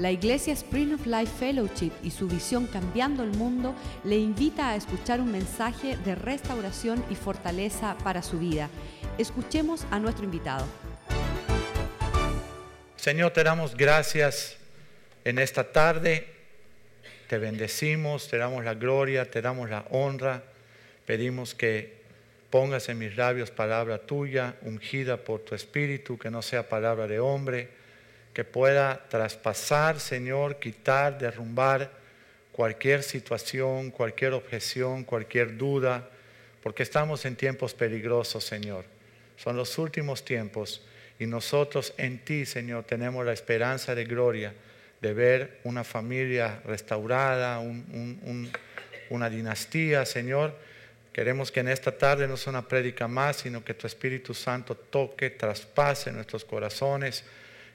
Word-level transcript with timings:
La 0.00 0.10
Iglesia 0.10 0.54
Spring 0.54 0.94
of 0.94 1.04
Life 1.04 1.30
Fellowship 1.38 1.92
y 2.02 2.10
su 2.10 2.26
visión 2.26 2.66
Cambiando 2.66 3.22
el 3.22 3.32
Mundo 3.32 3.74
le 4.02 4.16
invita 4.16 4.70
a 4.70 4.76
escuchar 4.76 5.20
un 5.20 5.30
mensaje 5.30 5.98
de 5.98 6.14
restauración 6.14 7.04
y 7.10 7.14
fortaleza 7.14 7.98
para 8.02 8.22
su 8.22 8.38
vida. 8.38 8.70
Escuchemos 9.18 9.86
a 9.90 9.98
nuestro 9.98 10.24
invitado. 10.24 10.66
Señor, 12.96 13.34
te 13.34 13.44
damos 13.44 13.76
gracias 13.76 14.56
en 15.26 15.38
esta 15.38 15.70
tarde. 15.70 16.28
Te 17.28 17.36
bendecimos, 17.36 18.26
te 18.26 18.38
damos 18.38 18.64
la 18.64 18.72
gloria, 18.72 19.30
te 19.30 19.42
damos 19.42 19.68
la 19.68 19.84
honra. 19.90 20.44
Pedimos 21.04 21.54
que 21.54 22.00
pongas 22.48 22.88
en 22.88 22.98
mis 22.98 23.18
labios 23.18 23.50
palabra 23.50 23.98
tuya, 23.98 24.54
ungida 24.62 25.18
por 25.18 25.40
tu 25.40 25.54
espíritu, 25.54 26.16
que 26.16 26.30
no 26.30 26.40
sea 26.40 26.70
palabra 26.70 27.06
de 27.06 27.20
hombre 27.20 27.79
que 28.32 28.44
pueda 28.44 29.06
traspasar, 29.08 29.98
Señor, 29.98 30.58
quitar, 30.58 31.18
derrumbar 31.18 31.90
cualquier 32.52 33.02
situación, 33.02 33.90
cualquier 33.90 34.32
objeción, 34.34 35.04
cualquier 35.04 35.56
duda, 35.56 36.08
porque 36.62 36.82
estamos 36.82 37.24
en 37.24 37.36
tiempos 37.36 37.74
peligrosos, 37.74 38.44
Señor. 38.44 38.84
Son 39.36 39.56
los 39.56 39.78
últimos 39.78 40.24
tiempos 40.24 40.82
y 41.18 41.26
nosotros 41.26 41.94
en 41.96 42.18
ti, 42.18 42.46
Señor, 42.46 42.84
tenemos 42.84 43.24
la 43.24 43.32
esperanza 43.32 43.94
de 43.94 44.04
gloria 44.04 44.54
de 45.00 45.14
ver 45.14 45.60
una 45.64 45.82
familia 45.82 46.60
restaurada, 46.64 47.60
una 49.08 49.30
dinastía, 49.30 50.04
Señor. 50.04 50.54
Queremos 51.12 51.50
que 51.50 51.60
en 51.60 51.68
esta 51.68 51.96
tarde 51.96 52.28
no 52.28 52.36
sea 52.36 52.50
una 52.50 52.68
prédica 52.68 53.08
más, 53.08 53.38
sino 53.38 53.64
que 53.64 53.74
tu 53.74 53.86
Espíritu 53.86 54.34
Santo 54.34 54.76
toque, 54.76 55.30
traspase 55.30 56.12
nuestros 56.12 56.44
corazones 56.44 57.24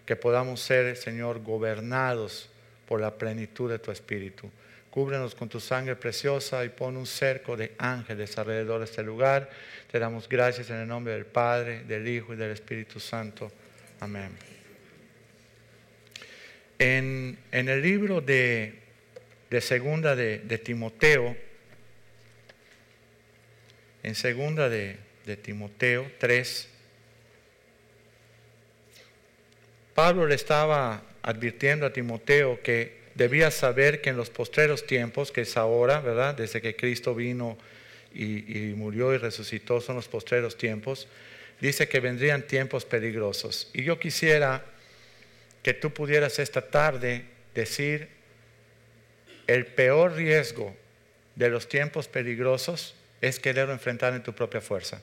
que 0.06 0.16
podamos 0.16 0.62
ser, 0.62 0.96
Señor, 0.98 1.42
gobernados 1.42 2.50
por 2.88 3.02
la 3.02 3.18
plenitud 3.18 3.70
de 3.70 3.80
tu 3.80 3.92
Espíritu. 3.92 4.50
Cúbrenos 4.92 5.36
con 5.36 5.50
tu 5.50 5.60
sangre 5.60 5.96
preciosa 5.96 6.64
y 6.64 6.70
pon 6.70 6.96
un 6.96 7.06
cerco 7.06 7.58
de 7.58 7.74
ángeles 7.78 8.38
alrededor 8.38 8.80
de 8.80 8.86
este 8.86 9.04
lugar. 9.04 9.50
Te 9.92 10.00
damos 10.00 10.30
gracias 10.30 10.70
en 10.70 10.78
el 10.78 10.88
nombre 10.88 11.14
del 11.14 11.26
Padre, 11.26 11.84
del 11.84 12.08
Hijo 12.08 12.34
y 12.34 12.38
del 12.38 12.52
Espíritu 12.52 13.00
Santo. 13.00 13.52
Amén. 14.00 14.32
En, 16.78 17.38
el 17.52 17.82
libro 17.82 18.22
de, 18.22 18.80
segunda 19.60 20.16
de, 20.16 20.40
Timoteo, 20.64 21.36
en 24.04 24.16
segunda 24.16 24.70
de, 24.70 24.98
de 25.26 25.38
Timoteo 25.38 26.12
3, 26.20 26.70
Pablo 29.96 30.28
le 30.28 30.36
estaba 30.36 31.02
advirtiendo 31.24 31.86
a 31.86 31.94
Timoteo 31.94 32.62
que 32.62 33.06
debía 33.16 33.50
saber 33.50 34.02
que 34.02 34.10
en 34.10 34.18
los 34.18 34.30
postreros 34.30 34.86
tiempos, 34.86 35.32
que 35.32 35.42
es 35.42 35.56
ahora, 35.56 36.02
¿verdad? 36.02 36.36
Desde 36.36 36.62
que 36.62 36.76
Cristo 36.76 37.16
vino 37.16 37.58
y, 38.14 38.74
murió 38.76 39.14
y 39.14 39.18
resucitó, 39.18 39.80
son 39.80 39.96
los 39.96 40.10
postreros 40.10 40.58
tiempos, 40.58 41.08
dice 41.62 41.88
que 41.88 42.02
vendrían 42.02 42.46
tiempos 42.46 42.84
peligrosos. 42.84 43.70
Y 43.74 43.84
yo 43.84 43.98
quisiera 43.98 44.66
que 45.64 45.74
tú 45.74 45.92
pudieras 45.92 46.40
esta 46.40 46.62
tarde 46.70 47.24
decir, 47.54 48.10
el 49.48 49.66
peor 49.66 50.14
riesgo 50.14 50.76
de 51.36 51.50
los 51.50 51.70
tiempos 51.70 52.10
peligrosos 52.10 52.96
es 53.22 53.40
querer 53.40 53.70
enfrentar 53.70 54.14
en 54.14 54.24
tu 54.24 54.34
propia 54.34 54.60
fuerza. 54.60 55.02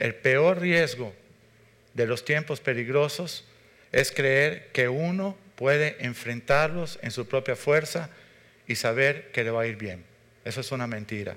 El 0.00 0.16
peor 0.16 0.58
riesgo 0.60 1.14
de 1.94 2.06
los 2.06 2.24
tiempos 2.24 2.60
peligrosos 2.60 3.44
es 3.92 4.12
creer 4.12 4.68
que 4.72 4.88
uno 4.88 5.36
puede 5.56 5.96
enfrentarlos 6.00 6.98
en 7.02 7.10
su 7.10 7.26
propia 7.26 7.56
fuerza 7.56 8.10
y 8.66 8.76
saber 8.76 9.30
que 9.32 9.44
le 9.44 9.50
va 9.50 9.62
a 9.62 9.66
ir 9.66 9.76
bien. 9.76 10.04
Eso 10.44 10.60
es 10.60 10.72
una 10.72 10.86
mentira. 10.86 11.36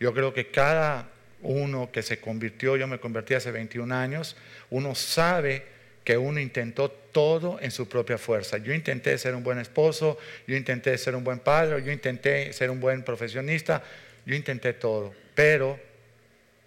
Yo 0.00 0.12
creo 0.12 0.34
que 0.34 0.50
cada 0.50 1.08
uno 1.42 1.90
que 1.92 2.02
se 2.02 2.20
convirtió, 2.20 2.76
yo 2.76 2.86
me 2.86 2.98
convertí 2.98 3.34
hace 3.34 3.50
21 3.50 3.94
años, 3.94 4.36
uno 4.70 4.94
sabe 4.94 5.64
que 6.04 6.16
uno 6.16 6.40
intentó 6.40 6.90
todo 6.90 7.58
en 7.60 7.70
su 7.70 7.88
propia 7.88 8.18
fuerza. 8.18 8.58
Yo 8.58 8.72
intenté 8.72 9.16
ser 9.18 9.34
un 9.34 9.42
buen 9.42 9.58
esposo, 9.58 10.18
yo 10.46 10.56
intenté 10.56 10.96
ser 10.98 11.14
un 11.14 11.24
buen 11.24 11.38
padre, 11.38 11.82
yo 11.84 11.92
intenté 11.92 12.52
ser 12.52 12.70
un 12.70 12.80
buen 12.80 13.02
profesionista, 13.02 13.82
yo 14.24 14.34
intenté 14.34 14.72
todo, 14.72 15.14
pero 15.34 15.78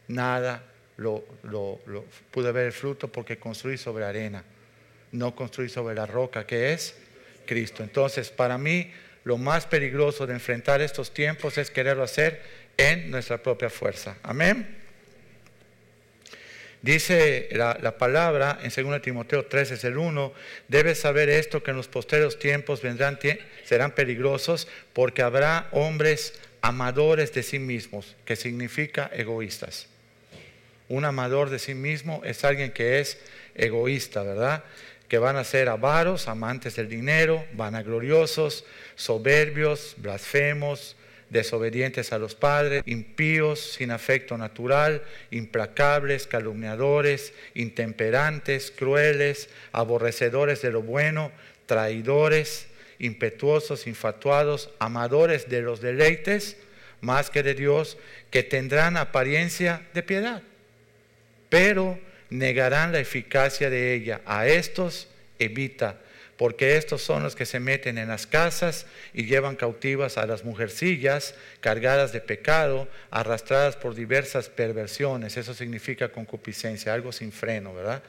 nada 0.07 0.70
lo, 1.01 1.79
pude 2.31 2.51
ver 2.51 2.67
el 2.67 2.71
fruto 2.71 3.07
porque 3.07 3.37
construí 3.37 3.77
sobre 3.77 4.05
arena, 4.05 4.43
no 5.11 5.35
construí 5.35 5.69
sobre 5.69 5.95
la 5.95 6.05
roca 6.05 6.45
que 6.45 6.73
es 6.73 6.95
Cristo. 7.45 7.83
Entonces, 7.83 8.29
para 8.29 8.57
mí, 8.57 8.91
lo 9.23 9.37
más 9.37 9.65
peligroso 9.65 10.25
de 10.25 10.33
enfrentar 10.33 10.81
estos 10.81 11.13
tiempos 11.13 11.57
es 11.57 11.69
quererlo 11.69 12.03
hacer 12.03 12.41
en 12.77 13.11
nuestra 13.11 13.41
propia 13.41 13.69
fuerza. 13.69 14.17
Amén. 14.23 14.77
Dice 16.81 17.49
la, 17.51 17.97
palabra 17.97 18.59
en 18.63 18.71
2 18.75 19.01
Timoteo 19.03 19.45
3, 19.45 19.71
es 19.71 19.83
el 19.83 19.97
1, 19.97 20.33
debes 20.67 20.99
saber 20.99 21.29
esto, 21.29 21.61
que 21.61 21.69
en 21.69 21.77
los 21.77 21.87
posteros 21.87 22.39
tiempos 22.39 22.81
serán 23.65 23.91
peligrosos 23.91 24.67
porque 24.93 25.21
habrá 25.21 25.69
hombres 25.73 26.39
amadores 26.61 27.33
de 27.33 27.43
sí 27.43 27.59
mismos, 27.59 28.15
que 28.25 28.35
significa 28.35 29.11
egoístas. 29.13 29.90
Un 30.91 31.05
amador 31.05 31.49
de 31.49 31.57
sí 31.57 31.73
mismo 31.73 32.21
es 32.25 32.43
alguien 32.43 32.73
que 32.73 32.99
es 32.99 33.17
egoísta, 33.55 34.23
¿verdad? 34.23 34.65
Que 35.07 35.19
van 35.19 35.37
a 35.37 35.45
ser 35.45 35.69
avaros, 35.69 36.27
amantes 36.27 36.75
del 36.75 36.89
dinero, 36.89 37.45
vanagloriosos, 37.53 38.65
soberbios, 38.95 39.95
blasfemos, 39.95 40.97
desobedientes 41.29 42.11
a 42.11 42.19
los 42.19 42.35
padres, 42.35 42.83
impíos, 42.85 43.61
sin 43.61 43.89
afecto 43.89 44.37
natural, 44.37 45.01
implacables, 45.29 46.27
calumniadores, 46.27 47.33
intemperantes, 47.53 48.69
crueles, 48.69 49.47
aborrecedores 49.71 50.61
de 50.61 50.71
lo 50.71 50.81
bueno, 50.81 51.31
traidores, 51.67 52.67
impetuosos, 52.99 53.87
infatuados, 53.87 54.71
amadores 54.77 55.47
de 55.47 55.61
los 55.61 55.79
deleites, 55.79 56.57
más 56.99 57.29
que 57.29 57.43
de 57.43 57.53
Dios, 57.53 57.97
que 58.29 58.43
tendrán 58.43 58.97
apariencia 58.97 59.87
de 59.93 60.03
piedad 60.03 60.43
pero 61.51 61.99
negarán 62.29 62.93
la 62.93 62.99
eficacia 62.99 63.69
de 63.69 63.93
ella. 63.93 64.21
A 64.25 64.47
estos 64.47 65.09
evita, 65.37 65.97
porque 66.37 66.77
estos 66.77 67.01
son 67.01 67.23
los 67.23 67.35
que 67.35 67.45
se 67.45 67.59
meten 67.59 67.97
en 67.97 68.07
las 68.07 68.25
casas 68.25 68.85
y 69.13 69.25
llevan 69.25 69.57
cautivas 69.57 70.17
a 70.17 70.25
las 70.25 70.45
mujercillas 70.45 71.35
cargadas 71.59 72.13
de 72.13 72.21
pecado, 72.21 72.87
arrastradas 73.11 73.75
por 73.75 73.95
diversas 73.95 74.47
perversiones. 74.47 75.35
Eso 75.35 75.53
significa 75.53 76.07
concupiscencia, 76.07 76.93
algo 76.93 77.11
sin 77.11 77.33
freno, 77.33 77.73
¿verdad? 77.73 78.01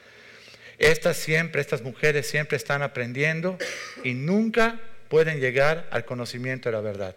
Estas 0.79 1.17
siempre, 1.17 1.59
estas 1.59 1.81
mujeres 1.81 2.25
siempre 2.25 2.55
están 2.55 2.81
aprendiendo 2.81 3.57
y 4.05 4.13
nunca 4.13 4.79
pueden 5.09 5.41
llegar 5.41 5.85
al 5.91 6.05
conocimiento 6.05 6.69
de 6.69 6.73
la 6.73 6.81
verdad 6.81 7.15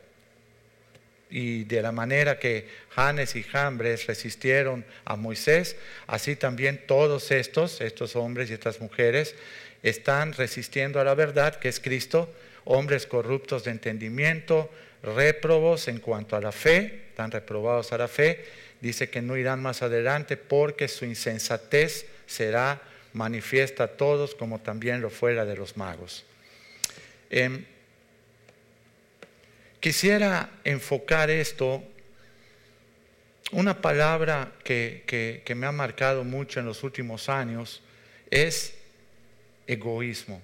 y 1.28 1.64
de 1.64 1.82
la 1.82 1.92
manera 1.92 2.38
que 2.38 2.68
Janes 2.90 3.34
y 3.36 3.42
Jambres 3.42 4.06
resistieron 4.06 4.84
a 5.04 5.16
Moisés, 5.16 5.76
así 6.06 6.36
también 6.36 6.84
todos 6.86 7.30
estos, 7.30 7.80
estos 7.80 8.16
hombres 8.16 8.50
y 8.50 8.54
estas 8.54 8.80
mujeres, 8.80 9.34
están 9.82 10.32
resistiendo 10.32 11.00
a 11.00 11.04
la 11.04 11.14
verdad 11.14 11.56
que 11.56 11.68
es 11.68 11.80
Cristo, 11.80 12.32
hombres 12.64 13.06
corruptos 13.06 13.64
de 13.64 13.72
entendimiento, 13.72 14.70
réprobos 15.02 15.88
en 15.88 15.98
cuanto 15.98 16.36
a 16.36 16.40
la 16.40 16.52
fe, 16.52 17.06
están 17.10 17.30
reprobados 17.30 17.92
a 17.92 17.98
la 17.98 18.08
fe, 18.08 18.44
dice 18.80 19.08
que 19.08 19.22
no 19.22 19.36
irán 19.36 19.62
más 19.62 19.82
adelante 19.82 20.36
porque 20.36 20.88
su 20.88 21.04
insensatez 21.04 22.06
será 22.26 22.80
manifiesta 23.12 23.84
a 23.84 23.88
todos 23.88 24.34
como 24.34 24.60
también 24.60 25.00
lo 25.00 25.10
fuera 25.10 25.44
de 25.44 25.56
los 25.56 25.76
magos. 25.76 26.24
Em, 27.30 27.64
Quisiera 29.86 30.50
enfocar 30.64 31.30
esto, 31.30 31.80
una 33.52 33.80
palabra 33.80 34.50
que, 34.64 35.44
me 35.54 35.64
ha 35.64 35.70
marcado 35.70 36.24
mucho 36.24 36.58
en 36.58 36.66
los 36.66 36.82
últimos 36.82 37.28
años 37.28 37.84
es 38.28 38.74
egoísmo. 39.68 40.42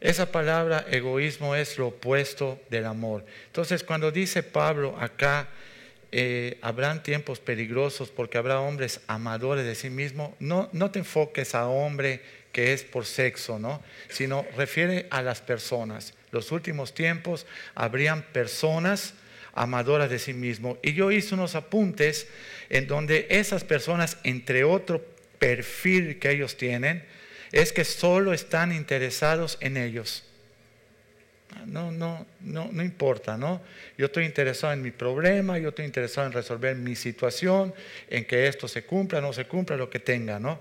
Esa 0.00 0.30
palabra 0.30 0.86
egoísmo 0.88 1.56
es 1.56 1.76
lo 1.76 1.88
opuesto 1.88 2.60
del 2.70 2.86
amor. 2.86 3.24
Entonces, 3.46 3.82
cuando 3.82 4.12
dice 4.12 4.44
Pablo 4.44 4.96
acá, 5.00 5.48
eh, 6.12 6.56
habrán 6.62 7.02
tiempos 7.02 7.40
peligrosos 7.40 8.10
porque 8.10 8.38
habrá 8.38 8.60
hombres 8.60 9.00
amadores 9.08 9.66
de 9.66 9.74
sí 9.74 9.90
mismo, 9.90 10.36
no, 10.38 10.68
no 10.72 10.92
te 10.92 11.00
enfoques 11.00 11.56
a 11.56 11.66
hombre 11.66 12.20
que 12.52 12.74
es 12.74 12.84
por 12.84 13.06
sexo, 13.06 13.58
¿no? 13.58 13.82
Sino 14.08 14.46
refiere 14.56 15.08
a 15.10 15.20
las 15.20 15.40
personas 15.40 16.14
los 16.32 16.52
últimos 16.52 16.94
tiempos 16.94 17.46
habrían 17.74 18.22
personas 18.22 19.14
amadoras 19.52 20.10
de 20.10 20.18
sí 20.18 20.32
mismo. 20.32 20.78
Y 20.82 20.94
yo 20.94 21.10
hice 21.10 21.34
unos 21.34 21.54
apuntes 21.54 22.28
en 22.68 22.86
donde 22.86 23.26
esas 23.30 23.64
personas, 23.64 24.18
entre 24.24 24.64
otro 24.64 25.04
perfil 25.38 26.18
que 26.18 26.30
ellos 26.30 26.56
tienen, 26.56 27.04
es 27.52 27.72
que 27.72 27.84
solo 27.84 28.32
están 28.32 28.72
interesados 28.72 29.58
en 29.60 29.76
ellos. 29.76 30.24
No, 31.66 31.90
no, 31.90 32.26
no, 32.40 32.68
no 32.70 32.82
importa, 32.82 33.36
¿no? 33.36 33.60
Yo 33.98 34.06
estoy 34.06 34.24
interesado 34.24 34.72
en 34.72 34.82
mi 34.82 34.92
problema, 34.92 35.58
yo 35.58 35.70
estoy 35.70 35.84
interesado 35.84 36.28
en 36.28 36.32
resolver 36.32 36.76
mi 36.76 36.94
situación, 36.94 37.74
en 38.08 38.24
que 38.24 38.46
esto 38.46 38.68
se 38.68 38.84
cumpla, 38.84 39.20
no 39.20 39.32
se 39.32 39.46
cumpla, 39.46 39.76
lo 39.76 39.90
que 39.90 39.98
tenga, 39.98 40.38
¿no? 40.38 40.60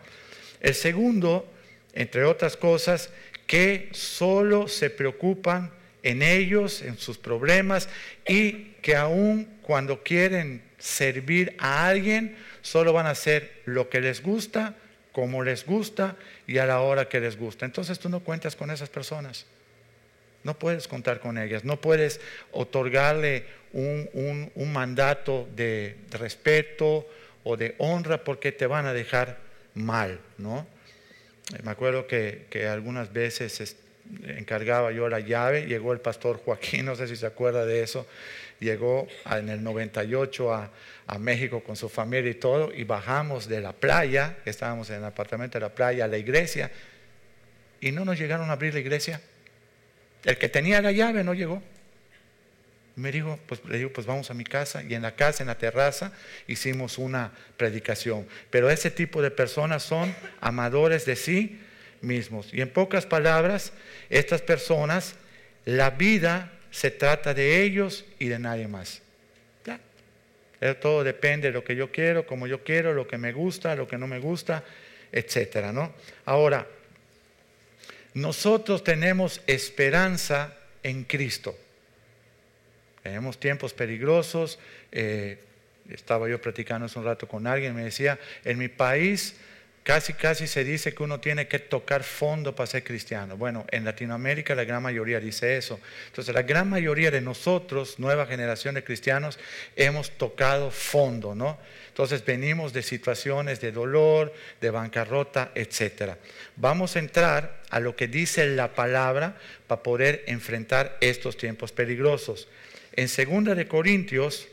El 0.60 0.74
segundo, 0.74 1.48
entre 1.94 2.24
otras 2.24 2.58
cosas, 2.58 3.12
que 3.50 3.90
solo 3.94 4.68
se 4.68 4.92
preocupan 4.92 5.72
en 6.04 6.22
ellos, 6.22 6.84
en 6.84 7.00
sus 7.00 7.18
problemas, 7.18 7.90
y 8.28 8.76
que 8.84 8.96
aun 8.96 9.46
cuando 9.64 10.04
quieren 10.04 10.62
servir 10.78 11.56
a 11.58 11.88
alguien, 11.88 12.38
solo 12.62 12.94
van 12.94 13.08
a 13.08 13.10
hacer 13.10 13.64
lo 13.66 13.90
que 13.90 14.02
les 14.02 14.22
gusta, 14.22 14.76
como 15.14 15.44
les 15.44 15.66
gusta 15.66 16.16
y 16.46 16.60
a 16.60 16.68
la 16.68 16.82
hora 16.82 17.10
que 17.10 17.20
les 17.20 17.40
gusta. 17.40 17.66
Entonces 17.66 17.98
tú 17.98 18.08
no 18.08 18.20
cuentas 18.20 18.56
con 18.56 18.70
esas 18.70 18.90
personas. 18.90 19.48
No 20.44 20.60
puedes 20.60 20.88
contar 20.88 21.20
con 21.20 21.40
ellas, 21.40 21.66
no 21.66 21.82
puedes 21.82 22.22
otorgarle 22.52 23.46
un, 23.74 24.52
mandato 24.72 25.50
de 25.56 25.98
respeto 26.12 27.10
o 27.44 27.58
de 27.58 27.74
honra 27.80 28.24
porque 28.24 28.52
te 28.52 28.68
van 28.68 28.86
a 28.86 28.94
dejar 28.94 29.40
mal, 29.74 30.20
¿no? 30.38 30.68
Me 31.64 31.72
acuerdo 31.72 32.06
que, 32.08 32.68
algunas 32.72 33.12
veces 33.12 33.76
encargaba 34.24 34.92
yo 34.92 35.10
la 35.10 35.20
llave, 35.20 35.66
llegó 35.66 35.94
el 35.94 36.00
pastor 36.00 36.42
Joaquín, 36.44 36.86
no 36.86 36.96
sé 36.96 37.08
si 37.08 37.16
se 37.16 37.26
acuerda 37.26 37.66
de 37.66 37.84
eso, 37.84 38.08
llegó 38.60 39.08
en 39.30 39.50
el 39.50 39.64
98 39.64 40.54
a, 40.54 40.72
a 41.08 41.20
México 41.20 41.64
con 41.64 41.76
su 41.76 41.90
familia 41.90 42.32
y 42.32 42.36
todo, 42.36 42.74
y 42.74 42.84
bajamos 42.84 43.48
de 43.48 43.62
la 43.62 43.74
playa, 43.74 44.38
estábamos 44.46 44.90
en 44.90 44.98
el 44.98 45.06
apartamento 45.06 45.58
de 45.58 45.62
la 45.62 45.74
playa, 45.74 46.06
a 46.06 46.08
la 46.08 46.18
iglesia, 46.18 46.72
y 47.82 47.92
no 47.92 48.06
nos 48.06 48.18
llegaron 48.20 48.50
a 48.50 48.54
abrir 48.54 48.74
la 48.74 48.80
iglesia. 48.80 49.22
El 50.24 50.38
que 50.38 50.50
tenía 50.50 50.82
la 50.82 50.92
llave 50.92 51.24
no 51.24 51.34
llegó. 51.34 51.62
Me 53.00 53.12
dijo, 53.12 53.40
pues 53.48 53.64
le 53.66 53.78
digo, 53.78 53.92
pues 53.92 54.06
vamos 54.06 54.30
a 54.30 54.34
mi 54.34 54.44
casa 54.44 54.84
y 54.84 54.94
en 54.94 55.02
la 55.02 55.16
casa, 55.16 55.42
en 55.44 55.48
la 55.48 55.58
terraza, 55.58 56.12
hicimos 56.48 56.98
una 56.98 57.32
predicación. 57.56 58.28
Pero 58.50 58.70
ese 58.70 58.92
tipo 58.92 59.22
de 59.22 59.32
personas 59.32 59.84
son 59.84 60.14
amadores 60.42 61.06
de 61.06 61.16
sí 61.16 61.60
mismos. 62.02 62.54
Y 62.54 62.62
en 62.62 62.70
pocas 62.70 63.06
palabras, 63.06 63.72
estas 64.10 64.42
personas, 64.42 65.16
la 65.66 65.92
vida 65.92 66.52
se 66.72 66.92
trata 66.92 67.34
de 67.34 67.64
ellos 67.64 68.06
y 68.20 68.28
de 68.28 68.40
nadie 68.40 68.68
más. 68.68 69.02
Todo 70.82 71.06
depende 71.06 71.48
de 71.48 71.54
lo 71.54 71.64
que 71.64 71.74
yo 71.74 71.90
quiero, 71.90 72.26
como 72.26 72.46
yo 72.46 72.66
quiero, 72.66 72.94
lo 72.94 73.08
que 73.08 73.18
me 73.18 73.32
gusta, 73.32 73.78
lo 73.78 73.88
que 73.88 73.98
no 73.98 74.08
me 74.08 74.20
gusta, 74.20 74.66
etcétera, 75.10 75.72
¿no? 75.72 75.94
Ahora, 76.26 76.68
nosotros 78.14 78.84
tenemos 78.84 79.40
esperanza 79.48 80.54
en 80.84 81.06
Cristo. 81.06 81.58
Tenemos 83.10 83.40
tiempos 83.40 83.74
peligrosos. 83.74 84.60
Eh, 84.92 85.40
estaba 85.90 86.30
yo 86.30 86.40
platicando 86.40 86.86
hace 86.86 87.00
un 87.00 87.06
rato 87.06 87.28
con 87.28 87.48
alguien, 87.48 87.74
me 87.74 87.84
decía, 87.84 88.20
en 88.46 88.60
mi 88.60 88.68
país 88.68 89.36
casi, 89.82 90.14
casi 90.14 90.46
se 90.46 90.64
dice 90.64 90.94
que 90.94 91.02
uno 91.02 91.20
tiene 91.20 91.48
que 91.48 91.58
tocar 91.58 92.04
fondo 92.04 92.54
para 92.54 92.68
ser 92.68 92.84
cristiano. 92.84 93.36
Bueno, 93.36 93.66
en 93.72 93.84
Latinoamérica 93.84 94.54
la 94.54 94.64
gran 94.64 94.84
mayoría 94.84 95.20
dice 95.20 95.58
eso. 95.58 95.80
Entonces, 96.06 96.36
la 96.36 96.44
gran 96.44 96.70
mayoría 96.70 97.10
de 97.10 97.22
nosotros, 97.22 97.98
nueva 97.98 98.28
generación 98.28 98.76
de 98.76 98.84
cristianos, 98.84 99.40
hemos 99.76 100.12
tocado 100.12 100.70
fondo, 100.70 101.34
¿no? 101.34 101.58
Entonces, 101.88 102.24
venimos 102.24 102.74
de 102.74 102.84
situaciones 102.84 103.60
de 103.60 103.72
dolor, 103.72 104.32
de 104.62 104.70
bancarrota, 104.70 105.52
etc. 105.56 106.14
Vamos 106.58 106.96
a 106.96 107.00
entrar 107.00 107.64
a 107.72 107.80
lo 107.80 107.96
que 107.96 108.08
dice 108.08 108.46
la 108.46 108.76
palabra 108.76 109.36
para 109.66 109.82
poder 109.82 110.24
enfrentar 110.28 110.96
estos 111.02 111.36
tiempos 111.38 111.72
peligrosos. 111.72 112.48
En 112.94 113.08
2 113.08 113.56
de 113.56 113.68
Corintios 113.68 114.48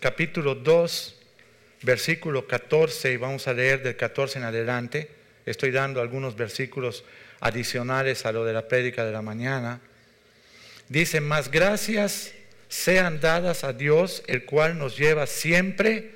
capítulo 0.00 0.54
2, 0.54 1.16
versículo 1.82 2.46
14, 2.46 3.12
y 3.12 3.16
vamos 3.16 3.46
a 3.48 3.52
leer 3.52 3.82
del 3.82 3.96
14 3.96 4.38
en 4.38 4.44
adelante. 4.44 5.10
Estoy 5.44 5.70
dando 5.70 6.00
algunos 6.00 6.36
versículos 6.36 7.04
adicionales 7.40 8.24
a 8.24 8.32
lo 8.32 8.44
de 8.44 8.52
la 8.52 8.66
prédica 8.68 9.04
de 9.04 9.12
la 9.12 9.20
mañana. 9.20 9.80
Dice, 10.88 11.20
más 11.20 11.50
gracias 11.50 12.32
sean 12.68 13.20
dadas 13.20 13.64
a 13.64 13.72
Dios, 13.72 14.22
el 14.26 14.44
cual 14.44 14.78
nos 14.78 14.96
lleva 14.96 15.26
siempre 15.26 16.12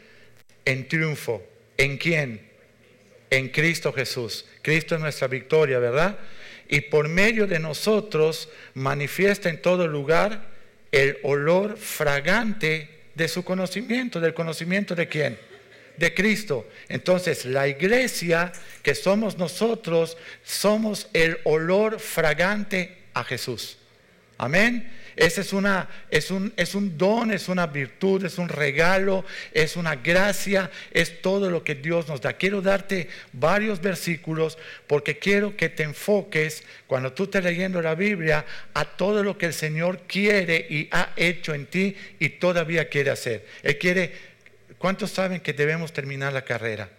en 0.64 0.88
triunfo. 0.88 1.44
¿En 1.76 1.99
quién? 1.99 2.56
En 3.31 3.49
Cristo 3.49 3.93
Jesús. 3.93 4.44
Cristo 4.62 4.94
es 4.94 5.00
nuestra 5.00 5.28
victoria, 5.28 5.78
¿verdad? 5.78 6.19
Y 6.69 6.82
por 6.82 7.08
medio 7.08 7.46
de 7.46 7.58
nosotros 7.58 8.49
manifiesta 8.75 9.49
en 9.49 9.62
todo 9.62 9.87
lugar 9.87 10.49
el 10.93 11.19
olor 11.23 11.76
fragante 11.76 12.88
de 13.14 13.28
su 13.28 13.44
conocimiento, 13.44 14.20
del 14.20 14.34
conocimiento 14.34 14.94
de 14.94 15.08
quién? 15.08 15.38
De 15.96 16.14
Cristo. 16.14 16.69
Entonces, 16.88 17.44
la 17.44 17.67
iglesia 17.67 18.52
que 18.82 18.94
somos 18.94 19.38
nosotros, 19.38 20.17
somos 20.44 21.08
el 21.12 21.38
olor 21.44 21.99
fragante 21.99 22.99
a 23.14 23.25
Jesús. 23.25 23.78
Amén. 24.38 24.93
Ese 25.16 25.40
es, 25.40 25.54
una, 25.54 25.88
es, 26.10 26.30
un, 26.30 26.52
es 26.58 26.74
un 26.74 26.98
don, 26.98 27.32
es 27.32 27.48
una 27.48 27.66
virtud, 27.66 28.22
es 28.26 28.36
un 28.36 28.50
regalo, 28.50 29.24
es 29.54 29.76
una 29.76 29.96
gracia, 29.96 30.70
es 30.92 31.22
todo 31.22 31.48
lo 31.48 31.64
que 31.64 31.74
Dios 31.74 32.06
nos 32.06 32.20
da. 32.20 32.34
Quiero 32.34 32.60
darte 32.60 33.08
varios 33.32 33.80
versículos 33.80 34.58
porque 34.86 35.18
quiero 35.18 35.56
que 35.56 35.70
te 35.70 35.84
enfoques 35.84 36.64
cuando 36.86 37.14
tú 37.14 37.24
estés 37.24 37.42
leyendo 37.42 37.80
la 37.80 37.94
Biblia 37.94 38.44
a 38.74 38.84
todo 38.84 39.22
lo 39.22 39.38
que 39.38 39.46
el 39.46 39.54
Señor 39.54 40.02
quiere 40.06 40.66
y 40.68 40.88
ha 40.92 41.14
hecho 41.16 41.54
en 41.54 41.64
ti 41.64 41.96
y 42.18 42.28
todavía 42.28 42.90
quiere 42.90 43.10
hacer. 43.10 43.46
Él 43.62 43.78
quiere, 43.78 44.12
¿cuántos 44.76 45.12
saben 45.12 45.40
que 45.40 45.54
debemos 45.54 45.94
terminar 45.94 46.34
la 46.34 46.44
carrera? 46.44 46.90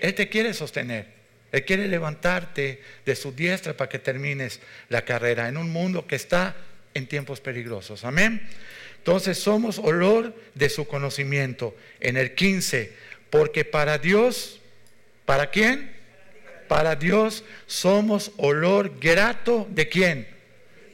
Él 0.00 0.14
te 0.14 0.30
quiere 0.30 0.54
sostener. 0.54 1.12
Él 1.52 1.64
quiere 1.66 1.88
levantarte 1.88 2.80
de 3.04 3.14
su 3.14 3.32
diestra 3.32 3.76
para 3.76 3.90
que 3.90 3.98
termines 3.98 4.60
la 4.88 5.04
carrera 5.04 5.46
en 5.46 5.58
un 5.58 5.70
mundo 5.70 6.06
que 6.06 6.16
está 6.16 6.56
en 6.94 7.06
tiempos 7.06 7.40
peligrosos. 7.40 8.04
Amén. 8.04 8.40
Entonces 8.98 9.38
somos 9.38 9.78
olor 9.78 10.34
de 10.54 10.70
su 10.70 10.86
conocimiento. 10.86 11.76
En 12.00 12.16
el 12.16 12.34
15, 12.34 12.92
porque 13.28 13.64
para 13.64 13.98
Dios, 13.98 14.60
¿para 15.26 15.50
quién? 15.50 15.92
Para 16.68 16.96
Dios 16.96 17.44
somos 17.66 18.32
olor 18.38 18.98
grato 18.98 19.68
de 19.70 19.88
quién? 19.88 20.26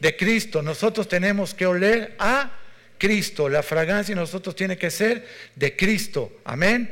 De 0.00 0.16
Cristo. 0.16 0.62
Nosotros 0.62 1.06
tenemos 1.06 1.54
que 1.54 1.66
oler 1.66 2.16
a 2.18 2.50
Cristo. 2.98 3.48
La 3.48 3.62
fragancia 3.62 4.14
nosotros 4.14 4.56
tiene 4.56 4.76
que 4.76 4.90
ser 4.90 5.26
de 5.54 5.76
Cristo. 5.76 6.40
Amén. 6.44 6.90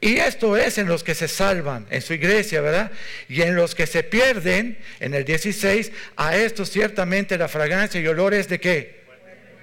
Y 0.00 0.16
esto 0.18 0.56
es 0.56 0.78
en 0.78 0.88
los 0.88 1.02
que 1.02 1.14
se 1.14 1.26
salvan, 1.26 1.86
en 1.90 2.02
su 2.02 2.12
iglesia, 2.12 2.60
¿verdad? 2.60 2.90
Y 3.28 3.42
en 3.42 3.56
los 3.56 3.74
que 3.74 3.86
se 3.86 4.02
pierden, 4.02 4.78
en 5.00 5.14
el 5.14 5.24
16, 5.24 5.90
a 6.16 6.36
estos 6.36 6.70
ciertamente 6.70 7.38
la 7.38 7.48
fragancia 7.48 8.00
y 8.00 8.06
olor 8.06 8.34
es 8.34 8.48
de 8.48 8.60
qué? 8.60 9.00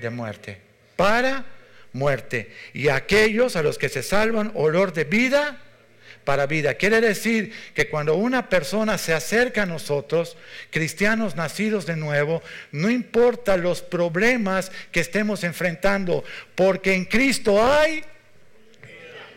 De 0.02 0.10
muerte. 0.10 0.58
Para 0.96 1.46
muerte. 1.94 2.52
Y 2.74 2.88
aquellos 2.90 3.56
a 3.56 3.64
los 3.64 3.78
que 3.78 3.90
se 3.90 4.02
salvan, 4.02 4.52
olor 4.56 4.92
de 4.94 5.04
vida 5.04 5.60
para 6.24 6.48
vida. 6.48 6.76
Quiere 6.76 7.02
decir 7.02 7.54
que 7.74 7.90
cuando 7.90 8.16
una 8.16 8.50
persona 8.50 8.98
se 8.98 9.14
acerca 9.14 9.64
a 9.64 9.68
nosotros, 9.68 10.38
cristianos 10.72 11.36
nacidos 11.36 11.86
de 11.86 11.96
nuevo, 11.96 12.42
no 12.72 12.90
importa 12.90 13.58
los 13.58 13.82
problemas 13.82 14.72
que 14.92 15.02
estemos 15.02 15.44
enfrentando, 15.44 16.24
porque 16.56 16.94
en 16.94 17.06
Cristo 17.06 17.64
hay 17.64 18.04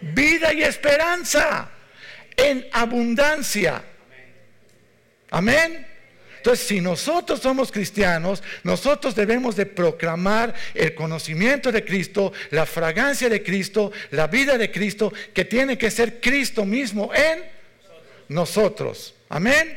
vida 0.00 0.52
y 0.52 0.62
esperanza 0.62 1.70
en 2.36 2.66
abundancia. 2.72 3.82
Amén. 5.30 5.86
Entonces, 6.36 6.68
si 6.68 6.80
nosotros 6.80 7.40
somos 7.40 7.72
cristianos, 7.72 8.40
nosotros 8.62 9.16
debemos 9.16 9.56
de 9.56 9.66
proclamar 9.66 10.54
el 10.74 10.94
conocimiento 10.94 11.72
de 11.72 11.84
Cristo, 11.84 12.32
la 12.50 12.64
fragancia 12.66 13.28
de 13.28 13.42
Cristo, 13.42 13.90
la 14.12 14.28
vida 14.28 14.56
de 14.56 14.70
Cristo, 14.70 15.12
que 15.34 15.44
tiene 15.44 15.76
que 15.76 15.90
ser 15.90 16.20
Cristo 16.20 16.64
mismo 16.64 17.10
en 17.12 17.42
nosotros. 18.28 19.14
Amén. 19.28 19.76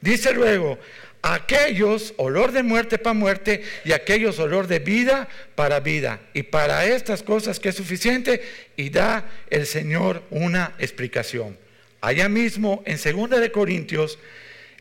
Dice 0.00 0.32
luego, 0.32 0.78
aquellos 1.22 2.14
olor 2.16 2.52
de 2.52 2.62
muerte 2.62 2.98
para 2.98 3.14
muerte 3.14 3.62
y 3.84 3.92
aquellos 3.92 4.38
olor 4.38 4.66
de 4.66 4.80
vida 4.80 5.28
para 5.54 5.80
vida. 5.80 6.20
Y 6.34 6.42
para 6.42 6.84
estas 6.84 7.22
cosas 7.22 7.60
que 7.60 7.70
es 7.70 7.76
suficiente 7.76 8.42
y 8.76 8.90
da 8.90 9.30
el 9.48 9.66
Señor 9.66 10.24
una 10.30 10.74
explicación. 10.78 11.56
Allá 12.00 12.28
mismo 12.28 12.82
en 12.84 12.98
2 12.98 13.40
de 13.40 13.52
Corintios, 13.52 14.18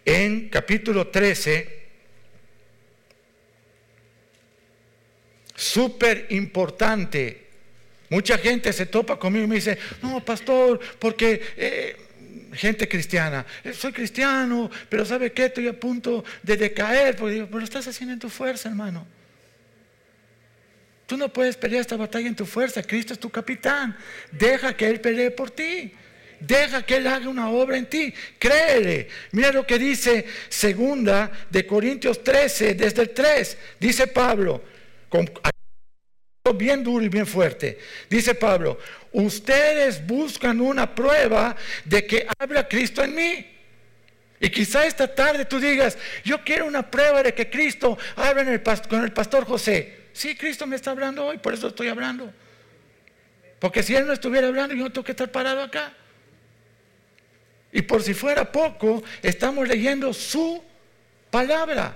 en 0.04 0.50
capítulo 0.50 1.08
13, 1.08 1.80
súper 5.56 6.26
importante 6.32 7.52
Mucha 8.12 8.38
gente 8.38 8.74
se 8.74 8.88
topa 8.88 9.18
conmigo 9.18 9.46
y 9.46 9.48
me 9.48 9.56
dice, 9.56 9.78
no, 10.02 10.24
pastor, 10.24 10.82
porque... 11.00 11.42
Eh, 11.56 11.96
gente 12.54 12.88
cristiana, 12.88 13.46
eh, 13.64 13.74
soy 13.74 13.92
cristiano, 13.92 14.70
pero 14.90 15.06
¿sabe 15.06 15.32
qué? 15.32 15.46
Estoy 15.46 15.68
a 15.68 15.80
punto 15.80 16.24
de 16.44 16.58
decaer. 16.58 17.16
Porque 17.16 17.36
digo, 17.36 17.48
pero 17.48 17.60
lo 17.60 17.66
estás 17.66 17.88
haciendo 17.88 18.14
en 18.14 18.20
tu 18.20 18.30
fuerza, 18.30 18.70
hermano. 18.70 19.06
Tú 21.06 21.18
no 21.18 21.28
puedes 21.28 21.58
pelear 21.58 21.82
esta 21.82 21.98
batalla 21.98 22.28
en 22.28 22.36
tu 22.36 22.46
fuerza. 22.46 22.82
Cristo 22.82 23.14
es 23.14 23.20
tu 23.20 23.30
capitán. 23.30 23.98
Deja 24.32 24.76
que 24.76 24.88
Él 24.88 25.02
pelee 25.02 25.32
por 25.32 25.52
ti. 25.52 25.94
Deja 26.40 26.84
que 26.84 26.96
Él 26.96 27.08
haga 27.08 27.28
una 27.28 27.50
obra 27.50 27.78
en 27.78 27.86
ti. 27.86 28.14
Créele. 28.40 29.10
Mira 29.32 29.52
lo 29.52 29.68
que 29.68 29.78
dice 29.78 30.26
segunda 30.48 31.32
de 31.50 31.68
Corintios 31.68 32.24
13, 32.24 32.76
desde 32.76 33.02
el 33.02 33.10
3. 33.10 33.58
Dice 33.80 34.08
Pablo, 34.08 34.64
bien 36.58 36.84
duro 36.84 37.06
y 37.06 37.10
bien 37.10 37.28
fuerte. 37.28 37.78
Dice 38.10 38.34
Pablo, 38.34 38.80
ustedes 39.12 40.06
buscan 40.06 40.60
una 40.60 40.94
prueba 40.94 41.56
de 41.86 42.06
que 42.06 42.28
habla 42.40 42.68
Cristo 42.68 43.04
en 43.04 43.16
mí. 43.16 43.48
Y 44.40 44.50
quizá 44.50 44.86
esta 44.86 45.14
tarde 45.14 45.46
tú 45.46 45.60
digas, 45.60 45.98
yo 46.24 46.44
quiero 46.44 46.66
una 46.66 46.90
prueba 46.90 47.22
de 47.22 47.34
que 47.34 47.50
Cristo 47.50 47.98
habla 48.16 48.44
con 48.90 49.04
el 49.04 49.14
pastor 49.14 49.46
José. 49.46 50.08
Sí, 50.14 50.36
Cristo 50.36 50.66
me 50.66 50.76
está 50.76 50.92
hablando 50.92 51.26
hoy, 51.26 51.38
por 51.38 51.54
eso 51.54 51.68
estoy 51.68 51.90
hablando. 51.90 52.34
Porque 53.60 53.84
si 53.84 53.96
Él 53.96 54.08
no 54.08 54.14
estuviera 54.14 54.48
hablando, 54.48 54.74
yo 54.74 54.92
tengo 54.92 55.06
que 55.06 55.12
estar 55.12 55.32
parado 55.32 55.62
acá. 55.62 55.94
Y 57.72 57.84
por 57.84 58.02
si 58.02 58.16
fuera 58.16 58.52
poco, 58.52 59.04
estamos 59.22 59.68
leyendo 59.68 60.12
su 60.12 60.62
palabra. 61.30 61.96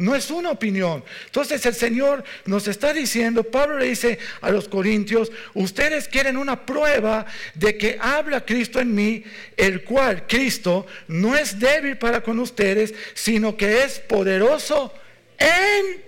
No 0.00 0.16
es 0.16 0.30
una 0.30 0.50
opinión. 0.50 1.04
Entonces 1.26 1.66
el 1.66 1.74
Señor 1.74 2.24
nos 2.46 2.66
está 2.68 2.94
diciendo, 2.94 3.44
Pablo 3.44 3.76
le 3.76 3.84
dice 3.84 4.18
a 4.40 4.50
los 4.50 4.66
corintios, 4.66 5.30
ustedes 5.52 6.08
quieren 6.08 6.38
una 6.38 6.64
prueba 6.64 7.26
de 7.54 7.76
que 7.76 7.98
habla 8.00 8.46
Cristo 8.46 8.80
en 8.80 8.94
mí, 8.94 9.22
el 9.58 9.84
cual 9.84 10.26
Cristo 10.26 10.86
no 11.06 11.36
es 11.36 11.58
débil 11.58 11.98
para 11.98 12.22
con 12.22 12.38
ustedes, 12.38 12.94
sino 13.12 13.58
que 13.58 13.84
es 13.84 13.98
poderoso 13.98 14.94
en, 15.36 16.02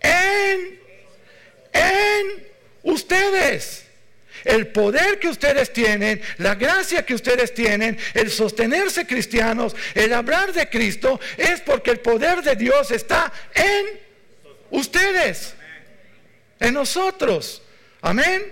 en, 0.00 0.80
en 1.74 2.46
ustedes. 2.82 3.85
El 4.46 4.68
poder 4.68 5.18
que 5.18 5.28
ustedes 5.28 5.72
tienen, 5.72 6.22
la 6.38 6.54
gracia 6.54 7.04
que 7.04 7.14
ustedes 7.14 7.52
tienen, 7.52 7.98
el 8.14 8.30
sostenerse 8.30 9.06
cristianos, 9.06 9.74
el 9.94 10.12
hablar 10.14 10.52
de 10.52 10.68
Cristo, 10.68 11.20
es 11.36 11.60
porque 11.60 11.90
el 11.90 11.98
poder 11.98 12.42
de 12.42 12.54
Dios 12.54 12.92
está 12.92 13.32
en 13.52 13.86
ustedes, 14.70 15.54
en 16.60 16.74
nosotros. 16.74 17.60
Amén. 18.00 18.44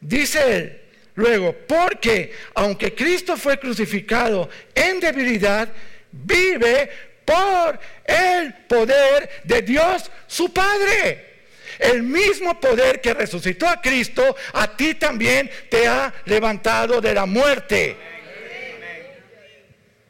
Dice 0.00 0.56
él. 0.56 0.82
Luego, 1.16 1.52
porque 1.66 2.32
aunque 2.54 2.94
Cristo 2.94 3.36
fue 3.36 3.58
crucificado 3.58 4.48
en 4.74 5.00
debilidad, 5.00 5.68
vive 6.12 6.90
por 7.24 7.80
el 8.04 8.54
poder 8.68 9.42
de 9.42 9.62
Dios 9.62 10.10
su 10.26 10.52
Padre. 10.52 11.35
El 11.78 12.02
mismo 12.02 12.60
poder 12.60 13.00
que 13.00 13.14
resucitó 13.14 13.68
a 13.68 13.80
Cristo, 13.80 14.36
a 14.52 14.76
ti 14.76 14.94
también 14.94 15.50
te 15.70 15.86
ha 15.86 16.12
levantado 16.24 17.00
de 17.00 17.14
la 17.14 17.26
muerte. 17.26 17.96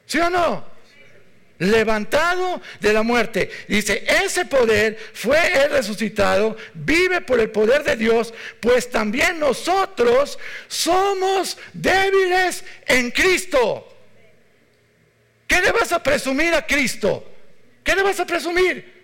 ¿Sí 0.06 0.18
o 0.18 0.30
no? 0.30 0.76
levantado 1.58 2.61
de 2.80 2.92
la 2.92 3.02
muerte. 3.02 3.50
Dice, 3.68 4.04
ese 4.06 4.44
poder 4.44 4.99
fue 5.12 5.38
el 5.64 5.70
resucitado, 5.70 6.56
vive 6.75 7.20
por 7.20 7.40
el 7.40 7.50
poder 7.50 7.82
de 7.82 7.96
Dios, 7.96 8.35
pues 8.61 8.90
también 8.90 9.38
nosotros 9.38 10.38
somos 10.68 11.56
débiles 11.73 12.64
en 12.87 13.11
Cristo. 13.11 13.92
¿Qué 15.46 15.61
le 15.61 15.73
vas 15.73 15.92
a 15.92 16.02
presumir 16.02 16.54
a 16.54 16.66
Cristo? 16.66 17.25
¿Qué 17.82 17.94
le 17.94 18.02
vas 18.02 18.18
a 18.18 18.26
presumir? 18.26 18.96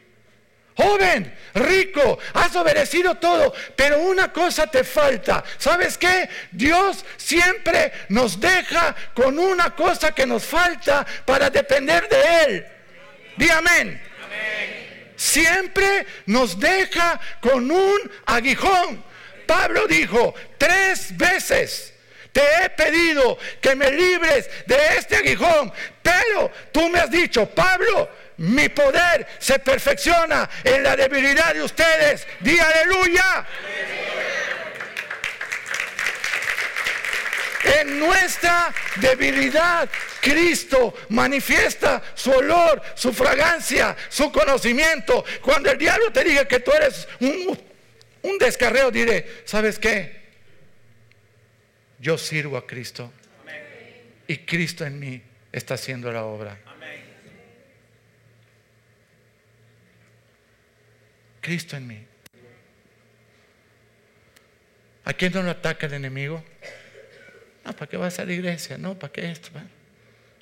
Joven, 0.75 1.35
rico, 1.55 2.19
has 2.33 2.57
obedecido 2.57 3.15
todo, 3.17 3.53
pero 3.77 3.99
una 4.01 4.33
cosa 4.33 4.67
te 4.67 4.85
falta. 4.85 5.45
¿Sabes 5.59 5.99
qué? 5.99 6.29
Dios 6.51 7.05
siempre 7.19 7.93
nos 8.09 8.41
deja 8.41 8.95
con 9.15 9.39
una 9.39 9.75
cosa 9.75 10.15
que 10.15 10.27
nos 10.27 10.45
falta 10.45 11.05
para 11.27 11.51
depender 11.51 12.09
de 12.09 12.45
Él. 12.45 12.67
Di 13.37 13.51
amén. 13.51 14.01
Siempre 15.17 16.07
nos 16.27 16.59
deja 16.59 17.21
con 17.41 17.71
un 17.71 18.11
aguijón. 18.27 19.05
Pablo 19.47 19.87
dijo 19.87 20.35
tres 20.57 21.17
veces, 21.17 21.93
te 22.33 22.41
he 22.41 22.71
pedido 22.71 23.39
que 23.61 23.75
me 23.77 23.91
libres 23.91 24.49
de 24.67 24.77
este 24.97 25.17
aguijón, 25.17 25.71
pero 26.03 26.51
tú 26.73 26.89
me 26.89 26.99
has 26.99 27.11
dicho, 27.11 27.47
Pablo, 27.47 28.09
mi 28.43 28.69
poder 28.69 29.27
se 29.39 29.59
perfecciona 29.61 30.49
en 30.65 30.83
la 30.83 30.97
debilidad 30.97 31.55
de 31.55 31.63
ustedes. 31.63 32.27
Di 32.41 32.59
aleluya. 32.59 33.47
En 37.65 38.01
nuestra 38.01 38.75
debilidad, 38.97 39.89
Cristo 40.21 40.95
manifiesta 41.11 42.03
su 42.15 42.33
olor, 42.33 42.83
su 42.97 43.13
fragancia, 43.13 43.97
su 44.09 44.33
conocimiento. 44.33 45.25
Cuando 45.41 45.71
el 45.71 45.79
diablo 45.79 46.11
te 46.11 46.25
diga 46.25 46.45
que 46.47 46.59
tú 46.59 46.73
eres 46.73 47.07
un, 47.21 47.57
un 48.23 48.39
descarreo, 48.39 48.91
diré, 48.91 49.43
¿sabes 49.45 49.79
qué? 49.79 50.21
Yo 52.01 52.19
sirvo 52.19 52.57
a 52.57 52.67
Cristo. 52.67 53.13
Y 54.27 54.39
Cristo 54.39 54.85
en 54.85 54.99
mí 54.99 55.23
está 55.53 55.75
haciendo 55.75 56.11
la 56.11 56.25
obra. 56.25 56.59
Cristo 61.43 61.77
en 61.77 61.87
mí. 61.87 62.07
¿A 65.05 65.13
quién 65.13 65.33
no 65.33 65.43
lo 65.43 65.51
ataca 65.51 65.87
el 65.87 65.95
enemigo? 65.95 66.43
No, 67.65 67.73
¿para 67.75 67.91
qué 67.91 67.97
vas 67.97 68.19
a 68.19 68.25
la 68.25 68.33
iglesia? 68.33 68.79
No, 68.79 68.99
¿para 68.99 69.13
qué 69.13 69.31
esto? 69.31 69.51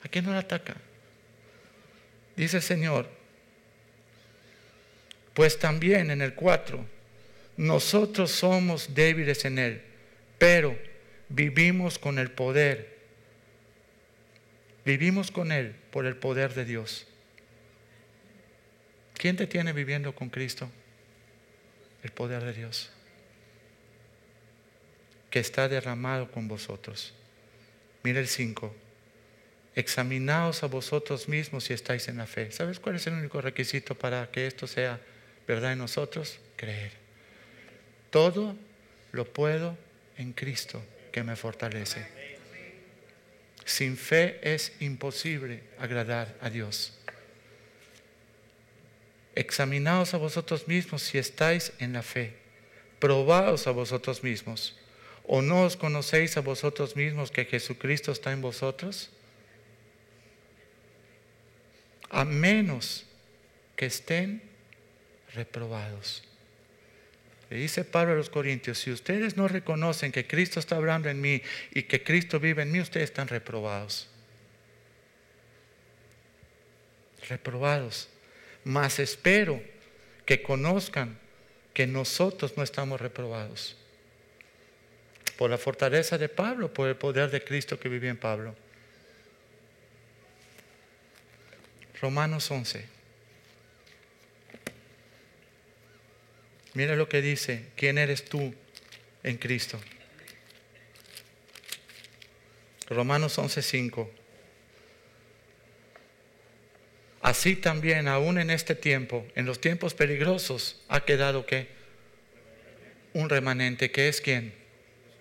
¿A 0.02 0.08
quién 0.08 0.26
no 0.26 0.32
lo 0.32 0.38
ataca? 0.38 0.76
Dice 2.36 2.58
el 2.58 2.62
Señor, 2.62 3.08
pues 5.34 5.58
también 5.58 6.10
en 6.10 6.20
el 6.20 6.34
4, 6.34 6.84
nosotros 7.56 8.30
somos 8.30 8.94
débiles 8.94 9.44
en 9.44 9.58
Él, 9.58 9.82
pero 10.38 10.78
vivimos 11.28 11.98
con 11.98 12.18
el 12.18 12.30
poder. 12.30 13.00
Vivimos 14.84 15.30
con 15.30 15.52
Él 15.52 15.74
por 15.90 16.04
el 16.04 16.16
poder 16.16 16.54
de 16.54 16.64
Dios. 16.64 17.06
¿Quién 19.14 19.36
te 19.36 19.46
tiene 19.46 19.72
viviendo 19.72 20.14
con 20.14 20.30
Cristo? 20.30 20.70
El 22.02 22.10
poder 22.10 22.44
de 22.44 22.52
Dios 22.52 22.90
que 25.30 25.38
está 25.38 25.68
derramado 25.68 26.30
con 26.30 26.48
vosotros. 26.48 27.14
Mira 28.02 28.20
el 28.20 28.28
5. 28.28 28.74
Examinaos 29.76 30.62
a 30.62 30.66
vosotros 30.66 31.28
mismos 31.28 31.64
si 31.64 31.72
estáis 31.72 32.08
en 32.08 32.18
la 32.18 32.26
fe. 32.26 32.50
¿Sabes 32.50 32.80
cuál 32.80 32.96
es 32.96 33.06
el 33.06 33.14
único 33.14 33.40
requisito 33.40 33.94
para 33.94 34.30
que 34.30 34.46
esto 34.46 34.66
sea 34.66 35.00
verdad 35.46 35.72
en 35.72 35.78
nosotros? 35.78 36.40
Creer. 36.56 36.92
Todo 38.10 38.56
lo 39.12 39.24
puedo 39.24 39.78
en 40.16 40.32
Cristo 40.32 40.82
que 41.12 41.22
me 41.22 41.36
fortalece. 41.36 42.06
Sin 43.64 43.96
fe 43.96 44.40
es 44.42 44.72
imposible 44.80 45.62
agradar 45.78 46.36
a 46.40 46.50
Dios. 46.50 46.98
Examinaos 49.40 50.12
a 50.12 50.18
vosotros 50.18 50.68
mismos 50.68 51.00
si 51.00 51.16
estáis 51.16 51.72
en 51.78 51.94
la 51.94 52.02
fe. 52.02 52.34
Probaos 52.98 53.66
a 53.66 53.70
vosotros 53.70 54.22
mismos. 54.22 54.76
¿O 55.24 55.40
no 55.40 55.64
os 55.64 55.78
conocéis 55.78 56.36
a 56.36 56.42
vosotros 56.42 56.94
mismos 56.94 57.30
que 57.30 57.46
Jesucristo 57.46 58.12
está 58.12 58.32
en 58.32 58.42
vosotros? 58.42 59.08
A 62.10 62.26
menos 62.26 63.06
que 63.76 63.86
estén 63.86 64.42
reprobados. 65.32 66.22
Le 67.48 67.56
dice 67.56 67.84
Pablo 67.84 68.12
a 68.12 68.16
los 68.16 68.28
Corintios, 68.28 68.76
si 68.78 68.90
ustedes 68.90 69.38
no 69.38 69.48
reconocen 69.48 70.12
que 70.12 70.26
Cristo 70.26 70.60
está 70.60 70.76
hablando 70.76 71.08
en 71.08 71.18
mí 71.18 71.40
y 71.72 71.84
que 71.84 72.02
Cristo 72.02 72.38
vive 72.40 72.64
en 72.64 72.72
mí, 72.72 72.80
ustedes 72.80 73.08
están 73.08 73.28
reprobados. 73.28 74.06
Reprobados. 77.26 78.10
Mas 78.64 78.98
espero 78.98 79.62
que 80.26 80.42
conozcan 80.42 81.18
que 81.74 81.86
nosotros 81.86 82.56
no 82.56 82.62
estamos 82.62 83.00
reprobados. 83.00 83.76
Por 85.36 85.50
la 85.50 85.58
fortaleza 85.58 86.18
de 86.18 86.28
Pablo, 86.28 86.72
por 86.72 86.88
el 86.88 86.96
poder 86.96 87.30
de 87.30 87.42
Cristo 87.42 87.78
que 87.78 87.88
vive 87.88 88.08
en 88.08 88.18
Pablo. 88.18 88.54
Romanos 92.00 92.50
11. 92.50 92.86
Mira 96.74 96.94
lo 96.96 97.08
que 97.08 97.20
dice, 97.20 97.66
¿quién 97.76 97.98
eres 97.98 98.24
tú 98.24 98.54
en 99.22 99.36
Cristo. 99.36 99.78
Romanos 102.88 103.38
11:5. 103.38 104.08
Así 107.20 107.54
también, 107.54 108.08
aún 108.08 108.38
en 108.38 108.50
este 108.50 108.74
tiempo, 108.74 109.26
en 109.34 109.44
los 109.44 109.60
tiempos 109.60 109.94
peligrosos, 109.94 110.80
ha 110.88 111.04
quedado 111.04 111.44
que 111.44 111.68
un 113.12 113.28
remanente, 113.28 113.90
que 113.90 114.08
es 114.08 114.20
quien? 114.20 114.54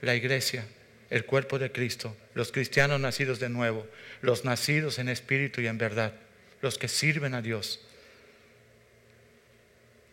La 0.02 0.16
iglesia, 0.16 0.66
el 1.10 1.26
cuerpo 1.26 1.60
de 1.60 1.72
Cristo, 1.72 2.16
los 2.36 2.52
cristianos 2.52 3.02
nacidos 3.02 3.40
de 3.40 3.50
nuevo, 3.50 3.86
los 4.22 4.46
nacidos 4.46 4.98
en 5.00 5.10
espíritu 5.10 5.62
y 5.62 5.68
en 5.68 5.78
verdad, 5.78 6.14
los 6.62 6.78
que 6.78 6.88
sirven 6.88 7.34
a 7.34 7.42
Dios. 7.42 7.82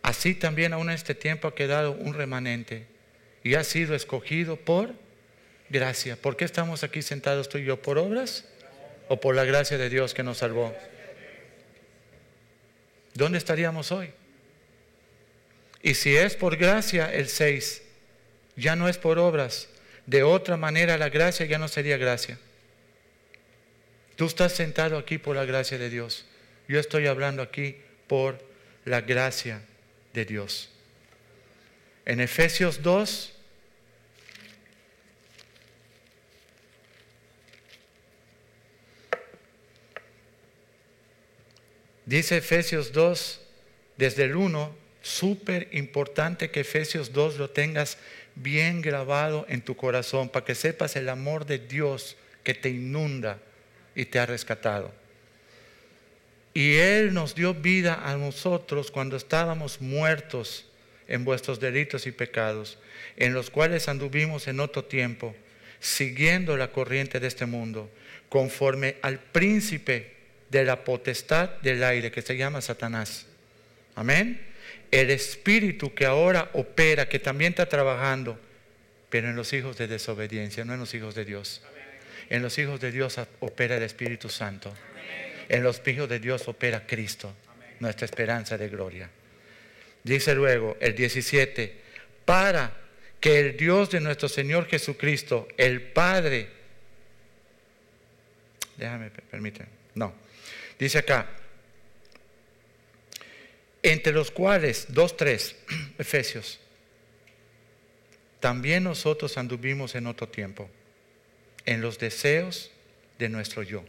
Así 0.01 0.35
también 0.35 0.73
aún 0.73 0.89
en 0.89 0.95
este 0.95 1.15
tiempo 1.15 1.47
ha 1.47 1.55
quedado 1.55 1.91
un 1.91 2.13
remanente 2.13 2.85
y 3.43 3.55
ha 3.55 3.63
sido 3.63 3.95
escogido 3.95 4.57
por 4.57 4.93
gracia. 5.69 6.15
¿Por 6.15 6.35
qué 6.35 6.45
estamos 6.45 6.83
aquí 6.83 7.01
sentados 7.01 7.47
tú 7.47 7.57
y 7.57 7.65
yo? 7.65 7.81
¿Por 7.81 7.97
obras 7.97 8.45
o 9.07 9.19
por 9.19 9.35
la 9.35 9.45
gracia 9.45 9.77
de 9.77 9.89
Dios 9.89 10.13
que 10.13 10.23
nos 10.23 10.39
salvó? 10.39 10.75
¿Dónde 13.17 13.39
estaríamos 13.39 13.91
hoy? 13.91 14.11
Y 15.81 15.95
si 15.95 16.15
es 16.15 16.35
por 16.35 16.55
gracia, 16.55 17.11
el 17.11 17.27
6, 17.27 17.81
ya 18.55 18.75
no 18.75 18.87
es 18.87 18.99
por 18.99 19.17
obras. 19.17 19.69
De 20.05 20.21
otra 20.21 20.55
manera 20.55 20.99
la 20.99 21.09
gracia 21.09 21.47
ya 21.47 21.57
no 21.57 21.67
sería 21.67 21.97
gracia. 21.97 22.37
Tú 24.17 24.27
estás 24.27 24.51
sentado 24.51 24.99
aquí 24.99 25.17
por 25.17 25.35
la 25.35 25.45
gracia 25.45 25.79
de 25.79 25.89
Dios. 25.89 26.25
Yo 26.67 26.79
estoy 26.79 27.07
hablando 27.07 27.41
aquí 27.41 27.77
por 28.05 28.37
la 28.85 29.01
gracia 29.01 29.63
de 30.13 30.23
Dios. 30.23 30.69
En 32.05 32.19
Efesios 32.19 32.83
2, 32.83 33.33
Dice 42.07 42.37
Efesios 42.37 42.93
2, 42.93 43.41
desde 43.97 44.23
el 44.23 44.37
1, 44.37 44.73
súper 45.01 45.67
importante 45.73 46.49
que 46.49 46.61
Efesios 46.61 47.11
2 47.11 47.37
lo 47.37 47.49
tengas 47.49 47.97
bien 48.35 48.81
grabado 48.81 49.45
en 49.49 49.59
tu 49.61 49.75
corazón 49.75 50.29
para 50.29 50.45
que 50.45 50.55
sepas 50.55 50.95
el 50.95 51.09
amor 51.09 51.45
de 51.45 51.59
Dios 51.59 52.15
que 52.45 52.53
te 52.53 52.69
inunda 52.69 53.39
y 53.93 54.05
te 54.05 54.19
ha 54.19 54.25
rescatado. 54.25 54.93
Y 56.53 56.75
Él 56.75 57.13
nos 57.13 57.35
dio 57.35 57.53
vida 57.53 58.01
a 58.09 58.15
nosotros 58.15 58.89
cuando 58.89 59.17
estábamos 59.17 59.81
muertos 59.81 60.65
en 61.09 61.25
vuestros 61.25 61.59
delitos 61.59 62.07
y 62.07 62.13
pecados, 62.13 62.79
en 63.17 63.33
los 63.33 63.49
cuales 63.49 63.89
anduvimos 63.89 64.47
en 64.47 64.61
otro 64.61 64.85
tiempo, 64.85 65.35
siguiendo 65.81 66.55
la 66.55 66.71
corriente 66.71 67.19
de 67.19 67.27
este 67.27 67.45
mundo, 67.45 67.91
conforme 68.29 68.95
al 69.01 69.19
príncipe 69.19 70.16
de 70.49 70.63
la 70.63 70.83
potestad 70.83 71.49
del 71.61 71.83
aire 71.83 72.11
que 72.11 72.21
se 72.21 72.37
llama 72.37 72.61
Satanás. 72.61 73.25
Amén. 73.95 74.41
El 74.91 75.09
espíritu 75.09 75.93
que 75.93 76.05
ahora 76.05 76.49
opera, 76.53 77.09
que 77.09 77.19
también 77.19 77.51
está 77.51 77.67
trabajando, 77.67 78.39
pero 79.09 79.29
en 79.29 79.35
los 79.35 79.51
hijos 79.53 79.77
de 79.77 79.87
desobediencia, 79.87 80.63
no 80.65 80.73
en 80.73 80.79
los 80.79 80.93
hijos 80.93 81.15
de 81.15 81.25
Dios. 81.25 81.61
En 82.29 82.41
los 82.41 82.57
hijos 82.57 82.79
de 82.79 82.91
Dios 82.91 83.19
opera 83.39 83.77
el 83.77 83.83
Espíritu 83.83 84.29
Santo. 84.29 84.73
En 85.49 85.63
los 85.63 85.81
hijos 85.87 86.09
de 86.09 86.19
Dios 86.19 86.47
opera 86.47 86.85
Cristo, 86.85 87.33
nuestra 87.79 88.05
esperanza 88.05 88.57
de 88.57 88.67
gloria. 88.69 89.09
Dice 90.03 90.35
luego 90.35 90.77
el 90.79 90.93
17, 90.95 91.73
para 92.25 92.71
que 93.19 93.39
el 93.39 93.57
Dios 93.57 93.89
de 93.91 94.01
nuestro 94.01 94.29
Señor 94.29 94.67
Jesucristo, 94.67 95.47
el 95.57 95.81
Padre, 95.81 96.49
déjame, 98.77 99.09
permíteme, 99.09 99.69
no, 99.95 100.13
Dice 100.79 100.99
acá, 100.99 101.27
entre 103.81 104.13
los 104.13 104.31
cuales, 104.31 104.87
dos, 104.89 105.17
tres, 105.17 105.55
Efesios, 105.97 106.59
también 108.39 108.83
nosotros 108.83 109.37
anduvimos 109.37 109.95
en 109.95 110.07
otro 110.07 110.27
tiempo, 110.27 110.69
en 111.65 111.81
los 111.81 111.97
deseos 111.97 112.71
de 113.17 113.29
nuestro 113.29 113.63
yo, 113.63 113.83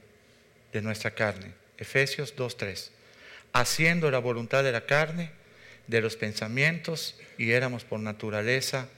de 0.72 0.82
nuestra 0.82 1.10
carne. 1.10 1.52
Efesios 1.76 2.34
2.3. 2.34 2.90
Haciendo 3.52 4.10
la 4.10 4.18
voluntad 4.18 4.64
de 4.64 4.72
la 4.72 4.86
carne, 4.86 5.30
de 5.86 6.00
los 6.00 6.16
pensamientos, 6.16 7.16
y 7.36 7.52
éramos 7.52 7.84
por 7.84 8.00
naturaleza 8.00 8.88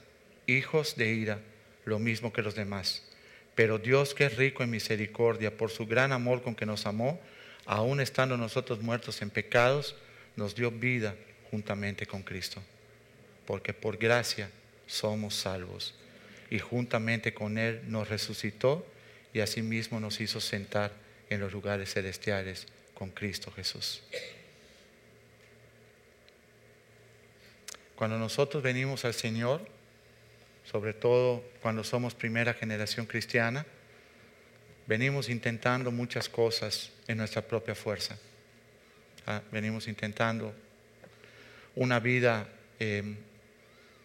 hijos 0.47 0.95
de 0.95 1.13
ira, 1.13 1.39
lo 1.85 1.99
mismo 1.99 2.33
que 2.33 2.41
los 2.41 2.55
demás. 2.55 3.03
Pero 3.55 3.77
Dios 3.77 4.13
que 4.13 4.25
es 4.25 4.37
rico 4.37 4.63
en 4.63 4.69
misericordia, 4.69 5.55
por 5.57 5.69
su 5.69 5.85
gran 5.85 6.11
amor 6.11 6.41
con 6.41 6.55
que 6.55 6.65
nos 6.65 6.85
amó, 6.85 7.19
aún 7.65 8.01
estando 8.01 8.37
nosotros 8.37 8.81
muertos 8.81 9.21
en 9.21 9.29
pecados, 9.29 9.95
nos 10.35 10.55
dio 10.55 10.71
vida 10.71 11.15
juntamente 11.49 12.05
con 12.05 12.23
Cristo. 12.23 12.61
Porque 13.45 13.73
por 13.73 13.97
gracia 13.97 14.49
somos 14.87 15.35
salvos. 15.35 15.93
Y 16.49 16.59
juntamente 16.59 17.33
con 17.33 17.57
Él 17.57 17.81
nos 17.87 18.09
resucitó 18.09 18.85
y 19.33 19.39
asimismo 19.39 19.99
nos 19.99 20.19
hizo 20.19 20.41
sentar 20.41 20.91
en 21.29 21.39
los 21.39 21.53
lugares 21.53 21.93
celestiales 21.93 22.67
con 22.93 23.09
Cristo 23.09 23.51
Jesús. 23.51 24.01
Cuando 27.95 28.17
nosotros 28.17 28.63
venimos 28.63 29.05
al 29.05 29.13
Señor, 29.13 29.65
sobre 30.69 30.93
todo 30.93 31.43
cuando 31.61 31.83
somos 31.83 32.15
primera 32.15 32.53
generación 32.53 33.05
cristiana, 33.05 33.65
venimos 34.87 35.29
intentando 35.29 35.91
muchas 35.91 36.29
cosas 36.29 36.91
en 37.07 37.17
nuestra 37.17 37.41
propia 37.41 37.75
fuerza. 37.75 38.17
Ah, 39.27 39.41
venimos 39.51 39.87
intentando 39.87 40.53
una 41.75 41.99
vida 41.99 42.47
em, 42.79 43.15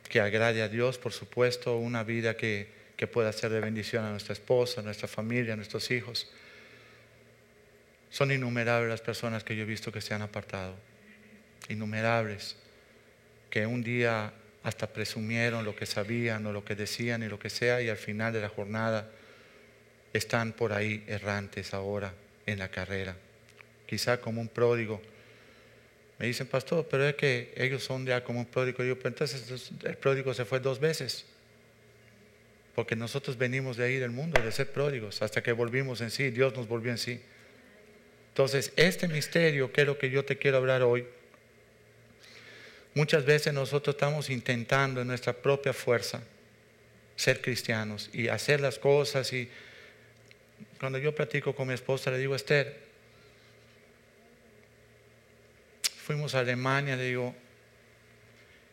que 0.08 0.20
agrade 0.20 0.62
a 0.62 0.68
Dios, 0.68 0.98
por 0.98 1.12
supuesto, 1.12 1.76
una 1.76 2.04
vida 2.04 2.36
que, 2.36 2.68
que 2.96 3.06
pueda 3.06 3.32
ser 3.32 3.50
de 3.50 3.60
bendición 3.60 4.04
a 4.04 4.10
nuestra 4.10 4.34
esposa, 4.34 4.80
a 4.80 4.84
nuestra 4.84 5.08
familia, 5.08 5.54
a 5.54 5.56
nuestros 5.56 5.90
hijos. 5.90 6.28
Son 8.10 8.30
innumerables 8.30 8.88
las 8.88 9.00
personas 9.00 9.44
que 9.44 9.56
yo 9.56 9.62
he 9.62 9.66
visto 9.66 9.90
que 9.90 10.00
se 10.00 10.14
han 10.14 10.22
apartado. 10.22 10.76
Innumerables. 11.68 12.56
Que 13.50 13.66
un 13.66 13.82
día 13.82 14.32
hasta 14.62 14.86
presumieron 14.88 15.64
lo 15.64 15.76
que 15.76 15.86
sabían 15.86 16.44
o 16.46 16.52
lo 16.52 16.64
que 16.64 16.74
decían 16.74 17.22
y 17.22 17.28
lo 17.28 17.38
que 17.38 17.50
sea 17.50 17.80
y 17.80 17.88
al 17.88 17.96
final 17.96 18.32
de 18.32 18.40
la 18.40 18.48
jornada 18.48 19.10
están 20.16 20.52
por 20.52 20.72
ahí 20.72 21.04
errantes 21.06 21.74
ahora 21.74 22.12
en 22.46 22.58
la 22.58 22.68
carrera, 22.68 23.16
quizá 23.86 24.20
como 24.20 24.40
un 24.40 24.48
pródigo. 24.48 25.00
Me 26.18 26.26
dicen, 26.26 26.46
pastor, 26.46 26.86
pero 26.90 27.06
es 27.06 27.14
que 27.14 27.52
ellos 27.56 27.84
son 27.84 28.06
ya 28.06 28.24
como 28.24 28.40
un 28.40 28.46
pródigo. 28.46 28.82
Yo, 28.82 28.96
pero 28.96 29.08
entonces 29.10 29.70
el 29.84 29.96
pródigo 29.96 30.32
se 30.32 30.44
fue 30.44 30.60
dos 30.60 30.80
veces. 30.80 31.26
Porque 32.74 32.96
nosotros 32.96 33.36
venimos 33.36 33.76
de 33.76 33.84
ahí 33.84 33.96
del 33.96 34.10
mundo, 34.10 34.40
de 34.40 34.52
ser 34.52 34.70
pródigos, 34.70 35.22
hasta 35.22 35.42
que 35.42 35.52
volvimos 35.52 36.00
en 36.00 36.10
sí, 36.10 36.30
Dios 36.30 36.54
nos 36.54 36.68
volvió 36.68 36.90
en 36.90 36.98
sí. 36.98 37.20
Entonces, 38.28 38.72
este 38.76 39.08
misterio, 39.08 39.72
que 39.72 39.82
es 39.82 39.86
lo 39.86 39.98
que 39.98 40.10
yo 40.10 40.24
te 40.24 40.36
quiero 40.36 40.58
hablar 40.58 40.82
hoy, 40.82 41.06
muchas 42.94 43.24
veces 43.24 43.52
nosotros 43.54 43.94
estamos 43.94 44.28
intentando 44.28 45.00
en 45.00 45.08
nuestra 45.08 45.32
propia 45.32 45.72
fuerza 45.72 46.22
ser 47.16 47.40
cristianos 47.40 48.10
y 48.12 48.28
hacer 48.28 48.60
las 48.60 48.78
cosas 48.78 49.32
y 49.32 49.48
cuando 50.78 50.98
yo 50.98 51.14
platico 51.14 51.54
con 51.54 51.68
mi 51.68 51.74
esposa, 51.74 52.10
le 52.10 52.18
digo, 52.18 52.34
Esther, 52.34 52.76
fuimos 56.04 56.34
a 56.34 56.40
Alemania, 56.40 56.96
le 56.96 57.04
digo, 57.04 57.34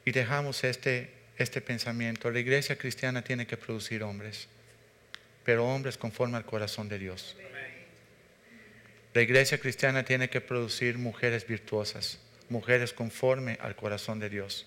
y 0.05 0.11
dejamos 0.11 0.63
este, 0.63 1.11
este 1.37 1.61
pensamiento. 1.61 2.29
La 2.29 2.39
iglesia 2.39 2.77
cristiana 2.77 3.23
tiene 3.23 3.47
que 3.47 3.57
producir 3.57 4.03
hombres, 4.03 4.47
pero 5.43 5.65
hombres 5.65 5.97
conforme 5.97 6.37
al 6.37 6.45
corazón 6.45 6.89
de 6.89 6.99
Dios. 6.99 7.35
La 9.13 9.21
iglesia 9.21 9.59
cristiana 9.59 10.03
tiene 10.03 10.29
que 10.29 10.41
producir 10.41 10.97
mujeres 10.97 11.45
virtuosas, 11.45 12.19
mujeres 12.49 12.93
conforme 12.93 13.57
al 13.61 13.75
corazón 13.75 14.19
de 14.19 14.29
Dios. 14.29 14.65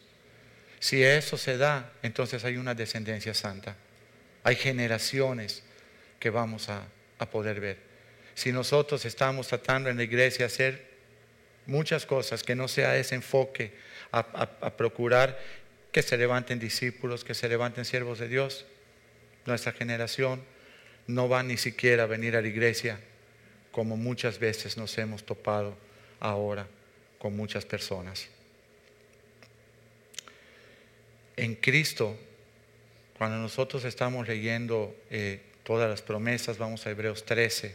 Si 0.78 1.02
eso 1.02 1.36
se 1.36 1.56
da, 1.56 1.92
entonces 2.02 2.44
hay 2.44 2.56
una 2.56 2.74
descendencia 2.74 3.34
santa. 3.34 3.76
Hay 4.44 4.54
generaciones 4.54 5.64
que 6.20 6.30
vamos 6.30 6.68
a, 6.68 6.86
a 7.18 7.26
poder 7.30 7.60
ver. 7.60 7.78
Si 8.34 8.52
nosotros 8.52 9.04
estamos 9.04 9.48
tratando 9.48 9.88
en 9.88 9.96
la 9.96 10.02
iglesia 10.02 10.46
hacer 10.46 10.86
muchas 11.66 12.06
cosas, 12.06 12.42
que 12.42 12.54
no 12.54 12.68
sea 12.68 12.96
ese 12.96 13.14
enfoque 13.14 13.72
a, 14.12 14.76
procurar 14.76 15.38
que 15.92 16.02
se 16.02 16.16
levanten 16.16 16.58
discípulos, 16.58 17.24
que 17.24 17.34
se 17.34 17.48
levanten 17.48 17.84
siervos 17.84 18.18
de 18.18 18.28
Dios, 18.28 18.66
nuestra 19.46 19.72
generación 19.72 20.42
no 21.06 21.28
va 21.28 21.42
ni 21.42 21.56
siquiera 21.56 22.04
a 22.04 22.06
venir 22.06 22.36
a 22.36 22.42
la 22.42 22.48
iglesia 22.48 23.00
como 23.70 23.96
muchas 23.96 24.38
veces 24.38 24.76
nos 24.76 24.96
hemos 24.98 25.24
topado 25.24 25.76
ahora 26.20 26.66
con 27.18 27.36
muchas 27.36 27.64
personas. 27.64 28.28
En 31.36 31.54
Cristo 31.54 32.16
Cuando 33.18 33.38
nosotros 33.38 33.84
estamos 33.86 34.28
leyendo 34.28 34.94
eh, 35.10 35.40
todas 35.66 35.90
las 35.90 36.00
promesas, 36.00 36.58
vamos 36.58 36.86
a 36.86 36.90
Hebreos 36.90 37.24
13. 37.24 37.74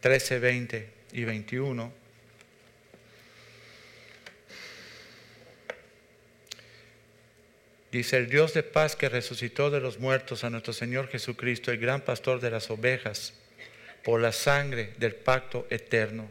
Trece, 0.00 0.38
veinte 0.40 0.90
y 1.12 1.22
veintiuno. 1.22 1.92
Dice 7.92 8.16
el 8.16 8.28
Dios 8.28 8.54
de 8.54 8.64
paz 8.64 8.96
que 8.96 9.08
resucitó 9.08 9.70
de 9.70 9.78
los 9.78 10.00
muertos 10.00 10.42
a 10.42 10.50
nuestro 10.50 10.72
Señor 10.72 11.06
Jesucristo, 11.06 11.70
el 11.70 11.78
gran 11.78 12.00
pastor 12.00 12.40
de 12.40 12.50
las 12.50 12.68
ovejas, 12.70 13.34
por 14.02 14.20
la 14.20 14.32
sangre 14.32 14.94
del 14.98 15.14
pacto 15.14 15.68
eterno, 15.70 16.28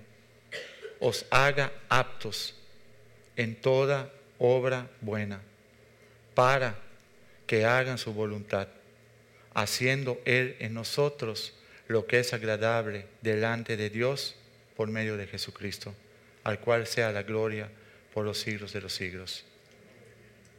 os 0.99 1.25
haga 1.29 1.71
aptos 1.89 2.55
en 3.35 3.55
toda 3.55 4.11
obra 4.39 4.89
buena, 5.01 5.41
para 6.33 6.75
que 7.45 7.65
hagan 7.65 7.97
su 7.97 8.13
voluntad, 8.13 8.67
haciendo 9.53 10.21
Él 10.25 10.55
en 10.59 10.73
nosotros 10.73 11.53
lo 11.87 12.05
que 12.05 12.19
es 12.19 12.33
agradable 12.33 13.07
delante 13.21 13.77
de 13.77 13.89
Dios 13.89 14.35
por 14.75 14.89
medio 14.89 15.17
de 15.17 15.27
Jesucristo, 15.27 15.93
al 16.43 16.59
cual 16.59 16.85
sea 16.85 17.11
la 17.11 17.23
gloria 17.23 17.69
por 18.13 18.25
los 18.25 18.39
siglos 18.39 18.73
de 18.73 18.81
los 18.81 18.93
siglos. 18.93 19.45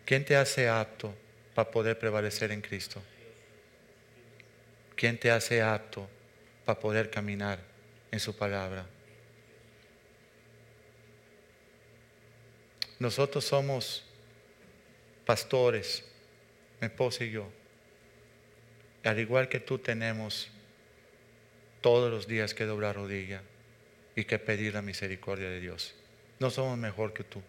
¿Quién 0.04 0.24
te 0.24 0.36
hace 0.36 0.68
apto 0.68 1.14
para 1.54 1.70
poder 1.70 1.98
prevalecer 1.98 2.50
en 2.50 2.60
Cristo? 2.60 3.02
¿Quién 4.96 5.18
te 5.18 5.30
hace 5.30 5.60
apto 5.62 6.08
para 6.64 6.80
poder 6.80 7.10
caminar 7.10 7.60
en 8.10 8.18
su 8.18 8.34
palabra? 8.34 8.86
Nosotros 12.98 13.44
somos 13.44 14.04
pastores, 15.24 16.04
mi 16.80 16.86
esposa 16.86 17.24
y 17.24 17.30
yo. 17.30 17.48
Al 19.04 19.18
igual 19.18 19.48
que 19.48 19.60
tú 19.60 19.78
tenemos 19.78 20.48
todos 21.80 22.10
los 22.10 22.26
días 22.26 22.54
que 22.54 22.64
doblar 22.64 22.96
rodilla 22.96 23.42
y 24.16 24.24
que 24.24 24.38
pedir 24.38 24.74
la 24.74 24.82
misericordia 24.82 25.48
de 25.48 25.60
Dios. 25.60 25.94
No 26.40 26.50
somos 26.50 26.76
mejor 26.76 27.12
que 27.12 27.24
tú 27.24 27.42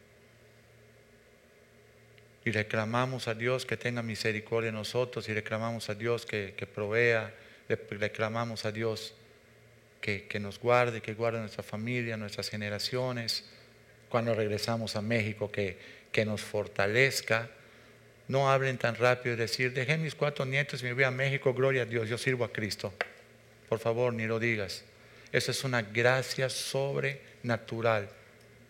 y 2.46 2.52
reclamamos 2.52 3.28
a 3.28 3.34
Dios 3.34 3.66
que 3.66 3.78
tenga 3.78 4.02
misericordia 4.02 4.70
en 4.70 4.76
nosotros 4.76 5.28
y 5.30 5.34
reclamamos 5.34 5.90
a 5.90 5.96
Dios 5.96 6.26
que, 6.26 6.54
provea, 6.74 7.34
reclamamos 7.68 8.66
a 8.66 8.72
Dios 8.72 9.14
que, 10.02 10.28
que, 10.28 10.40
nos 10.40 10.60
guarde, 10.60 11.02
que 11.02 11.14
guarde 11.14 11.40
nuestra 11.40 11.64
familia, 11.64 12.18
nuestras 12.18 12.50
generaciones, 12.50 13.46
cuando 14.10 14.34
regresamos 14.34 14.96
a 14.96 15.02
México, 15.02 15.52
que, 15.52 15.78
que 16.12 16.26
nos 16.26 16.42
fortalezca. 16.42 17.50
No 18.28 18.52
hablen 18.52 18.78
tan 18.78 18.96
rápido 18.96 19.36
y 19.36 19.38
decir, 19.38 19.74
dejé 19.74 19.98
mis 19.98 20.16
cuatro 20.16 20.46
nietos 20.46 20.82
y 20.82 20.86
me 20.86 20.94
voy 20.94 21.04
a 21.04 21.12
México, 21.12 21.54
gloria 21.54 21.84
a 21.84 21.86
Dios, 21.86 22.10
yo 22.10 22.18
sirvo 22.18 22.44
a 22.44 22.52
Cristo. 22.52 22.94
Por 23.68 23.80
favor, 23.80 24.14
ni 24.14 24.26
lo 24.26 24.40
digas. 24.40 24.84
Esa 25.32 25.52
es 25.52 25.64
una 25.64 25.82
gracia 25.82 26.50
sobrenatural 26.50 28.10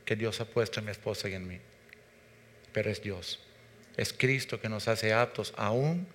que 0.06 0.16
Dios 0.16 0.40
ha 0.42 0.46
puesto 0.46 0.80
en 0.80 0.86
mi 0.86 0.92
esposa 0.92 1.30
y 1.30 1.34
en 1.34 1.48
mí. 1.48 1.60
Pero 2.74 2.90
es 2.90 3.02
Dios. 3.02 3.40
Es 3.98 4.14
Cristo 4.14 4.60
que 4.60 4.70
nos 4.70 4.88
hace 4.88 5.14
aptos 5.14 5.54
aún 5.58 6.08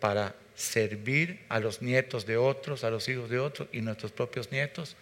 para 0.00 0.34
servir 0.54 1.44
a 1.48 1.60
los 1.60 1.82
nietos 1.82 2.26
de 2.26 2.36
otros, 2.36 2.84
a 2.84 2.90
los 2.90 3.08
hijos 3.08 3.30
de 3.30 3.38
otros 3.38 3.68
y 3.72 3.80
nuestros 3.80 4.12
propios 4.12 4.50
nietos, 4.50 4.96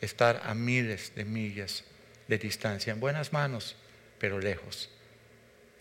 estar 0.00 0.40
a 0.44 0.54
miles 0.54 1.12
de 1.14 1.24
millas 1.24 1.84
de 2.30 2.38
distancia, 2.38 2.94
en 2.94 3.00
buenas 3.00 3.34
manos, 3.34 3.76
pero 4.18 4.38
lejos, 4.38 4.88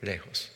lejos. 0.02 0.52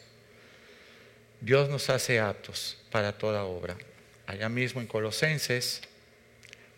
Dios 1.39 1.69
nos 1.69 1.89
hace 1.89 2.19
aptos 2.19 2.77
para 2.91 3.17
toda 3.17 3.45
obra. 3.45 3.77
Allá 4.25 4.49
mismo 4.49 4.81
en 4.81 4.87
Colosenses, 4.87 5.81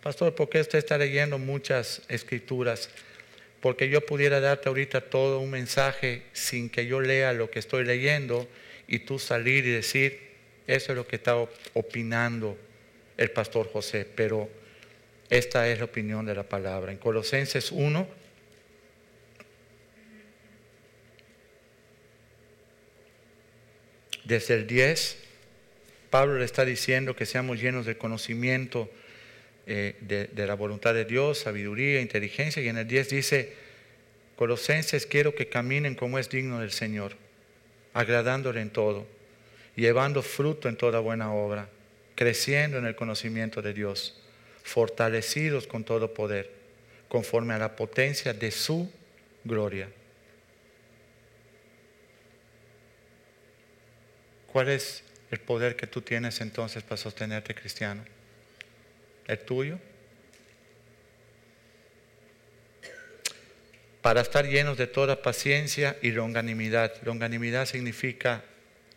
pastor, 0.03 0.35
¿por 0.35 0.49
qué 0.49 0.59
usted 0.59 0.77
está 0.77 0.99
leyendo 0.99 1.39
muchas 1.39 2.03
escrituras? 2.09 2.89
porque 3.65 3.89
yo 3.89 4.05
pudiera 4.05 4.39
darte 4.39 4.69
ahorita 4.69 5.01
todo 5.01 5.39
un 5.39 5.49
mensaje 5.49 6.21
sin 6.33 6.69
que 6.69 6.85
yo 6.85 7.01
lea 7.01 7.33
lo 7.33 7.49
que 7.49 7.57
estoy 7.57 7.83
leyendo 7.83 8.47
y 8.87 8.99
tú 8.99 9.17
salir 9.17 9.65
y 9.65 9.71
decir, 9.71 10.19
eso 10.67 10.91
es 10.91 10.95
lo 10.95 11.07
que 11.07 11.15
está 11.15 11.35
opinando 11.73 12.59
el 13.17 13.31
pastor 13.31 13.67
José, 13.71 14.05
pero 14.15 14.47
esta 15.31 15.67
es 15.67 15.79
la 15.79 15.85
opinión 15.85 16.27
de 16.27 16.35
la 16.35 16.43
palabra. 16.43 16.91
En 16.91 16.99
Colosenses 16.99 17.71
1, 17.71 18.07
desde 24.25 24.55
el 24.55 24.67
10, 24.67 25.17
Pablo 26.09 26.37
le 26.37 26.45
está 26.45 26.65
diciendo 26.65 27.15
que 27.15 27.25
seamos 27.25 27.61
llenos 27.61 27.85
de 27.85 27.97
conocimiento 27.97 28.89
eh, 29.67 29.95
de, 30.01 30.47
la 30.47 30.55
voluntad 30.55 30.93
de 30.93 31.05
Dios, 31.05 31.39
sabiduría, 31.39 32.01
inteligencia. 32.01 32.61
Y 32.61 32.67
en 32.67 32.77
el 32.77 32.87
10 32.87 33.09
dice, 33.09 33.53
Colosenses, 34.35 35.05
quiero 35.05 35.33
que 35.33 35.47
caminen 35.47 35.95
como 35.95 36.19
es 36.19 36.29
digno 36.29 36.59
del 36.59 36.71
Señor, 36.71 37.13
agradándole 37.93 38.61
en 38.61 38.69
todo, 38.69 39.07
llevando 39.75 40.21
fruto 40.21 40.69
en 40.69 40.77
toda 40.77 40.99
buena 40.99 41.33
obra, 41.33 41.69
creciendo 42.15 42.77
en 42.77 42.85
el 42.85 42.95
conocimiento 42.95 43.61
de 43.61 43.73
Dios, 43.73 44.21
fortalecidos 44.63 45.67
con 45.67 45.83
todo 45.83 46.13
poder, 46.13 46.51
conforme 47.07 47.53
a 47.53 47.59
la 47.59 47.75
potencia 47.75 48.33
de 48.33 48.51
su 48.51 48.91
gloria. 49.43 49.89
¿Cuál 54.55 54.69
es 54.69 55.03
el 55.31 55.41
poder 55.41 55.75
que 55.75 55.85
tú 55.85 56.01
tienes 56.01 56.39
entonces 56.39 56.81
para 56.81 56.95
sostenerte 56.95 57.53
cristiano? 57.53 58.05
¿El 59.27 59.39
tuyo? 59.39 59.77
Para 64.01 64.21
estar 64.21 64.47
llenos 64.47 64.77
de 64.77 64.87
toda 64.87 65.21
paciencia 65.21 65.97
y 66.01 66.11
longanimidad. 66.11 66.93
Longanimidad 67.03 67.65
significa 67.65 68.45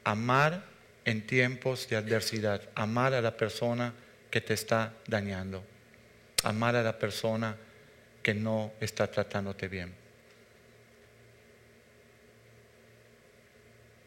amar 0.05 0.65
en 1.05 1.27
tiempos 1.27 1.89
de 1.89 1.97
adversidad, 1.97 2.63
amar 2.77 3.13
a 3.15 3.21
la 3.21 3.37
persona 3.37 3.95
que 4.31 4.41
te 4.41 4.55
está 4.55 4.95
dañando, 5.09 5.65
amar 6.45 6.77
a 6.77 6.85
la 6.85 7.01
persona 7.01 7.57
que 8.23 8.33
no 8.33 8.71
está 8.81 9.11
tratándote 9.11 9.67
bien. 9.67 9.93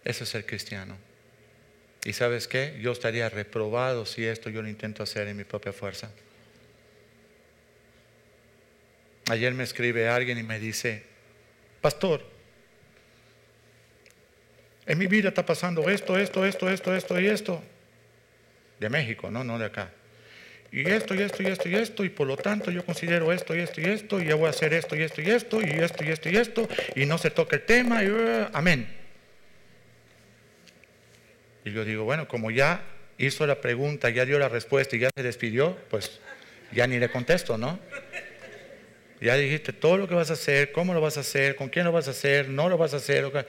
Eso 0.06 0.24
es 0.24 0.34
el 0.34 0.46
cristiano. 0.46 1.11
Y 2.04 2.14
sabes 2.14 2.48
qué? 2.48 2.78
Yo 2.82 2.92
estaría 2.92 3.30
reprobado 3.30 4.06
si 4.06 4.26
esto 4.26 4.50
yo 4.50 4.62
lo 4.62 4.70
intento 4.70 5.04
hacer 5.04 5.28
en 5.28 5.38
mi 5.38 5.44
propia 5.44 5.72
fuerza. 5.72 6.10
Ayer 9.30 9.54
me 9.54 9.64
escribe 9.64 10.08
alguien 10.08 10.38
y 10.38 10.44
me 10.44 10.60
dice, 10.60 11.04
pastor, 11.80 12.24
en 14.86 14.98
mi 14.98 15.08
vida 15.08 15.30
está 15.30 15.46
pasando 15.46 15.90
esto, 15.90 16.18
esto, 16.18 16.46
esto, 16.46 16.70
esto, 16.70 16.96
esto 16.96 17.20
y 17.20 17.28
esto. 17.28 17.62
De 18.80 18.90
México, 18.90 19.30
no, 19.30 19.44
no 19.44 19.60
de 19.60 19.66
acá. 19.66 19.92
Y 20.72 20.90
esto, 20.90 21.14
y 21.14 21.22
esto, 21.22 21.44
y 21.44 21.48
esto, 21.48 21.70
y 21.70 21.76
esto, 21.76 22.04
y 22.04 22.10
por 22.10 22.26
lo 22.26 22.38
tanto 22.38 22.72
yo 22.72 22.84
considero 22.84 23.32
esto, 23.32 23.56
y 23.56 23.60
esto, 23.60 23.80
y 23.82 23.86
esto, 23.86 24.22
y 24.22 24.26
ya 24.26 24.36
voy 24.36 24.48
a 24.48 24.50
hacer 24.50 24.74
esto, 24.74 24.96
y 24.96 25.04
esto, 25.04 25.22
y 25.22 25.30
esto, 25.30 25.62
y 25.62 25.66
esto, 25.66 26.04
y 26.04 26.10
esto, 26.10 26.30
y 26.30 26.38
esto, 26.38 26.70
y 26.96 27.06
no 27.06 27.18
se 27.18 27.30
toca 27.30 27.58
el 27.58 27.64
tema, 27.64 28.04
y 28.04 28.10
uh, 28.10 28.48
amén. 28.54 29.01
Y 31.64 31.72
yo 31.72 31.86
digo, 31.86 32.04
bueno, 32.04 32.28
como 32.28 32.52
ya 32.52 32.84
hizo 33.18 33.46
la 33.46 33.62
pregunta, 33.62 34.10
ya 34.10 34.26
dio 34.26 34.40
la 34.40 34.50
respuesta 34.50 34.96
y 34.96 35.00
ya 35.00 35.10
se 35.16 35.24
despidió, 35.24 35.78
pues 35.90 36.20
ya 36.72 36.88
ni 36.88 36.98
le 36.98 37.10
contesto, 37.10 37.58
¿no? 37.58 37.80
Ya 39.20 39.36
dijiste 39.36 39.72
todo 39.72 39.98
lo 39.98 40.08
que 40.08 40.16
vas 40.16 40.32
a 40.32 40.34
hacer, 40.34 40.72
cómo 40.72 40.94
lo 40.94 41.02
vas 41.02 41.18
a 41.18 41.20
hacer, 41.20 41.56
con 41.56 41.70
quién 41.70 41.86
lo 41.86 41.92
vas 41.92 42.08
a 42.08 42.12
hacer, 42.12 42.50
no 42.50 42.70
lo 42.70 42.78
vas 42.78 42.94
a 42.96 42.98
hacer. 42.98 43.48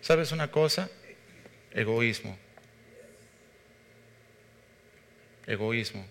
¿Sabes 0.00 0.32
una 0.32 0.50
cosa? 0.50 0.88
Egoísmo. 1.72 2.38
Egoísmo. 5.46 6.06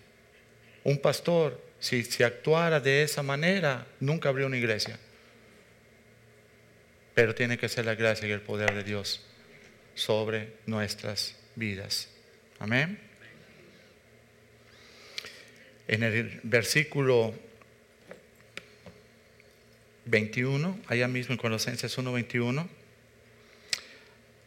Un 0.84 0.98
pastor, 0.98 1.60
si, 1.80 2.04
si 2.04 2.22
actuara 2.22 2.78
de 2.78 3.02
esa 3.02 3.24
manera, 3.24 3.86
nunca 3.98 4.28
abrió 4.28 4.46
una 4.46 4.56
iglesia. 4.56 4.96
Pero 7.14 7.34
tiene 7.34 7.58
que 7.58 7.68
ser 7.68 7.86
la 7.86 7.96
gracia 7.96 8.28
y 8.28 8.30
el 8.30 8.40
poder 8.40 8.72
de 8.72 8.84
Dios 8.84 9.26
sobre 9.94 10.52
nuestras 10.66 11.30
vidas. 11.32 11.39
Amén. 12.58 12.98
En 15.88 16.02
el 16.02 16.40
versículo 16.44 17.34
21, 20.04 20.78
allá 20.86 21.08
mismo 21.08 21.32
en 21.32 21.38
Colosenses 21.38 21.96
1:21. 21.98 22.68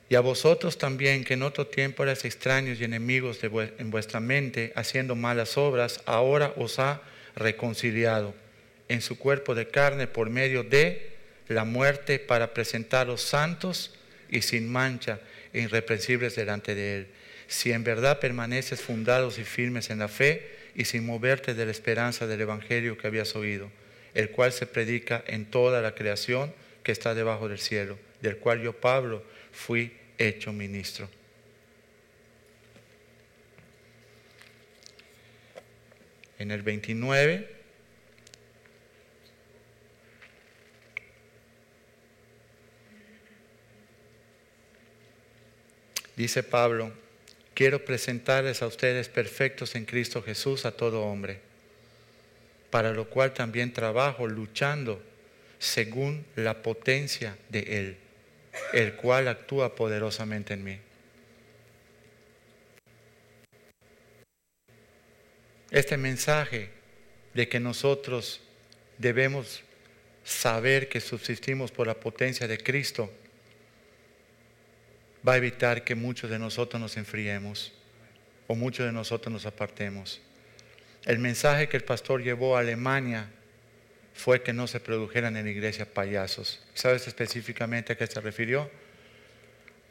Y 0.10 0.16
a 0.16 0.22
vosotros 0.22 0.78
también, 0.78 1.24
que 1.24 1.34
en 1.34 1.44
otro 1.44 1.68
tiempo 1.68 2.04
eras 2.04 2.24
extraños 2.24 2.80
y 2.80 2.84
enemigos 2.84 3.40
en 3.44 3.92
vuestra 3.92 4.20
mente, 4.20 4.72
haciendo 4.76 5.16
malas 5.16 5.58
obras, 5.58 6.02
ahora 6.06 6.54
os 6.56 6.80
ha 6.80 7.02
reconciliado 7.36 8.34
en 8.88 9.02
su 9.02 9.18
cuerpo 9.18 9.56
de 9.56 9.68
carne 9.68 10.08
por 10.08 10.30
medio 10.30 10.64
de 10.64 11.14
la 11.48 11.66
muerte 11.66 12.20
para 12.20 12.54
presentarlos 12.54 13.22
santos 13.22 13.94
y 14.30 14.42
sin 14.42 14.72
mancha 14.72 15.20
irreprensibles 15.54 16.36
delante 16.36 16.76
de 16.76 16.98
Él. 16.98 17.08
Si 17.48 17.72
en 17.72 17.84
verdad 17.84 18.20
permaneces 18.20 18.82
fundados 18.82 19.38
y 19.38 19.44
firmes 19.44 19.90
en 19.90 20.00
la 20.00 20.08
fe 20.08 20.50
y 20.76 20.86
sin 20.86 21.06
moverte 21.06 21.54
de 21.54 21.66
la 21.66 21.72
esperanza 21.72 22.28
del 22.28 22.42
Evangelio 22.42 22.98
que 22.98 23.08
habías 23.08 23.36
oído, 23.36 23.70
el 24.14 24.30
cual 24.32 24.52
se 24.52 24.66
predica 24.66 25.24
en 25.28 25.46
toda 25.46 25.82
la 25.82 25.96
creación 25.96 26.54
que 26.84 26.92
está 26.92 27.14
debajo 27.16 27.48
del 27.48 27.60
cielo, 27.60 27.98
del 28.22 28.38
cual 28.38 28.62
yo, 28.62 28.74
Pablo, 28.74 29.24
fui 29.52 29.94
hecho 30.18 30.52
ministro. 30.52 31.10
En 36.40 36.52
el 36.52 36.62
29 36.62 37.53
dice 46.16 46.44
Pablo, 46.44 46.92
quiero 47.54 47.86
presentarles 47.86 48.62
a 48.62 48.68
ustedes 48.68 49.10
perfectos 49.10 49.76
en 49.76 49.86
Cristo 49.86 50.22
Jesús 50.22 50.66
a 50.66 50.72
todo 50.72 51.02
hombre, 51.02 51.40
para 52.70 52.92
lo 52.92 53.10
cual 53.10 53.34
también 53.34 53.74
trabajo 53.74 54.28
luchando 54.28 55.02
según 55.60 56.26
la 56.36 56.62
potencia 56.62 57.38
de 57.50 57.60
Él, 57.60 57.98
el 58.74 58.96
cual 58.96 59.28
actúa 59.28 59.76
poderosamente 59.76 60.54
en 60.54 60.64
mí. 60.64 60.80
Este 65.72 65.98
mensaje 65.98 66.70
de 67.34 67.50
que 67.50 67.60
nosotros 67.60 68.42
debemos 68.98 69.64
saber 70.24 70.88
que 70.88 71.02
subsistimos 71.02 71.72
por 71.72 71.88
la 71.88 71.96
potencia 71.96 72.48
de 72.48 72.58
Cristo 72.58 73.12
va 75.28 75.34
a 75.34 75.38
evitar 75.38 75.84
que 75.84 75.96
muchos 75.96 76.30
de 76.30 76.40
nosotros 76.40 76.82
nos 76.82 76.98
enfriemos 76.98 77.72
o 78.48 78.56
muchos 78.56 78.86
de 78.86 78.92
nosotros 78.92 79.32
nos 79.32 79.46
apartemos. 79.46 80.22
El 81.06 81.20
mensaje 81.20 81.68
que 81.68 81.78
el 81.78 81.84
pastor 81.84 82.22
llevó 82.22 82.56
a 82.56 82.60
Alemania 82.60 83.30
fue 84.14 84.44
que 84.44 84.54
no 84.54 84.68
se 84.68 84.80
produjeran 84.80 85.36
en 85.38 85.46
la 85.46 85.52
iglesia 85.52 85.92
payasos. 85.92 86.64
¿Sabes 86.74 87.08
específicamente 87.08 87.94
a 87.94 87.98
qué 87.98 88.08
se 88.08 88.22
refirió? 88.22 88.70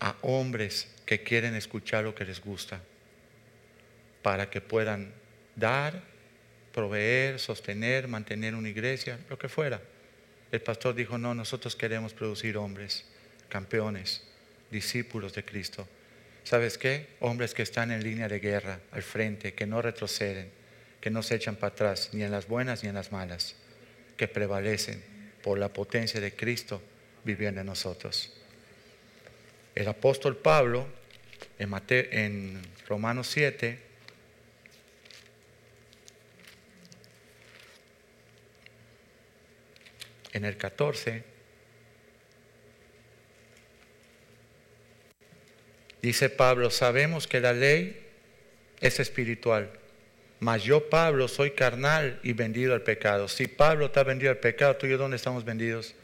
A 0.00 0.16
hombres 0.22 0.88
que 1.06 1.22
quieren 1.22 1.54
escuchar 1.54 2.04
lo 2.04 2.14
que 2.14 2.24
les 2.24 2.40
gusta 2.40 2.80
para 4.22 4.48
que 4.48 4.60
puedan 4.60 5.12
dar, 5.56 6.02
proveer, 6.72 7.38
sostener, 7.38 8.08
mantener 8.08 8.54
una 8.54 8.68
iglesia, 8.68 9.18
lo 9.28 9.38
que 9.38 9.48
fuera. 9.48 9.80
El 10.50 10.60
pastor 10.60 10.94
dijo, 10.94 11.18
no, 11.18 11.34
nosotros 11.34 11.74
queremos 11.74 12.14
producir 12.14 12.56
hombres, 12.56 13.04
campeones, 13.48 14.22
discípulos 14.72 15.32
de 15.34 15.44
Cristo. 15.44 15.86
¿Sabes 16.42 16.76
qué? 16.76 17.06
Hombres 17.20 17.54
que 17.54 17.62
están 17.62 17.92
en 17.92 18.02
línea 18.02 18.26
de 18.26 18.40
guerra, 18.40 18.80
al 18.90 19.04
frente, 19.04 19.54
que 19.54 19.66
no 19.66 19.80
retroceden, 19.80 20.50
que 21.00 21.10
no 21.10 21.22
se 21.22 21.36
echan 21.36 21.54
para 21.54 21.72
atrás, 21.72 22.10
ni 22.12 22.24
en 22.24 22.32
las 22.32 22.48
buenas 22.48 22.82
ni 22.82 22.88
en 22.88 22.96
las 22.96 23.12
malas 23.12 23.54
que 24.16 24.26
prevalecen 24.26 25.02
por 25.42 25.58
la 25.58 25.68
potencia 25.68 26.20
de 26.20 26.34
Cristo 26.34 26.82
viviendo 27.24 27.60
en 27.60 27.66
nosotros. 27.66 28.32
El 29.74 29.86
apóstol 29.88 30.36
Pablo 30.36 30.86
en, 31.58 31.70
en 31.88 32.62
Romanos 32.88 33.28
7 33.28 33.78
en 40.32 40.44
el 40.44 40.56
14 40.56 41.31
dice 46.02 46.28
Pablo, 46.28 46.70
sabemos 46.70 47.26
que 47.26 47.40
la 47.40 47.52
ley 47.52 48.04
es 48.80 49.00
espiritual 49.00 49.70
mas 50.42 50.64
yo, 50.64 50.90
Pablo, 50.90 51.28
soy 51.28 51.52
carnal 51.52 52.18
y 52.24 52.32
vendido 52.32 52.74
al 52.74 52.82
pecado. 52.82 53.28
Si 53.28 53.46
Pablo 53.46 53.86
está 53.86 54.02
vendido 54.02 54.28
al 54.32 54.38
pecado, 54.38 54.74
tú 54.74 54.86
y 54.86 54.90
yo, 54.90 54.98
¿dónde 54.98 55.14
estamos 55.16 55.44
vendidos? 55.44 55.94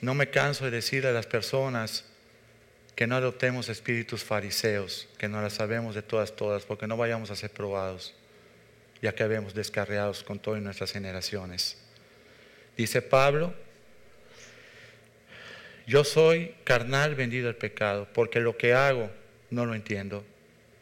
No 0.00 0.14
me 0.14 0.28
canso 0.28 0.64
de 0.64 0.72
decir 0.72 1.06
a 1.06 1.12
las 1.12 1.26
personas 1.26 2.04
que 2.96 3.06
no 3.06 3.14
adoptemos 3.14 3.68
espíritus 3.68 4.24
fariseos, 4.24 5.06
que 5.18 5.28
no 5.28 5.40
las 5.40 5.52
sabemos 5.52 5.94
de 5.94 6.02
todas, 6.02 6.34
todas, 6.34 6.64
porque 6.64 6.88
no 6.88 6.96
vayamos 6.96 7.30
a 7.30 7.36
ser 7.36 7.50
probados, 7.50 8.14
ya 9.02 9.14
que 9.14 9.22
habemos 9.22 9.54
descarriados 9.54 10.24
con 10.24 10.40
todas 10.40 10.60
nuestras 10.60 10.90
generaciones. 10.90 11.78
Dice 12.76 13.00
Pablo, 13.00 13.54
yo 15.86 16.04
soy 16.04 16.54
carnal 16.64 17.14
vendido 17.14 17.48
al 17.48 17.56
pecado, 17.56 18.08
porque 18.12 18.40
lo 18.40 18.56
que 18.56 18.74
hago 18.74 19.10
no 19.50 19.66
lo 19.66 19.74
entiendo. 19.74 20.24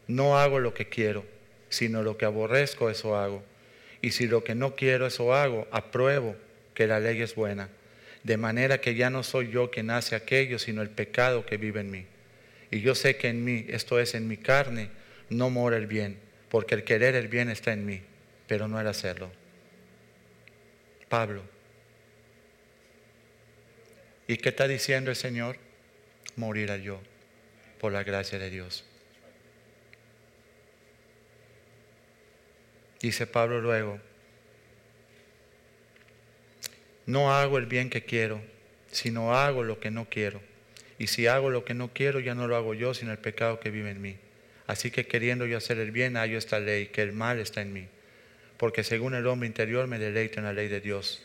No 0.06 0.38
hago 0.38 0.58
lo 0.58 0.74
que 0.74 0.88
quiero, 0.88 1.24
sino 1.68 2.02
lo 2.02 2.16
que 2.16 2.24
aborrezco, 2.24 2.90
eso 2.90 3.16
hago. 3.16 3.42
Y 4.02 4.10
si 4.10 4.26
lo 4.26 4.44
que 4.44 4.54
no 4.54 4.74
quiero, 4.74 5.06
eso 5.06 5.34
hago, 5.34 5.68
apruebo 5.70 6.36
que 6.74 6.86
la 6.86 7.00
ley 7.00 7.22
es 7.22 7.34
buena. 7.34 7.68
De 8.24 8.36
manera 8.36 8.80
que 8.80 8.94
ya 8.94 9.08
no 9.08 9.22
soy 9.22 9.50
yo 9.50 9.70
quien 9.70 9.90
hace 9.90 10.16
aquello, 10.16 10.58
sino 10.58 10.82
el 10.82 10.90
pecado 10.90 11.46
que 11.46 11.56
vive 11.56 11.80
en 11.80 11.90
mí. 11.90 12.06
Y 12.70 12.80
yo 12.80 12.94
sé 12.94 13.16
que 13.16 13.28
en 13.28 13.44
mí, 13.44 13.66
esto 13.68 13.98
es 13.98 14.14
en 14.14 14.28
mi 14.28 14.36
carne, 14.36 14.90
no 15.28 15.48
mora 15.50 15.76
el 15.76 15.86
bien, 15.86 16.18
porque 16.48 16.74
el 16.74 16.84
querer 16.84 17.14
el 17.14 17.28
bien 17.28 17.48
está 17.48 17.72
en 17.72 17.86
mí, 17.86 18.02
pero 18.46 18.68
no 18.68 18.80
el 18.80 18.86
hacerlo. 18.86 19.30
Pablo 21.08 21.42
¿Y 24.30 24.36
qué 24.36 24.50
está 24.50 24.68
diciendo 24.68 25.10
el 25.10 25.16
Señor? 25.16 25.56
Morir 26.36 26.70
a 26.70 26.76
yo 26.76 27.00
por 27.80 27.90
la 27.90 28.04
gracia 28.04 28.38
de 28.38 28.48
Dios. 28.48 28.84
Dice 33.00 33.26
Pablo 33.26 33.60
luego, 33.60 33.98
no 37.06 37.34
hago 37.34 37.58
el 37.58 37.66
bien 37.66 37.90
que 37.90 38.04
quiero, 38.04 38.40
sino 38.92 39.34
hago 39.34 39.64
lo 39.64 39.80
que 39.80 39.90
no 39.90 40.08
quiero. 40.08 40.40
Y 40.96 41.08
si 41.08 41.26
hago 41.26 41.50
lo 41.50 41.64
que 41.64 41.74
no 41.74 41.92
quiero, 41.92 42.20
ya 42.20 42.36
no 42.36 42.46
lo 42.46 42.54
hago 42.54 42.74
yo, 42.74 42.94
sino 42.94 43.10
el 43.10 43.18
pecado 43.18 43.58
que 43.58 43.70
vive 43.70 43.90
en 43.90 44.00
mí. 44.00 44.16
Así 44.68 44.92
que 44.92 45.08
queriendo 45.08 45.44
yo 45.44 45.58
hacer 45.58 45.78
el 45.78 45.90
bien, 45.90 46.14
hallo 46.14 46.38
esta 46.38 46.60
ley, 46.60 46.86
que 46.86 47.02
el 47.02 47.10
mal 47.12 47.40
está 47.40 47.62
en 47.62 47.72
mí. 47.72 47.88
Porque 48.58 48.84
según 48.84 49.16
el 49.16 49.26
hombre 49.26 49.48
interior 49.48 49.88
me 49.88 49.98
deleito 49.98 50.38
en 50.38 50.44
la 50.44 50.52
ley 50.52 50.68
de 50.68 50.80
Dios 50.80 51.20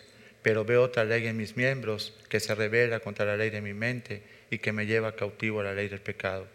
pero 0.45 0.63
veo 0.63 0.83
otra 0.83 1.05
ley 1.05 1.25
en 1.25 1.37
mis 1.37 1.57
miembros 1.57 2.13
que 2.29 2.39
se 2.39 2.53
revela 2.53 2.99
contra 2.99 3.25
la 3.25 3.35
ley 3.35 3.49
de 3.49 3.61
mi 3.61 3.73
mente 3.73 4.21
y 4.51 4.59
que 4.59 4.71
me 4.71 4.85
lleva 4.85 5.15
cautivo 5.15 5.61
a 5.61 5.63
la 5.63 5.73
ley 5.73 5.87
del 5.87 6.01
pecado 6.01 6.45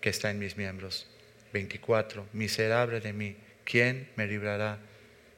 que 0.00 0.08
está 0.08 0.30
en 0.30 0.38
mis 0.38 0.56
miembros. 0.56 1.06
24. 1.52 2.26
Miserable 2.32 3.00
de 3.00 3.12
mí, 3.12 3.36
¿quién 3.66 4.08
me 4.16 4.26
librará 4.26 4.78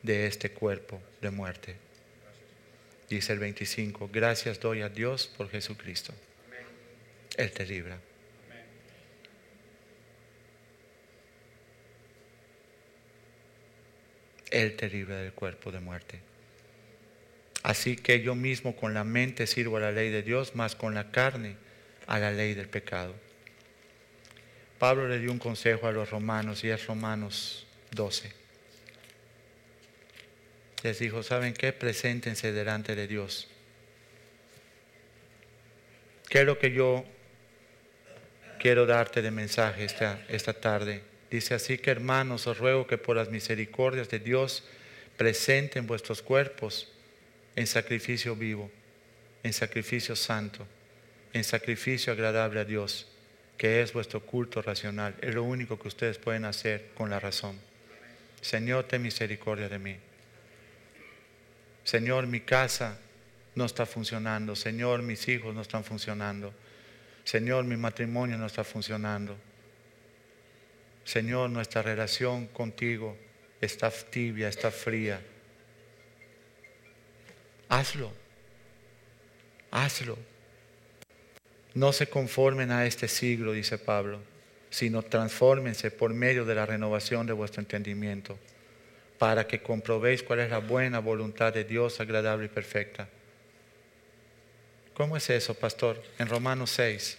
de 0.05 0.29
este 0.29 0.53
cuerpo 0.53 1.03
de 1.20 1.31
muerte? 1.33 1.74
Dice 3.09 3.33
el 3.33 3.40
25. 3.40 4.09
Gracias 4.12 4.61
doy 4.61 4.83
a 4.83 4.88
Dios 4.88 5.26
por 5.26 5.50
Jesucristo. 5.50 6.14
Él 7.37 7.50
te 7.50 7.66
libra. 7.66 7.98
Él 14.48 14.76
te 14.76 14.88
libra 14.88 15.16
del 15.16 15.33
cuerpo 15.33 15.72
de 15.72 15.81
muerte. 15.81 16.29
Así 17.62 17.96
que 17.96 18.20
yo 18.20 18.35
mismo 18.35 18.75
con 18.75 18.94
la 18.94 19.05
mente 19.05 19.46
sirvo 19.46 19.77
a 19.77 19.81
la 19.81 19.92
ley 19.92 20.11
de 20.11 20.23
Dios, 20.23 20.55
más 20.55 20.75
con 20.75 20.94
la 20.94 21.11
carne 21.11 21.57
a 22.07 22.18
la 22.18 22.31
ley 22.31 22.55
del 22.55 22.68
pecado. 22.68 23.14
Pablo 24.79 25.07
le 25.09 25.18
dio 25.18 25.31
un 25.31 25.38
consejo 25.38 25.87
a 25.87 25.92
los 25.92 26.11
romanos 26.11 26.64
y 26.64 26.70
es 26.70 26.87
Romanos 26.87 27.66
12. 27.90 28.33
Les 30.83 30.99
dijo, 30.99 31.23
¿saben 31.23 31.53
qué? 31.53 31.75
Preséntense 31.75 32.53
delante 32.53 32.94
de 32.94 33.07
Dios. 33.07 33.49
¿Qué 36.31 36.40
es 36.40 36.46
lo 36.46 36.59
que 36.59 36.73
yo 36.73 37.05
quiero 38.59 38.87
darte 38.87 39.20
de 39.20 39.31
mensaje 39.31 39.85
esta, 39.85 40.25
esta 40.29 40.55
tarde? 40.55 41.03
Dice 41.31 41.53
así 41.53 41.77
que 41.77 41.90
hermanos, 41.90 42.46
os 42.46 42.57
ruego 42.57 42.87
que 42.87 42.96
por 42.96 43.16
las 43.16 43.29
misericordias 43.29 44.09
de 44.09 44.18
Dios 44.18 44.64
presenten 45.18 45.87
vuestros 45.87 46.23
cuerpos 46.23 46.88
en 47.56 47.66
sacrificio 47.66 48.36
vivo, 48.36 48.70
en 49.42 49.52
sacrificio 49.52 50.16
santo, 50.16 50.66
en 51.32 51.44
sacrificio 51.44 52.12
agradable 52.12 52.60
a 52.60 52.64
Dios, 52.64 53.06
que 53.56 53.82
es 53.82 53.92
vuestro 53.92 54.20
culto 54.24 54.62
racional. 54.62 55.14
Es 55.20 55.34
lo 55.34 55.44
único 55.44 55.78
que 55.78 55.88
ustedes 55.88 56.18
pueden 56.18 56.44
hacer 56.44 56.90
con 56.94 57.10
la 57.10 57.20
razón. 57.20 57.58
Señor, 58.40 58.84
ten 58.84 59.02
misericordia 59.02 59.68
de 59.68 59.78
mí. 59.78 59.96
Señor, 61.84 62.26
mi 62.26 62.40
casa 62.40 62.98
no 63.54 63.64
está 63.64 63.84
funcionando. 63.84 64.56
Señor, 64.56 65.02
mis 65.02 65.28
hijos 65.28 65.54
no 65.54 65.60
están 65.60 65.84
funcionando. 65.84 66.54
Señor, 67.24 67.64
mi 67.64 67.76
matrimonio 67.76 68.38
no 68.38 68.46
está 68.46 68.64
funcionando. 68.64 69.36
Señor, 71.04 71.50
nuestra 71.50 71.82
relación 71.82 72.46
contigo 72.48 73.16
está 73.60 73.90
tibia, 73.90 74.48
está 74.48 74.70
fría. 74.70 75.20
Hazlo. 77.70 78.12
Hazlo. 79.70 80.18
No 81.74 81.92
se 81.92 82.09
conformen 82.09 82.72
a 82.72 82.85
este 82.85 83.06
siglo, 83.06 83.52
dice 83.52 83.78
Pablo, 83.78 84.18
sino 84.70 85.02
transfórmense 85.02 85.92
por 85.92 86.12
medio 86.12 86.44
de 86.44 86.56
la 86.56 86.66
renovación 86.66 87.28
de 87.28 87.33
vuestro 87.33 87.61
entendimiento, 87.61 88.37
para 89.18 89.46
que 89.46 89.62
comprobéis 89.62 90.24
cuál 90.24 90.40
es 90.40 90.50
la 90.50 90.59
buena 90.59 90.98
voluntad 90.98 91.52
de 91.52 91.62
Dios, 91.62 92.00
agradable 92.00 92.46
y 92.46 92.48
perfecta. 92.48 93.09
¿Cómo 94.92 95.16
es 95.16 95.30
eso, 95.30 95.54
pastor? 95.54 96.02
En 96.18 96.28
Romanos 96.28 96.70
6. 96.72 97.18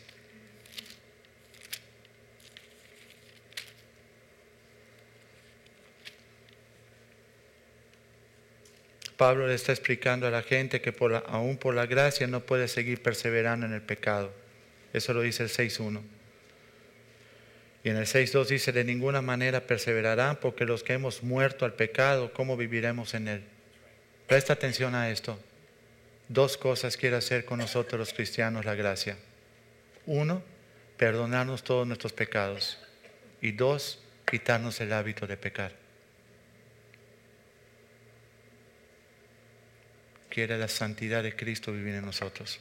Pablo 9.22 9.46
le 9.46 9.54
está 9.54 9.72
explicando 9.72 10.26
a 10.26 10.32
la 10.32 10.42
gente 10.42 10.82
que 10.82 10.92
por 10.92 11.14
aún 11.28 11.56
por 11.56 11.76
la 11.76 11.86
gracia 11.86 12.26
no 12.26 12.40
puede 12.40 12.68
seguir 12.68 13.04
perseverando 13.04 13.68
en 13.68 13.74
el 13.74 13.84
pecado. 13.84 14.34
Eso 14.94 15.14
lo 15.14 15.22
dice 15.22 15.44
el 15.44 15.50
6.1. 15.50 16.02
Y 17.84 17.90
en 17.92 17.98
el 17.98 18.08
6.2 18.08 18.48
dice, 18.48 18.72
de 18.72 18.84
ninguna 18.84 19.22
manera 19.22 19.68
perseverarán 19.68 20.38
porque 20.38 20.66
los 20.66 20.82
que 20.82 20.94
hemos 20.94 21.22
muerto 21.22 21.66
al 21.66 21.76
pecado, 21.76 22.34
¿cómo 22.34 22.58
viviremos 22.58 23.14
en 23.14 23.28
él? 23.28 23.44
Presta 24.26 24.54
atención 24.54 24.96
a 24.96 25.12
esto. 25.12 25.38
Dos 26.28 26.58
cosas 26.58 26.98
quiere 26.98 27.18
hacer 27.18 27.46
con 27.46 27.60
nosotros 27.60 28.00
los 28.00 28.14
cristianos 28.16 28.66
la 28.66 28.74
gracia. 28.74 29.18
Uno, 30.08 30.42
perdonarnos 30.98 31.64
todos 31.64 31.86
nuestros 31.86 32.12
pecados. 32.12 32.80
Y 33.40 33.52
dos, 33.52 34.02
quitarnos 34.28 34.82
el 34.82 34.92
hábito 34.92 35.28
de 35.28 35.38
pecar. 35.38 35.81
Quiere 40.32 40.58
la 40.58 40.68
santidad 40.68 41.22
de 41.22 41.36
Cristo 41.36 41.72
vivir 41.72 41.94
en 41.94 42.06
nosotros. 42.06 42.60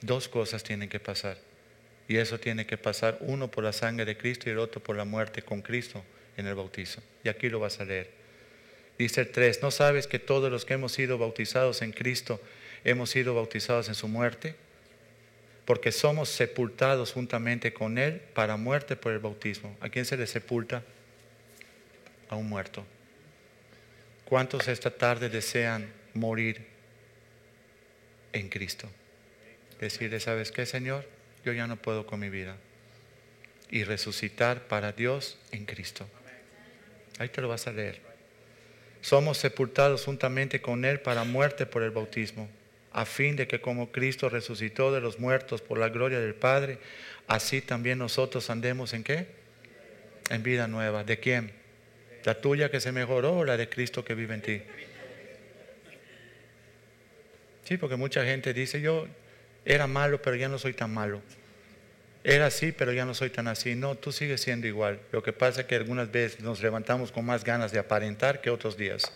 Dos 0.00 0.28
cosas 0.28 0.62
tienen 0.62 0.88
que 0.88 1.00
pasar. 1.00 1.38
Y 2.06 2.18
eso 2.18 2.38
tiene 2.38 2.66
que 2.66 2.76
pasar 2.76 3.16
uno 3.20 3.50
por 3.50 3.64
la 3.64 3.72
sangre 3.72 4.04
de 4.04 4.16
Cristo 4.16 4.48
y 4.48 4.52
el 4.52 4.58
otro 4.58 4.82
por 4.82 4.94
la 4.94 5.04
muerte 5.04 5.42
con 5.42 5.62
Cristo 5.62 6.04
en 6.36 6.46
el 6.46 6.54
bautizo. 6.54 7.02
Y 7.24 7.28
aquí 7.28 7.48
lo 7.48 7.58
vas 7.58 7.80
a 7.80 7.84
leer. 7.84 8.10
Dice 8.98 9.22
el 9.22 9.30
3, 9.30 9.62
¿no 9.62 9.70
sabes 9.70 10.06
que 10.06 10.18
todos 10.18 10.52
los 10.52 10.64
que 10.64 10.74
hemos 10.74 10.92
sido 10.92 11.18
bautizados 11.18 11.82
en 11.82 11.92
Cristo 11.92 12.40
hemos 12.84 13.10
sido 13.10 13.34
bautizados 13.34 13.88
en 13.88 13.94
su 13.94 14.06
muerte? 14.06 14.54
Porque 15.64 15.90
somos 15.90 16.28
sepultados 16.28 17.12
juntamente 17.12 17.72
con 17.72 17.96
Él 17.96 18.20
para 18.34 18.58
muerte 18.58 18.96
por 18.96 19.12
el 19.12 19.18
bautismo. 19.18 19.76
¿A 19.80 19.88
quién 19.88 20.04
se 20.04 20.18
le 20.18 20.26
sepulta? 20.26 20.84
A 22.28 22.36
un 22.36 22.48
muerto. 22.48 22.84
¿Cuántos 24.26 24.68
esta 24.68 24.90
tarde 24.90 25.30
desean 25.30 25.90
morir 26.12 26.73
en 28.34 28.50
Cristo. 28.50 28.88
Decirle, 29.80 30.20
¿sabes 30.20 30.52
qué, 30.52 30.66
Señor? 30.66 31.06
Yo 31.44 31.52
ya 31.52 31.66
no 31.66 31.76
puedo 31.76 32.06
con 32.06 32.20
mi 32.20 32.28
vida. 32.28 32.56
Y 33.70 33.84
resucitar 33.84 34.66
para 34.68 34.92
Dios 34.92 35.38
en 35.52 35.64
Cristo. 35.64 36.06
Ahí 37.18 37.28
te 37.28 37.40
lo 37.40 37.48
vas 37.48 37.66
a 37.66 37.72
leer. 37.72 38.00
Somos 39.00 39.38
sepultados 39.38 40.04
juntamente 40.04 40.60
con 40.60 40.84
Él 40.84 41.00
para 41.00 41.24
muerte 41.24 41.66
por 41.66 41.82
el 41.82 41.90
bautismo, 41.90 42.48
a 42.92 43.04
fin 43.04 43.36
de 43.36 43.46
que 43.46 43.60
como 43.60 43.92
Cristo 43.92 44.28
resucitó 44.28 44.92
de 44.92 45.00
los 45.00 45.18
muertos 45.18 45.60
por 45.60 45.78
la 45.78 45.88
gloria 45.88 46.20
del 46.20 46.34
Padre, 46.34 46.78
así 47.26 47.60
también 47.60 47.98
nosotros 47.98 48.48
andemos 48.50 48.94
en 48.94 49.04
qué? 49.04 49.26
En 50.30 50.42
vida 50.42 50.68
nueva. 50.68 51.04
¿De 51.04 51.18
quién? 51.18 51.52
¿La 52.24 52.40
tuya 52.40 52.70
que 52.70 52.80
se 52.80 52.92
mejoró 52.92 53.38
o 53.38 53.44
la 53.44 53.56
de 53.56 53.68
Cristo 53.68 54.04
que 54.04 54.14
vive 54.14 54.34
en 54.34 54.42
ti? 54.42 54.62
Sí, 57.64 57.76
porque 57.76 57.96
mucha 57.96 58.24
gente 58.24 58.52
dice, 58.52 58.80
yo 58.80 59.06
era 59.64 59.86
malo, 59.86 60.20
pero 60.20 60.36
ya 60.36 60.48
no 60.48 60.58
soy 60.58 60.74
tan 60.74 60.92
malo. 60.92 61.22
Era 62.22 62.46
así, 62.46 62.72
pero 62.72 62.92
ya 62.92 63.04
no 63.04 63.14
soy 63.14 63.30
tan 63.30 63.48
así. 63.48 63.74
No, 63.74 63.96
tú 63.96 64.12
sigues 64.12 64.40
siendo 64.40 64.66
igual. 64.66 65.00
Lo 65.12 65.22
que 65.22 65.32
pasa 65.32 65.62
es 65.62 65.66
que 65.66 65.76
algunas 65.76 66.10
veces 66.10 66.40
nos 66.40 66.62
levantamos 66.62 67.12
con 67.12 67.24
más 67.24 67.44
ganas 67.44 67.72
de 67.72 67.78
aparentar 67.78 68.40
que 68.40 68.50
otros 68.50 68.76
días. 68.76 69.12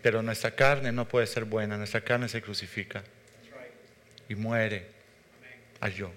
Pero 0.00 0.22
nuestra 0.22 0.52
carne 0.54 0.92
no 0.92 1.08
puede 1.08 1.26
ser 1.26 1.44
buena, 1.44 1.76
nuestra 1.76 2.00
carne 2.00 2.28
se 2.28 2.42
crucifica 2.42 3.02
y 4.28 4.34
muere 4.34 4.86
a 5.80 5.88
yo. 5.88 6.12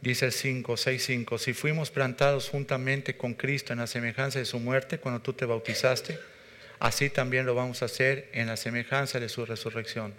Dice 0.00 0.26
el 0.26 0.32
5, 0.32 0.76
6, 0.76 1.04
5, 1.04 1.38
si 1.38 1.52
fuimos 1.52 1.90
plantados 1.90 2.48
juntamente 2.48 3.16
con 3.16 3.34
Cristo 3.34 3.72
en 3.72 3.80
la 3.80 3.88
semejanza 3.88 4.38
de 4.38 4.44
su 4.44 4.60
muerte 4.60 4.98
cuando 4.98 5.20
tú 5.20 5.32
te 5.32 5.44
bautizaste, 5.44 6.18
así 6.80 7.10
también 7.10 7.46
lo 7.46 7.54
vamos 7.54 7.82
a 7.82 7.86
hacer 7.86 8.28
en 8.32 8.46
la 8.46 8.56
semejanza 8.56 9.20
de 9.20 9.28
su 9.28 9.44
resurrección. 9.44 10.14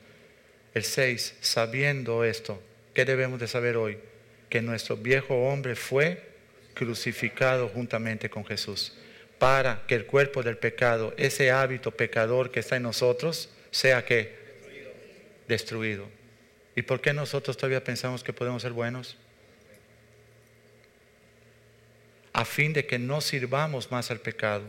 El 0.73 0.83
6, 0.83 1.35
sabiendo 1.41 2.23
esto, 2.23 2.61
¿qué 2.93 3.05
debemos 3.05 3.39
de 3.39 3.47
saber 3.47 3.77
hoy? 3.77 3.97
Que 4.49 4.61
nuestro 4.61 4.97
viejo 4.97 5.35
hombre 5.35 5.75
fue 5.75 6.29
crucificado 6.73 7.67
juntamente 7.69 8.29
con 8.29 8.45
Jesús, 8.45 8.93
para 9.37 9.83
que 9.87 9.95
el 9.95 10.05
cuerpo 10.05 10.43
del 10.43 10.57
pecado, 10.57 11.13
ese 11.17 11.51
hábito 11.51 11.91
pecador 11.91 12.51
que 12.51 12.59
está 12.59 12.75
en 12.75 12.83
nosotros, 12.83 13.49
sea 13.71 14.05
que 14.05 14.37
destruido. 15.47 16.07
¿Y 16.75 16.83
por 16.83 17.01
qué 17.01 17.13
nosotros 17.13 17.57
todavía 17.57 17.83
pensamos 17.83 18.23
que 18.23 18.33
podemos 18.33 18.61
ser 18.61 18.71
buenos? 18.71 19.17
A 22.31 22.45
fin 22.45 22.71
de 22.73 22.85
que 22.85 22.99
no 22.99 23.21
sirvamos 23.21 23.91
más 23.91 24.11
al 24.11 24.19
pecado 24.19 24.63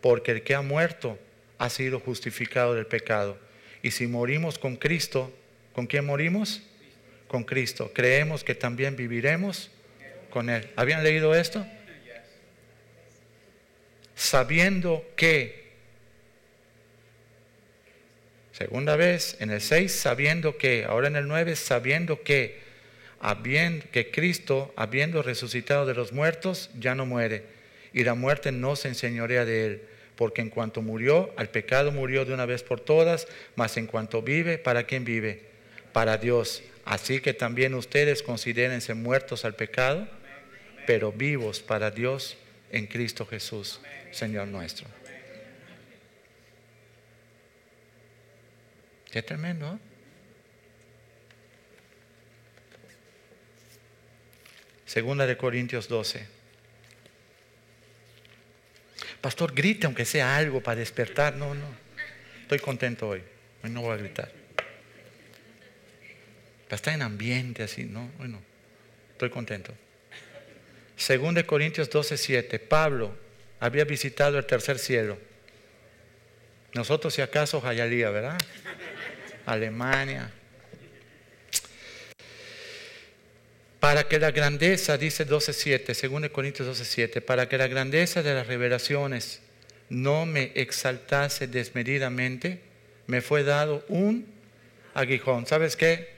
porque 0.00 0.32
el 0.32 0.42
que 0.42 0.54
ha 0.54 0.62
muerto 0.62 1.18
ha 1.58 1.68
sido 1.70 2.00
justificado 2.00 2.74
del 2.74 2.86
pecado. 2.86 3.38
Y 3.82 3.90
si 3.90 4.06
morimos 4.06 4.58
con 4.58 4.76
Cristo, 4.76 5.32
¿con 5.72 5.86
quién 5.86 6.04
morimos? 6.06 6.62
Con 7.26 7.44
Cristo. 7.44 7.92
Creemos 7.94 8.44
que 8.44 8.54
también 8.54 8.96
viviremos 8.96 9.70
con 10.30 10.50
Él. 10.50 10.70
¿Habían 10.76 11.02
leído 11.02 11.34
esto? 11.34 11.66
Sabiendo 14.14 15.04
que, 15.16 15.68
segunda 18.52 18.96
vez, 18.96 19.36
en 19.40 19.50
el 19.50 19.60
6, 19.60 19.92
sabiendo 19.92 20.58
que, 20.58 20.84
ahora 20.84 21.06
en 21.06 21.16
el 21.16 21.28
9, 21.28 21.54
sabiendo 21.54 22.22
que, 22.22 22.60
que 23.92 24.10
Cristo, 24.12 24.72
habiendo 24.76 25.22
resucitado 25.22 25.86
de 25.86 25.94
los 25.94 26.12
muertos, 26.12 26.70
ya 26.78 26.96
no 26.96 27.06
muere 27.06 27.57
y 27.92 28.04
la 28.04 28.14
muerte 28.14 28.52
no 28.52 28.76
se 28.76 28.88
enseñorea 28.88 29.44
de 29.44 29.66
él, 29.66 29.82
porque 30.16 30.42
en 30.42 30.50
cuanto 30.50 30.82
murió, 30.82 31.32
al 31.36 31.48
pecado 31.48 31.92
murió 31.92 32.24
de 32.24 32.34
una 32.34 32.46
vez 32.46 32.62
por 32.62 32.80
todas, 32.80 33.28
mas 33.56 33.76
en 33.76 33.86
cuanto 33.86 34.22
vive, 34.22 34.58
¿para 34.58 34.84
quién 34.84 35.04
vive? 35.04 35.42
Para 35.92 36.18
Dios. 36.18 36.62
Así 36.84 37.20
que 37.20 37.34
también 37.34 37.74
ustedes 37.74 38.22
considérense 38.22 38.94
muertos 38.94 39.44
al 39.44 39.54
pecado, 39.54 40.08
pero 40.86 41.12
vivos 41.12 41.60
para 41.60 41.90
Dios 41.90 42.36
en 42.72 42.86
Cristo 42.86 43.26
Jesús, 43.26 43.80
Señor 44.10 44.48
nuestro. 44.48 44.86
Qué 49.10 49.22
tremendo. 49.22 49.74
¿eh? 49.74 49.78
Segunda 54.86 55.26
de 55.26 55.36
Corintios 55.36 55.88
12. 55.88 56.37
Pastor, 59.20 59.52
grite 59.54 59.86
aunque 59.86 60.04
sea 60.04 60.36
algo 60.36 60.62
para 60.62 60.80
despertar. 60.80 61.34
No, 61.36 61.54
no. 61.54 61.66
Estoy 62.42 62.58
contento 62.58 63.08
hoy. 63.08 63.22
Hoy 63.62 63.70
no 63.70 63.82
voy 63.82 63.94
a 63.94 63.96
gritar. 63.96 64.30
Para 66.64 66.76
estar 66.76 66.94
en 66.94 67.02
ambiente 67.02 67.62
así, 67.62 67.84
no, 67.84 68.10
bueno, 68.18 68.40
estoy 69.12 69.30
contento. 69.30 69.72
Según 70.96 71.34
de 71.34 71.46
Corintios 71.46 71.88
12, 71.88 72.18
7, 72.18 72.58
Pablo 72.58 73.16
había 73.60 73.84
visitado 73.84 74.38
el 74.38 74.44
tercer 74.44 74.78
cielo. 74.78 75.18
Nosotros 76.74 77.14
si 77.14 77.22
acaso 77.22 77.60
Jayalía, 77.60 78.10
¿verdad? 78.10 78.38
Alemania, 79.46 80.30
Para 83.80 84.08
que 84.08 84.18
la 84.18 84.32
grandeza, 84.32 84.98
dice 84.98 85.26
12.7, 85.26 85.94
según 85.94 86.28
Corintios 86.28 86.68
12.7, 86.68 87.22
para 87.22 87.48
que 87.48 87.58
la 87.58 87.68
grandeza 87.68 88.22
de 88.22 88.34
las 88.34 88.46
revelaciones 88.46 89.40
no 89.88 90.26
me 90.26 90.52
exaltase 90.54 91.46
desmedidamente, 91.46 92.60
me 93.06 93.20
fue 93.20 93.44
dado 93.44 93.84
un 93.88 94.26
aguijón. 94.94 95.46
¿Sabes 95.46 95.76
qué? 95.76 96.08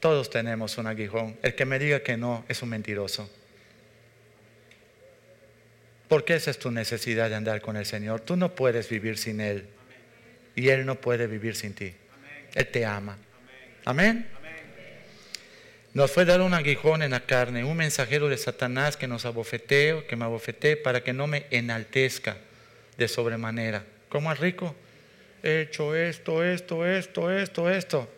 Todos 0.00 0.30
tenemos 0.30 0.78
un 0.78 0.86
aguijón. 0.86 1.36
El 1.42 1.54
que 1.54 1.64
me 1.64 1.78
diga 1.78 2.00
que 2.00 2.16
no 2.16 2.44
es 2.48 2.62
un 2.62 2.68
mentiroso. 2.68 3.28
Porque 6.08 6.34
esa 6.34 6.50
es 6.50 6.58
tu 6.58 6.70
necesidad 6.70 7.28
de 7.28 7.36
andar 7.36 7.60
con 7.60 7.76
el 7.76 7.86
Señor. 7.86 8.20
Tú 8.20 8.36
no 8.36 8.54
puedes 8.54 8.88
vivir 8.88 9.18
sin 9.18 9.40
Él. 9.40 9.66
Y 10.54 10.68
Él 10.68 10.86
no 10.86 10.94
puede 11.00 11.26
vivir 11.26 11.56
sin 11.56 11.74
ti. 11.74 11.94
Él 12.54 12.66
te 12.68 12.84
ama. 12.84 13.18
Amén. 13.84 14.28
Nos 15.94 16.10
fue 16.12 16.24
dado 16.24 16.44
un 16.44 16.54
aguijón 16.54 17.02
en 17.02 17.12
la 17.12 17.20
carne, 17.20 17.64
un 17.64 17.76
mensajero 17.76 18.28
de 18.28 18.36
Satanás 18.36 18.96
que 18.96 19.08
nos 19.08 19.24
abofetee, 19.24 20.04
que 20.06 20.16
me 20.16 20.24
abofetee 20.24 20.76
para 20.76 21.02
que 21.02 21.12
no 21.12 21.26
me 21.26 21.46
enaltezca 21.50 22.36
de 22.96 23.08
sobremanera. 23.08 23.84
¿Cómo 24.08 24.32
es 24.32 24.38
rico? 24.38 24.74
He 25.42 25.62
hecho 25.62 25.94
esto, 25.94 26.44
esto, 26.44 26.86
esto, 26.86 27.30
esto, 27.30 27.70
esto. 27.70 28.08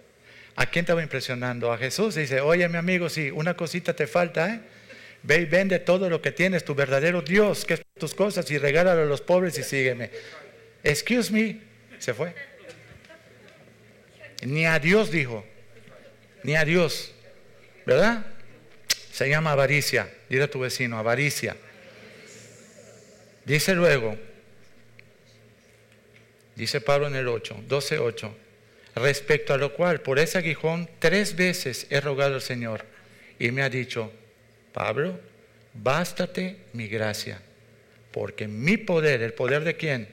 ¿A 0.57 0.67
quién 0.67 0.83
estaba 0.83 1.03
impresionando? 1.03 1.73
A 1.73 1.79
Jesús. 1.79 2.17
Dice, 2.17 2.41
oye 2.41 2.69
mi 2.69 2.77
amigo, 2.77 3.09
si 3.09 3.31
una 3.31 3.55
cosita 3.55 3.95
te 3.95 4.07
falta, 4.07 4.53
¿eh? 4.53 4.61
Ve 5.23 5.43
y 5.43 5.45
vende 5.45 5.79
todo 5.79 6.09
lo 6.09 6.23
que 6.23 6.33
tienes, 6.33 6.65
tu 6.65 6.75
verdadero 6.75 7.21
Dios, 7.23 7.65
que 7.65 7.75
es 7.75 7.83
tus 7.99 8.15
cosas, 8.15 8.51
y 8.51 8.59
regálalo 8.59 9.03
a 9.03 9.07
los 9.07 9.21
pobres 9.21 9.59
y 9.59 9.63
sígueme. 9.63 10.11
Excuse 10.83 11.31
me. 11.33 11.61
Se 11.99 12.15
fue. 12.15 12.35
Ni 14.43 14.65
a 14.65 14.79
Dios 14.79 15.11
dijo. 15.11 15.45
Ni 16.43 16.57
a 16.57 16.65
Dios. 16.65 17.13
¿Verdad? 17.91 18.25
Se 19.11 19.29
llama 19.29 19.51
avaricia. 19.51 20.09
Dile 20.29 20.45
a 20.45 20.51
tu 20.51 20.61
vecino, 20.61 20.97
avaricia. 20.97 21.57
Dice 23.45 23.75
luego, 23.75 24.17
dice 26.55 26.81
Pablo 26.81 27.09
en 27.09 27.17
el 27.17 27.27
8, 27.27 27.65
12, 27.67 27.99
8, 27.99 28.37
respecto 28.95 29.55
a 29.55 29.59
lo 29.59 29.75
cual, 29.75 30.03
por 30.03 30.21
ese 30.21 30.39
aguijón, 30.39 30.89
tres 31.01 31.35
veces 31.35 31.89
he 31.91 32.01
rogado 32.01 32.37
al 32.37 32.43
Señor 32.43 32.85
y 33.41 33.51
me 33.51 33.63
ha 33.63 33.69
dicho, 33.69 34.13
Pablo, 34.73 35.19
bástate 35.75 36.59
mi 36.75 36.87
gracia, 36.87 37.43
porque 38.13 38.47
mi 38.47 38.77
poder, 38.77 39.21
el 39.21 39.33
poder 39.33 39.65
de 39.65 39.75
quién? 39.75 40.07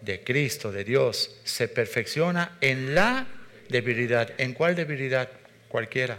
De 0.00 0.24
Cristo, 0.24 0.72
de 0.72 0.82
Dios, 0.82 1.36
se 1.44 1.68
perfecciona 1.68 2.56
en 2.62 2.94
la 2.94 3.26
debilidad. 3.68 4.32
¿En 4.38 4.54
cuál 4.54 4.74
debilidad? 4.74 5.28
Cualquiera. 5.68 6.18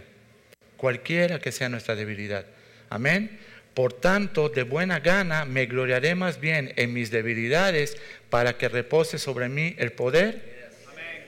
Cualquiera 0.78 1.40
que 1.40 1.52
sea 1.52 1.68
nuestra 1.68 1.94
debilidad. 1.96 2.46
Amén. 2.88 3.38
Por 3.74 3.92
tanto, 3.92 4.48
de 4.48 4.62
buena 4.62 5.00
gana 5.00 5.44
me 5.44 5.66
gloriaré 5.66 6.14
más 6.14 6.40
bien 6.40 6.72
en 6.76 6.92
mis 6.92 7.10
debilidades 7.10 7.98
para 8.30 8.56
que 8.56 8.68
repose 8.68 9.18
sobre 9.18 9.48
mí 9.48 9.74
el 9.78 9.92
poder 9.92 10.70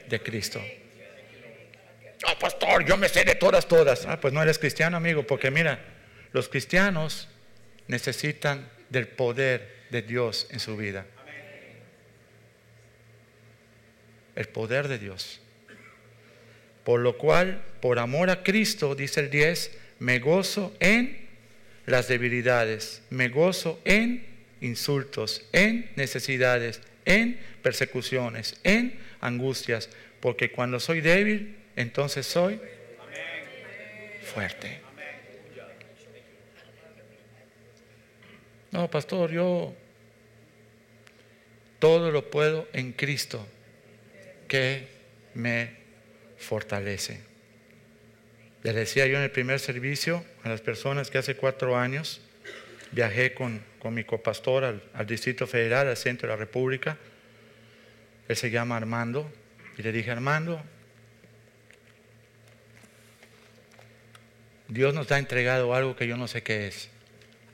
de 0.08 0.22
Cristo. 0.22 0.62
Ah, 2.26 2.38
pastor, 2.38 2.84
yo 2.84 2.96
me 2.96 3.08
sé 3.08 3.24
de 3.24 3.34
todas, 3.34 3.66
todas. 3.66 4.06
Ah, 4.06 4.20
pues 4.20 4.32
no 4.32 4.42
eres 4.42 4.58
cristiano, 4.58 4.96
amigo, 4.96 5.26
porque 5.26 5.50
mira, 5.50 5.80
los 6.32 6.48
cristianos 6.48 7.28
necesitan 7.88 8.68
del 8.88 9.08
poder 9.08 9.86
de 9.90 10.02
Dios 10.02 10.46
en 10.50 10.60
su 10.60 10.76
vida. 10.76 11.06
El 14.36 14.48
poder 14.48 14.86
de 14.86 14.98
Dios. 14.98 15.40
Por 16.84 17.00
lo 17.00 17.18
cual, 17.18 17.62
por 17.80 17.98
amor 17.98 18.30
a 18.30 18.42
Cristo, 18.42 18.94
dice 18.94 19.20
el 19.20 19.30
10, 19.30 19.70
me 19.98 20.18
gozo 20.18 20.74
en 20.80 21.28
las 21.86 22.08
debilidades, 22.08 23.02
me 23.10 23.28
gozo 23.28 23.80
en 23.84 24.24
insultos, 24.60 25.42
en 25.52 25.90
necesidades, 25.96 26.80
en 27.04 27.38
persecuciones, 27.62 28.56
en 28.64 28.98
angustias, 29.20 29.88
porque 30.20 30.50
cuando 30.50 30.80
soy 30.80 31.00
débil, 31.00 31.56
entonces 31.76 32.26
soy 32.26 32.60
fuerte. 34.22 34.80
No, 38.70 38.88
pastor, 38.88 39.32
yo 39.32 39.74
todo 41.78 42.10
lo 42.10 42.30
puedo 42.30 42.68
en 42.72 42.92
Cristo 42.92 43.44
que 44.46 44.86
me 45.34 45.79
fortalece. 46.40 47.20
Le 48.62 48.72
decía 48.72 49.06
yo 49.06 49.16
en 49.16 49.22
el 49.22 49.30
primer 49.30 49.60
servicio 49.60 50.24
a 50.42 50.48
las 50.48 50.60
personas 50.60 51.10
que 51.10 51.18
hace 51.18 51.36
cuatro 51.36 51.78
años 51.78 52.20
viajé 52.92 53.32
con, 53.34 53.62
mi 53.90 54.04
copastor 54.04 54.64
al, 54.64 54.82
al 54.92 55.06
Distrito 55.06 55.46
Federal, 55.46 55.86
al 55.86 55.96
centro 55.96 56.28
de 56.28 56.34
la 56.34 56.38
República. 56.38 56.98
Él 58.28 58.36
se 58.36 58.50
llama 58.50 58.76
Armando. 58.76 59.30
Y 59.78 59.82
le 59.82 59.92
dije, 59.92 60.10
Armando, 60.10 60.62
Dios 64.68 64.92
nos 64.92 65.10
ha 65.10 65.18
entregado 65.18 65.74
algo 65.74 65.96
que 65.96 66.06
yo 66.06 66.16
no 66.16 66.28
sé 66.28 66.42
qué 66.42 66.66
es. 66.66 66.90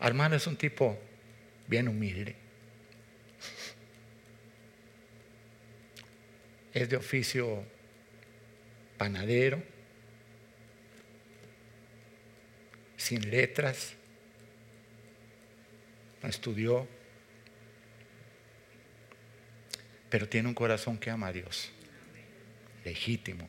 Armando 0.00 0.36
es 0.36 0.46
un 0.46 0.56
tipo 0.56 0.98
bien 1.68 1.88
humilde. 1.88 2.34
Es 6.74 6.88
de 6.88 6.96
oficio 6.96 7.64
panadero, 8.96 9.62
sin 12.96 13.30
letras, 13.30 13.94
no 16.22 16.28
estudió, 16.28 16.88
pero 20.08 20.28
tiene 20.28 20.48
un 20.48 20.54
corazón 20.54 20.98
que 20.98 21.10
ama 21.10 21.28
a 21.28 21.32
Dios, 21.32 21.70
legítimo. 22.84 23.48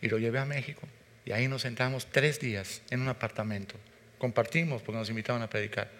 Y 0.00 0.08
lo 0.08 0.18
llevé 0.18 0.38
a 0.38 0.44
México 0.44 0.82
y 1.24 1.32
ahí 1.32 1.48
nos 1.48 1.62
sentamos 1.62 2.06
tres 2.06 2.40
días 2.40 2.82
en 2.90 3.00
un 3.00 3.08
apartamento. 3.08 3.76
Compartimos 4.18 4.82
porque 4.82 4.98
nos 4.98 5.08
invitaban 5.08 5.42
a 5.42 5.48
predicar. 5.48 5.90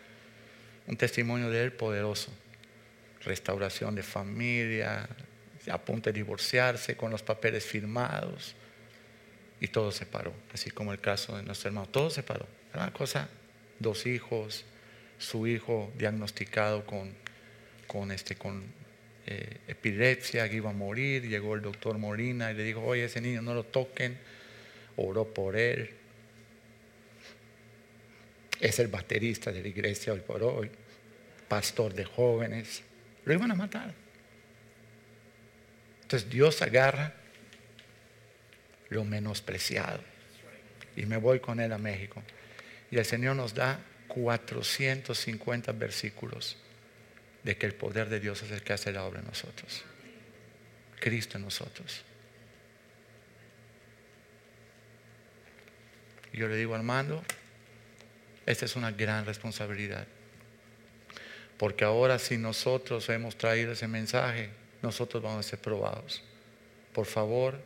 Un 0.87 0.97
testimonio 0.97 1.51
de 1.51 1.65
él 1.65 1.73
poderoso. 1.73 2.33
Restauración 3.25 3.95
de 3.95 4.03
familia, 4.03 5.09
a 5.71 5.79
punto 5.79 6.11
de 6.11 6.15
divorciarse 6.15 6.97
con 6.97 7.11
los 7.11 7.23
papeles 7.23 7.65
firmados. 7.65 8.55
Y 9.61 9.69
todo 9.69 9.93
se 9.93 10.07
paró, 10.07 10.33
así 10.53 10.71
como 10.71 10.93
el 10.93 11.01
caso 11.01 11.37
de 11.37 11.43
nuestro 11.43 11.69
hermano. 11.69 11.89
Todo 11.89 12.11
se 12.11 12.23
paró. 12.23 12.47
Era 12.73 12.83
una 12.83 12.93
cosa, 12.93 13.29
dos 13.79 14.07
hijos, 14.07 14.65
su 15.19 15.47
hijo 15.47 15.93
diagnosticado 15.97 16.85
con, 16.85 17.15
con, 17.87 18.11
este, 18.11 18.35
con 18.35 18.65
eh, 19.27 19.59
epilepsia, 19.69 20.49
que 20.49 20.57
iba 20.57 20.71
a 20.71 20.75
morir. 20.75 21.29
Llegó 21.29 21.55
el 21.55 21.63
doctor 21.63 21.99
Molina 21.99 22.51
y 22.51 22.55
le 22.55 22.65
dijo, 22.65 22.83
oye, 22.83 23.05
ese 23.05 23.21
niño 23.21 23.43
no 23.43 23.55
lo 23.55 23.65
toquen. 23.65 24.19
Oró 24.97 25.33
por 25.33 25.57
él. 25.57 25.91
Es 28.61 28.79
el 28.79 28.89
baterista 28.89 29.53
de 29.53 29.63
la 29.63 29.69
iglesia 29.69 30.13
hoy 30.13 30.21
por 30.21 30.43
hoy, 30.43 30.71
pastor 31.49 31.95
de 31.95 32.05
jóvenes. 32.05 32.83
Lo 33.25 33.35
iban 33.35 33.51
a 33.51 33.55
matar. 33.55 34.04
Dios 36.19 36.63
agarra 36.63 37.15
lo 38.89 39.05
menospreciado. 39.05 40.01
Y 40.97 41.07
me 41.07 41.17
voy 41.17 41.41
con 41.41 41.61
él 41.61 41.73
a 41.73 41.79
México. 41.79 42.23
Y 42.91 42.99
el 42.99 43.05
Señor 43.05 43.37
nos 43.37 43.55
da 43.55 43.81
450 44.09 45.73
versículos 45.73 46.57
de 47.43 47.57
que 47.57 47.67
el 47.67 47.75
poder 47.75 48.09
de 48.09 48.21
Dios 48.21 48.43
es 48.43 48.51
el 48.51 48.63
que 48.63 48.73
hace 48.73 48.93
la 48.93 49.05
obra 49.05 49.21
en 49.21 49.27
nosotros. 49.27 49.85
Cristo 51.01 51.37
en 51.37 51.45
nosotros. 51.45 52.03
Yo 56.33 56.49
le 56.49 56.57
digo, 56.57 56.75
Armando, 56.75 57.23
esta 58.47 58.65
es 58.65 58.77
una 58.77 58.91
gran 58.91 59.27
responsabilidad. 59.27 60.07
Porque 61.59 61.85
ahora 61.85 62.19
si 62.19 62.39
nosotros 62.39 63.09
hemos 63.09 63.37
traído 63.37 63.73
ese 63.73 63.87
mensaje, 63.87 64.51
nosotros 64.85 65.23
vamos 65.23 65.45
a 65.45 65.49
ser 65.49 65.59
probados. 65.59 66.23
Por 66.93 67.07
favor, 67.07 67.59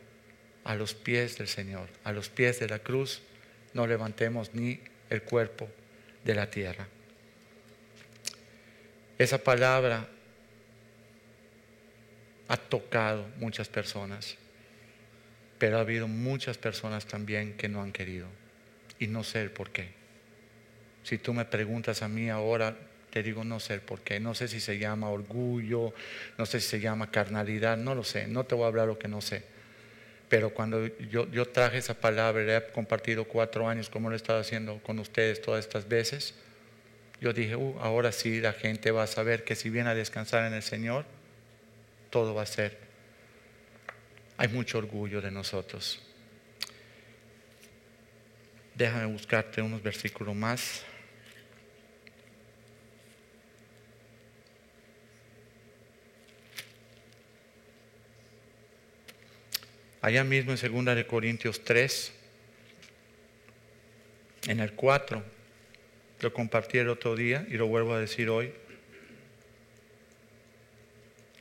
a 0.63 0.73
los 0.75 0.93
pies 0.95 1.37
del 1.37 1.47
Señor, 1.47 1.87
a 2.03 2.11
los 2.11 2.29
pies 2.29 2.59
de 2.59 2.67
la 2.67 2.79
cruz, 2.79 3.21
no 3.73 3.85
levantemos 3.85 4.55
ni 4.55 4.79
el 5.09 5.21
cuerpo 5.21 5.69
de 6.23 6.33
la 6.33 6.49
tierra. 6.49 6.87
Esa 9.17 9.37
palabra 9.37 10.07
ha 12.47 12.57
tocado 12.57 13.27
muchas 13.37 13.67
personas, 13.67 14.37
pero 15.59 15.77
ha 15.77 15.81
habido 15.81 16.07
muchas 16.07 16.57
personas 16.57 17.05
también 17.05 17.57
que 17.57 17.67
no 17.67 17.83
han 17.83 17.91
querido 17.91 18.27
y 18.97 19.07
no 19.07 19.23
sé 19.23 19.41
el 19.41 19.51
por 19.51 19.71
qué. 19.71 19.89
Si 21.03 21.17
tú 21.17 21.33
me 21.33 21.45
preguntas 21.45 22.01
a 22.01 22.07
mí 22.07 22.29
ahora, 22.29 22.75
te 23.09 23.23
digo 23.23 23.43
no 23.43 23.59
sé 23.59 23.79
por 23.79 24.01
qué. 24.01 24.19
No 24.19 24.35
sé 24.35 24.47
si 24.47 24.59
se 24.59 24.77
llama 24.77 25.09
orgullo, 25.09 25.93
no 26.37 26.45
sé 26.45 26.59
si 26.59 26.67
se 26.67 26.79
llama 26.79 27.11
carnalidad, 27.11 27.77
no 27.77 27.95
lo 27.95 28.03
sé. 28.03 28.27
No 28.27 28.45
te 28.45 28.55
voy 28.55 28.65
a 28.65 28.67
hablar 28.67 28.87
lo 28.87 28.99
que 28.99 29.07
no 29.07 29.21
sé. 29.21 29.43
Pero 30.29 30.51
cuando 30.51 30.85
yo, 31.09 31.29
yo 31.31 31.47
traje 31.47 31.79
esa 31.79 31.95
palabra, 31.95 32.43
le 32.43 32.55
he 32.55 32.63
compartido 32.71 33.25
cuatro 33.25 33.67
años 33.67 33.89
como 33.89 34.09
lo 34.09 34.15
he 34.15 34.17
estado 34.17 34.39
haciendo 34.39 34.77
con 34.83 34.99
ustedes 34.99 35.41
todas 35.41 35.65
estas 35.65 35.89
veces, 35.89 36.35
yo 37.19 37.33
dije, 37.33 37.55
uh, 37.55 37.77
ahora 37.79 38.11
sí 38.11 38.39
la 38.39 38.53
gente 38.53 38.91
va 38.91 39.03
a 39.03 39.07
saber 39.07 39.43
que 39.43 39.55
si 39.55 39.69
viene 39.69 39.89
a 39.89 39.95
descansar 39.95 40.45
en 40.45 40.53
el 40.53 40.63
Señor, 40.63 41.05
todo 42.09 42.33
va 42.33 42.43
a 42.43 42.45
ser. 42.45 42.77
Hay 44.37 44.47
mucho 44.47 44.77
orgullo 44.77 45.19
de 45.19 45.31
nosotros. 45.31 45.99
Déjame 48.75 49.05
buscarte 49.07 49.61
unos 49.61 49.83
versículos 49.83 50.33
más. 50.35 50.85
Allá 60.01 60.23
mismo 60.23 60.53
en 60.53 60.85
2 60.85 60.95
de 60.95 61.05
Corintios 61.05 61.63
3, 61.63 62.13
En 64.47 64.59
el 64.61 64.73
4, 64.73 65.21
lo 66.21 66.33
compartí 66.33 66.77
el 66.77 66.89
otro 66.89 67.15
día 67.15 67.45
y 67.49 67.53
lo 67.53 67.67
vuelvo 67.67 67.93
a 67.93 67.99
decir 67.99 68.29
hoy. 68.29 68.53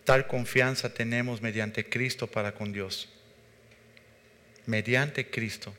Tal 0.05 0.27
confianza 0.27 0.93
tenemos 0.93 1.43
mediante 1.43 1.89
Cristo 1.89 2.27
para 2.27 2.53
con 2.53 2.73
Dios. 2.73 3.09
Mediante 4.67 5.31
Cristo 5.31 5.75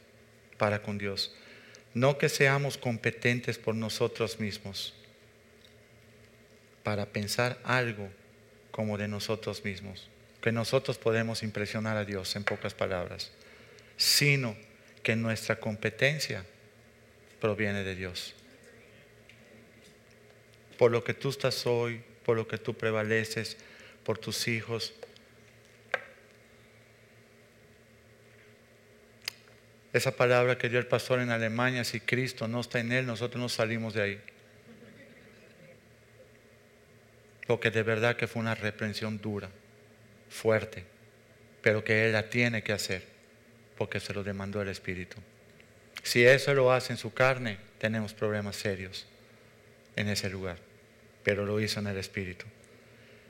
para 0.58 0.82
con 0.82 0.98
Dios. 0.98 1.36
No 1.94 2.18
que 2.18 2.30
seamos 2.30 2.78
competentes 2.78 3.58
por 3.58 3.76
nosotros 3.76 4.40
mismos 4.40 4.94
para 6.84 7.06
pensar 7.06 7.60
algo 7.64 8.10
como 8.72 8.98
de 8.98 9.08
nosotros 9.08 9.64
mismos, 9.64 10.08
que 10.42 10.52
nosotros 10.52 10.98
podemos 10.98 11.44
impresionar 11.44 11.98
a 11.98 12.06
Dios 12.06 12.36
en 12.36 12.44
pocas 12.44 12.74
palabras, 12.74 13.32
sino 13.98 14.56
que 15.04 15.16
nuestra 15.16 15.60
competencia 15.60 16.46
proviene 17.40 17.84
de 17.84 17.96
Dios. 17.96 18.36
Por 20.78 20.92
lo 20.92 21.04
que 21.04 21.14
tú 21.14 21.30
estás 21.30 21.66
hoy, 21.66 22.02
por 22.24 22.38
lo 22.38 22.48
que 22.48 22.58
tú 22.58 22.74
prevaleces, 22.74 23.58
por 24.04 24.18
tus 24.18 24.48
hijos. 24.48 24.94
Esa 29.92 30.16
palabra 30.16 30.58
que 30.58 30.70
dio 30.70 30.80
el 30.80 30.88
pastor 30.88 31.20
en 31.20 31.32
Alemania, 31.32 31.84
si 31.84 32.00
Cristo 32.00 32.48
no 32.48 32.62
está 32.62 32.80
en 32.80 32.92
él, 32.92 33.06
nosotros 33.06 33.42
no 33.42 33.50
salimos 33.50 33.94
de 33.94 34.02
ahí. 34.02 34.22
Porque 37.48 37.72
de 37.72 37.82
verdad 37.82 38.16
que 38.16 38.28
fue 38.28 38.42
una 38.42 38.54
reprensión 38.54 39.20
dura, 39.20 39.50
fuerte, 40.30 40.84
pero 41.62 41.84
que 41.84 42.06
él 42.06 42.14
la 42.14 42.30
tiene 42.30 42.64
que 42.64 42.74
hacer, 42.74 43.04
porque 43.78 44.00
se 44.00 44.14
lo 44.14 44.24
demandó 44.24 44.62
el 44.62 44.70
Espíritu. 44.70 45.18
Si 46.04 46.26
eso 46.26 46.54
lo 46.54 46.72
hace 46.72 46.94
en 46.94 46.98
su 46.98 47.14
carne, 47.14 47.58
tenemos 47.78 48.14
problemas 48.14 48.56
serios 48.56 49.06
en 49.96 50.08
ese 50.08 50.30
lugar, 50.30 50.58
pero 51.24 51.46
lo 51.46 51.60
hizo 51.60 51.80
en 51.80 51.88
el 51.88 51.98
Espíritu. 51.98 52.46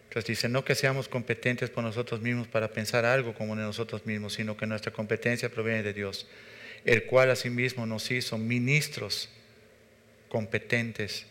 Entonces 0.10 0.28
dice, 0.28 0.50
no 0.50 0.66
que 0.66 0.76
seamos 0.76 1.08
competentes 1.08 1.70
por 1.70 1.84
nosotros 1.84 2.20
mismos 2.22 2.47
para 2.47 2.70
pensar 2.70 3.06
algo 3.06 3.34
como 3.34 3.56
de 3.56 3.62
nosotros 3.62 4.06
mismos, 4.06 4.34
sino 4.34 4.58
que 4.58 4.66
nuestra 4.66 4.91
competencia 4.91 5.50
proviene 5.50 5.84
de 5.84 5.93
Dios, 5.93 6.28
el 6.84 7.06
cual 7.06 7.30
asimismo 7.30 7.86
nos 7.86 8.10
hizo 8.10 8.38
ministros 8.38 9.30
competentes 10.30 11.26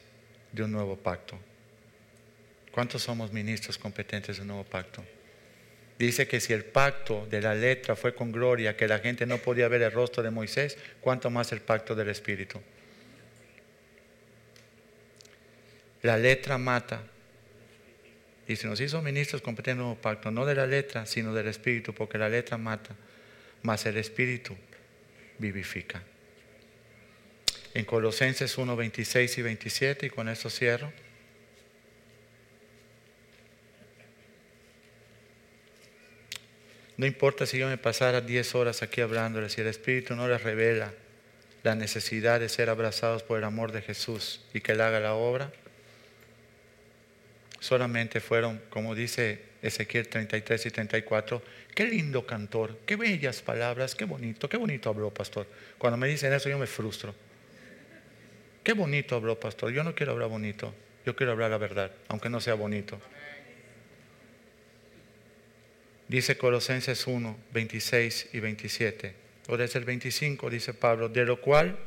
de 0.53 0.63
un 0.63 0.73
nuevo 0.73 0.97
pacto. 0.97 1.39
¿Cuántos 2.71 3.03
somos 3.03 3.33
ministros 3.33 3.79
competentes 3.79 4.37
de 4.37 4.43
un 4.43 4.49
nuevo 4.49 4.65
pacto? 4.65 5.05
Dice 5.99 6.29
que 6.29 6.41
si 6.41 6.53
el 6.53 6.65
pacto 6.65 7.27
de 7.29 7.43
la 7.43 7.55
letra 7.55 7.97
fue 7.97 8.15
con 8.15 8.31
gloria, 8.31 8.77
que 8.77 8.87
la 8.87 9.01
gente 9.01 9.27
no 9.27 9.39
podía 9.39 9.67
ver 9.67 9.83
el 9.83 9.91
rostro 9.91 10.23
de 10.23 10.31
Moisés, 10.31 10.79
¿cuánto 11.01 11.29
más 11.29 11.51
el 11.51 11.61
pacto 11.61 11.97
del 11.97 12.09
Espíritu? 12.09 12.61
La 16.03 16.17
letra 16.17 16.57
mata. 16.57 17.03
Y 18.47 18.55
se 18.55 18.69
nos 18.69 18.81
hizo 18.81 19.03
ministros 19.03 19.43
competentes 19.43 19.77
de 19.77 19.83
un 19.83 19.87
nuevo 19.89 20.01
pacto, 20.01 20.31
no 20.31 20.47
de 20.47 20.55
la 20.55 20.67
letra, 20.67 21.05
sino 21.05 21.35
del 21.35 21.49
Espíritu, 21.49 21.93
porque 21.93 22.17
la 22.17 22.29
letra 22.29 22.57
mata, 22.57 22.95
mas 23.63 23.85
el 23.85 23.97
Espíritu 23.97 24.57
vivifica. 25.39 26.03
En 27.75 27.85
Colosenses 27.85 28.57
1, 28.57 28.77
26 28.77 29.39
y 29.39 29.43
27, 29.43 30.07
y 30.07 30.11
con 30.11 30.29
esto 30.29 30.49
cierro. 30.49 30.93
No 36.99 37.07
importa 37.07 37.47
si 37.47 37.59
yo 37.59 37.69
me 37.69 37.79
pasara 37.79 38.21
10 38.21 38.57
horas 38.57 38.83
aquí 38.83 39.01
hablándoles, 39.01 39.53
si 39.53 39.61
el 39.61 39.69
Espíritu 39.69 40.17
no 40.17 40.27
les 40.29 40.43
revela 40.43 40.93
la 41.63 41.77
necesidad 41.77 42.41
de 42.41 42.49
ser 42.49 42.69
abrazados 42.69 43.23
por 43.23 43.39
el 43.39 43.45
amor 43.45 43.71
de 43.71 43.83
Jesús 43.83 44.41
y 44.53 44.61
que 44.61 44.73
Él 44.73 44.81
haga 44.81 44.99
la 44.99 45.15
obra, 45.15 45.53
solamente 47.61 48.21
fueron, 48.21 48.61
como 48.69 48.97
dice 48.97 49.43
Ezequiel 49.63 50.09
33 50.09 50.67
y 50.67 50.71
34, 50.73 51.43
qué 51.73 51.87
lindo 51.87 52.27
cantor, 52.27 52.79
qué 52.85 52.97
bellas 52.97 53.43
palabras, 53.43 53.95
qué 53.95 54.05
bonito, 54.05 54.49
qué 54.49 54.57
bonito 54.57 54.91
habló, 54.91 55.15
pastor. 55.15 55.47
Cuando 55.79 55.97
me 55.97 56.09
dicen 56.09 56.33
eso 56.33 56.49
yo 56.49 56.59
me 56.59 56.67
frustro. 56.67 57.15
Qué 58.65 58.73
bonito 58.73 59.15
habló, 59.15 59.39
pastor. 59.39 59.71
Yo 59.71 59.85
no 59.85 59.95
quiero 59.95 60.13
hablar 60.13 60.29
bonito, 60.29 60.75
yo 61.07 61.15
quiero 61.15 61.31
hablar 61.31 61.53
la 61.53 61.59
verdad, 61.59 61.93
aunque 62.09 62.29
no 62.29 62.41
sea 62.41 62.55
bonito. 62.55 63.01
Dice 66.09 66.39
Colosenses 66.39 67.07
1, 67.07 67.37
26 67.53 68.31
y 68.33 68.41
27. 68.41 69.15
O 69.49 69.57
desde 69.57 69.79
el 69.79 69.85
25 69.85 70.49
dice 70.49 70.73
Pablo, 70.73 71.09
de 71.11 71.25
lo 71.25 71.41
cual 71.41 71.79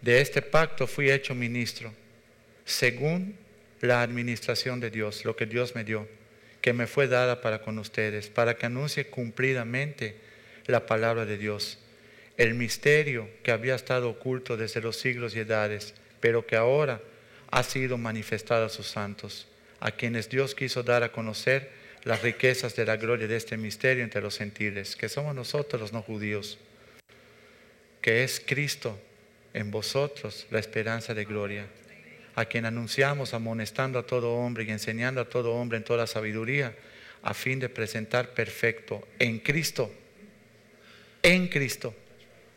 de 0.00 0.20
este 0.20 0.40
pacto 0.40 0.86
fui 0.86 1.10
hecho 1.10 1.34
ministro, 1.34 1.92
según 2.64 3.36
la 3.80 4.02
administración 4.02 4.78
de 4.80 4.90
Dios, 4.90 5.24
lo 5.24 5.34
que 5.34 5.46
Dios 5.46 5.74
me 5.74 5.82
dio, 5.82 6.08
que 6.60 6.72
me 6.72 6.86
fue 6.86 7.08
dada 7.08 7.40
para 7.40 7.60
con 7.60 7.78
ustedes, 7.78 8.28
para 8.28 8.56
que 8.56 8.66
anuncie 8.66 9.08
cumplidamente 9.08 10.16
la 10.66 10.86
palabra 10.86 11.26
de 11.26 11.36
Dios, 11.36 11.78
el 12.36 12.54
misterio 12.54 13.28
que 13.42 13.50
había 13.50 13.74
estado 13.74 14.10
oculto 14.10 14.56
desde 14.56 14.80
los 14.80 14.96
siglos 14.96 15.34
y 15.34 15.40
edades, 15.40 15.94
pero 16.20 16.46
que 16.46 16.56
ahora 16.56 17.00
ha 17.50 17.62
sido 17.62 17.98
manifestado 17.98 18.66
a 18.66 18.70
sus 18.70 18.86
santos, 18.86 19.48
a 19.80 19.90
quienes 19.90 20.28
Dios 20.28 20.54
quiso 20.54 20.82
dar 20.82 21.02
a 21.02 21.12
conocer 21.12 21.83
las 22.04 22.22
riquezas 22.22 22.76
de 22.76 22.84
la 22.84 22.96
gloria 22.96 23.26
de 23.26 23.36
este 23.36 23.56
misterio 23.56 24.04
entre 24.04 24.20
los 24.20 24.36
gentiles, 24.36 24.94
que 24.94 25.08
somos 25.08 25.34
nosotros 25.34 25.80
los 25.80 25.92
no 25.92 26.02
judíos, 26.02 26.58
que 28.00 28.22
es 28.22 28.42
Cristo 28.44 28.98
en 29.54 29.70
vosotros 29.70 30.46
la 30.50 30.58
esperanza 30.58 31.14
de 31.14 31.24
gloria, 31.24 31.66
a 32.34 32.44
quien 32.44 32.66
anunciamos 32.66 33.32
amonestando 33.32 33.98
a 33.98 34.06
todo 34.06 34.34
hombre 34.34 34.64
y 34.64 34.70
enseñando 34.70 35.20
a 35.20 35.28
todo 35.28 35.54
hombre 35.54 35.78
en 35.78 35.84
toda 35.84 36.06
sabiduría, 36.06 36.76
a 37.22 37.32
fin 37.32 37.58
de 37.58 37.70
presentar 37.70 38.34
perfecto 38.34 39.08
en 39.18 39.38
Cristo, 39.38 39.90
en 41.22 41.48
Cristo, 41.48 41.94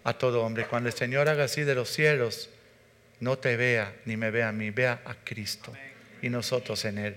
a 0.03 0.17
todo 0.17 0.43
hombre. 0.43 0.65
Cuando 0.65 0.89
el 0.89 0.95
Señor 0.95 1.29
haga 1.29 1.45
así 1.45 1.61
de 1.61 1.75
los 1.75 1.89
cielos, 1.89 2.49
no 3.21 3.37
te 3.37 3.55
vea 3.55 3.95
ni 4.03 4.17
me 4.17 4.29
vea 4.29 4.49
a 4.49 4.51
mí, 4.51 4.71
vea 4.71 5.01
a 5.05 5.15
Cristo 5.15 5.71
y 6.21 6.29
nosotros 6.29 6.83
en 6.83 6.97
Él. 6.97 7.15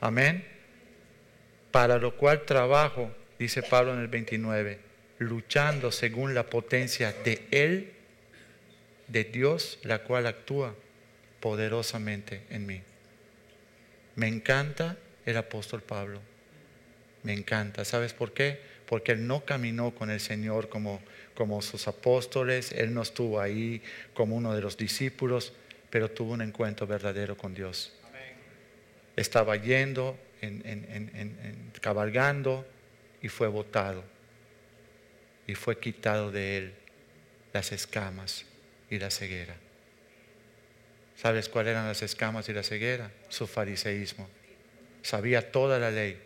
Amén 0.00 0.57
para 1.70 1.98
lo 1.98 2.16
cual 2.16 2.44
trabajo, 2.44 3.10
dice 3.38 3.62
Pablo 3.62 3.94
en 3.94 4.00
el 4.00 4.08
29, 4.08 4.78
luchando 5.18 5.92
según 5.92 6.34
la 6.34 6.48
potencia 6.48 7.12
de 7.24 7.46
Él, 7.50 7.92
de 9.06 9.24
Dios, 9.24 9.78
la 9.82 10.02
cual 10.02 10.26
actúa 10.26 10.74
poderosamente 11.40 12.42
en 12.50 12.66
mí. 12.66 12.82
Me 14.16 14.28
encanta 14.28 14.96
el 15.24 15.36
apóstol 15.36 15.82
Pablo. 15.82 16.20
Me 17.22 17.32
encanta. 17.32 17.84
¿Sabes 17.84 18.12
por 18.12 18.32
qué? 18.32 18.60
Porque 18.86 19.12
él 19.12 19.26
no 19.26 19.44
caminó 19.44 19.94
con 19.94 20.10
el 20.10 20.20
Señor 20.20 20.68
como, 20.68 21.00
como 21.34 21.60
sus 21.62 21.88
apóstoles, 21.88 22.72
él 22.72 22.94
no 22.94 23.02
estuvo 23.02 23.40
ahí 23.40 23.82
como 24.14 24.36
uno 24.36 24.54
de 24.54 24.62
los 24.62 24.76
discípulos, 24.76 25.52
pero 25.90 26.10
tuvo 26.10 26.32
un 26.32 26.42
encuentro 26.42 26.86
verdadero 26.86 27.36
con 27.36 27.54
Dios. 27.54 27.92
Estaba 29.16 29.56
yendo 29.56 30.16
cabalgando 31.80 32.66
y 33.22 33.28
fue 33.28 33.48
botado. 33.48 34.04
Y 35.46 35.54
fue 35.54 35.78
quitado 35.78 36.30
de 36.30 36.58
él 36.58 36.74
las 37.52 37.72
escamas 37.72 38.44
y 38.90 38.98
la 38.98 39.10
ceguera. 39.10 39.56
¿Sabes 41.16 41.48
cuáles 41.48 41.72
eran 41.72 41.88
las 41.88 42.02
escamas 42.02 42.48
y 42.48 42.52
la 42.52 42.62
ceguera? 42.62 43.10
Su 43.28 43.46
fariseísmo. 43.46 44.28
Sabía 45.02 45.50
toda 45.50 45.78
la 45.78 45.90
ley, 45.90 46.20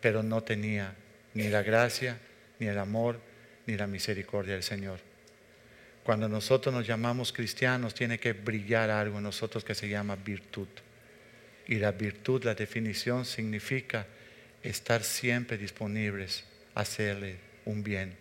pero 0.00 0.22
no 0.22 0.42
tenía 0.42 0.94
ni 1.34 1.48
la 1.48 1.62
gracia, 1.62 2.18
ni 2.58 2.66
el 2.66 2.78
amor, 2.78 3.18
ni 3.66 3.76
la 3.76 3.86
misericordia 3.86 4.54
del 4.54 4.62
Señor. 4.62 5.00
Cuando 6.04 6.28
nosotros 6.28 6.74
nos 6.74 6.86
llamamos 6.86 7.32
cristianos, 7.32 7.94
tiene 7.94 8.18
que 8.18 8.32
brillar 8.32 8.90
algo 8.90 9.18
en 9.18 9.24
nosotros 9.24 9.64
que 9.64 9.74
se 9.74 9.88
llama 9.88 10.16
virtud. 10.16 10.68
Y 11.72 11.76
la 11.76 11.92
virtud, 11.92 12.44
la 12.44 12.54
definición 12.54 13.24
significa 13.24 14.06
estar 14.62 15.02
siempre 15.02 15.56
disponibles 15.56 16.44
a 16.74 16.82
hacerle 16.82 17.36
un 17.64 17.82
bien 17.82 18.14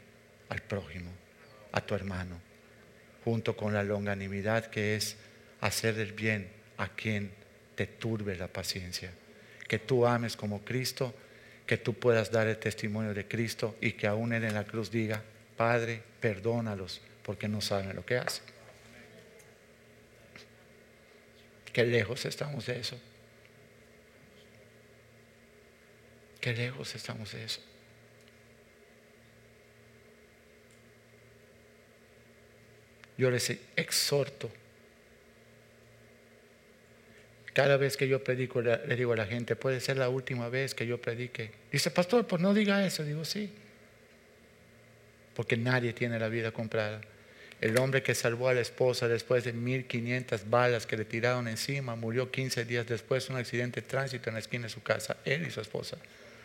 al 0.47 0.61
prójimo, 0.61 1.11
a 1.73 1.81
tu 1.81 1.93
hermano, 1.93 2.39
junto 3.25 3.57
con 3.57 3.73
la 3.73 3.83
longanimidad 3.83 4.67
que 4.67 4.95
es 4.95 5.17
hacer 5.59 5.99
el 5.99 6.13
bien 6.13 6.47
a 6.77 6.95
quien 6.95 7.29
te 7.75 7.87
turbe 7.87 8.37
la 8.37 8.47
paciencia. 8.47 9.11
Que 9.67 9.79
tú 9.79 10.07
ames 10.07 10.37
como 10.37 10.63
Cristo, 10.63 11.13
que 11.65 11.75
tú 11.75 11.93
puedas 11.93 12.31
dar 12.31 12.47
el 12.47 12.55
testimonio 12.55 13.13
de 13.13 13.27
Cristo 13.27 13.75
y 13.81 13.91
que 13.91 14.07
aún 14.07 14.31
Él 14.31 14.45
en 14.45 14.53
la 14.53 14.63
cruz 14.63 14.89
diga, 14.89 15.21
Padre, 15.57 16.01
perdónalos 16.21 17.01
porque 17.21 17.49
no 17.49 17.59
saben 17.59 17.97
lo 17.97 18.05
que 18.05 18.15
hacen. 18.15 18.45
Qué 21.73 21.83
lejos 21.83 22.23
estamos 22.23 22.65
de 22.67 22.79
eso. 22.79 22.97
Qué 26.41 26.53
lejos 26.53 26.93
estamos 26.95 27.31
de 27.31 27.45
eso. 27.45 27.61
yo 33.21 33.29
les 33.29 33.55
exhorto. 33.75 34.49
Cada 37.53 37.77
vez 37.77 37.95
que 37.95 38.07
yo 38.07 38.23
predico, 38.23 38.61
le 38.61 38.95
digo 38.95 39.13
a 39.13 39.15
la 39.15 39.27
gente, 39.27 39.55
puede 39.55 39.79
ser 39.79 39.97
la 39.97 40.09
última 40.09 40.49
vez 40.49 40.73
que 40.73 40.87
yo 40.87 40.99
predique. 40.99 41.51
Dice, 41.71 41.91
pastor, 41.91 42.25
pues 42.25 42.41
no 42.41 42.53
diga 42.53 42.83
eso. 42.85 43.03
Digo, 43.03 43.23
sí. 43.23 43.51
Porque 45.35 45.55
nadie 45.55 45.93
tiene 45.93 46.17
la 46.17 46.29
vida 46.29 46.51
comprada. 46.51 47.01
El 47.59 47.77
hombre 47.77 48.01
que 48.01 48.15
salvó 48.15 48.49
a 48.49 48.55
la 48.55 48.61
esposa 48.61 49.07
después 49.07 49.43
de 49.43 49.53
1500 49.53 50.49
balas 50.49 50.87
que 50.87 50.97
le 50.97 51.05
tiraron 51.05 51.47
encima 51.47 51.95
murió 51.95 52.31
15 52.31 52.65
días 52.65 52.87
después 52.87 53.27
de 53.27 53.33
un 53.33 53.39
accidente 53.39 53.81
de 53.81 53.87
tránsito 53.87 54.29
en 54.29 54.33
la 54.33 54.39
esquina 54.39 54.63
de 54.63 54.69
su 54.69 54.81
casa, 54.81 55.17
él 55.25 55.45
y 55.45 55.51
su 55.51 55.61
esposa. 55.61 55.97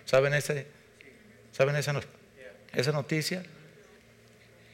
¿Saben, 0.06 0.32
¿saben 1.52 1.76
esa, 1.76 2.00
esa 2.72 2.92
noticia? 2.92 3.42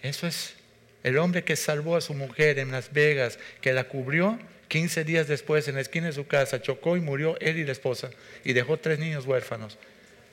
Eso 0.02 0.26
es 0.26 0.54
el 1.02 1.18
hombre 1.18 1.42
que 1.42 1.56
salvó 1.56 1.96
a 1.96 2.00
su 2.00 2.14
mujer 2.14 2.58
en 2.58 2.70
Las 2.70 2.92
Vegas, 2.92 3.38
que 3.60 3.72
la 3.72 3.84
cubrió 3.84 4.38
15 4.68 5.04
días 5.04 5.26
después 5.26 5.66
en 5.68 5.74
la 5.74 5.80
esquina 5.80 6.06
de 6.06 6.12
su 6.12 6.26
casa, 6.26 6.62
chocó 6.62 6.96
y 6.96 7.00
murió 7.00 7.36
él 7.40 7.58
y 7.58 7.64
la 7.64 7.72
esposa 7.72 8.10
y 8.44 8.52
dejó 8.52 8.78
tres 8.78 8.98
niños 8.98 9.26
huérfanos. 9.26 9.78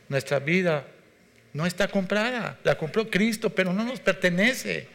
Nuestra 0.08 0.40
vida 0.40 0.86
no 1.54 1.66
está 1.66 1.88
comprada, 1.88 2.60
la 2.64 2.78
compró 2.78 3.10
Cristo, 3.10 3.50
pero 3.50 3.74
no 3.74 3.84
nos 3.84 4.00
pertenece. 4.00 4.88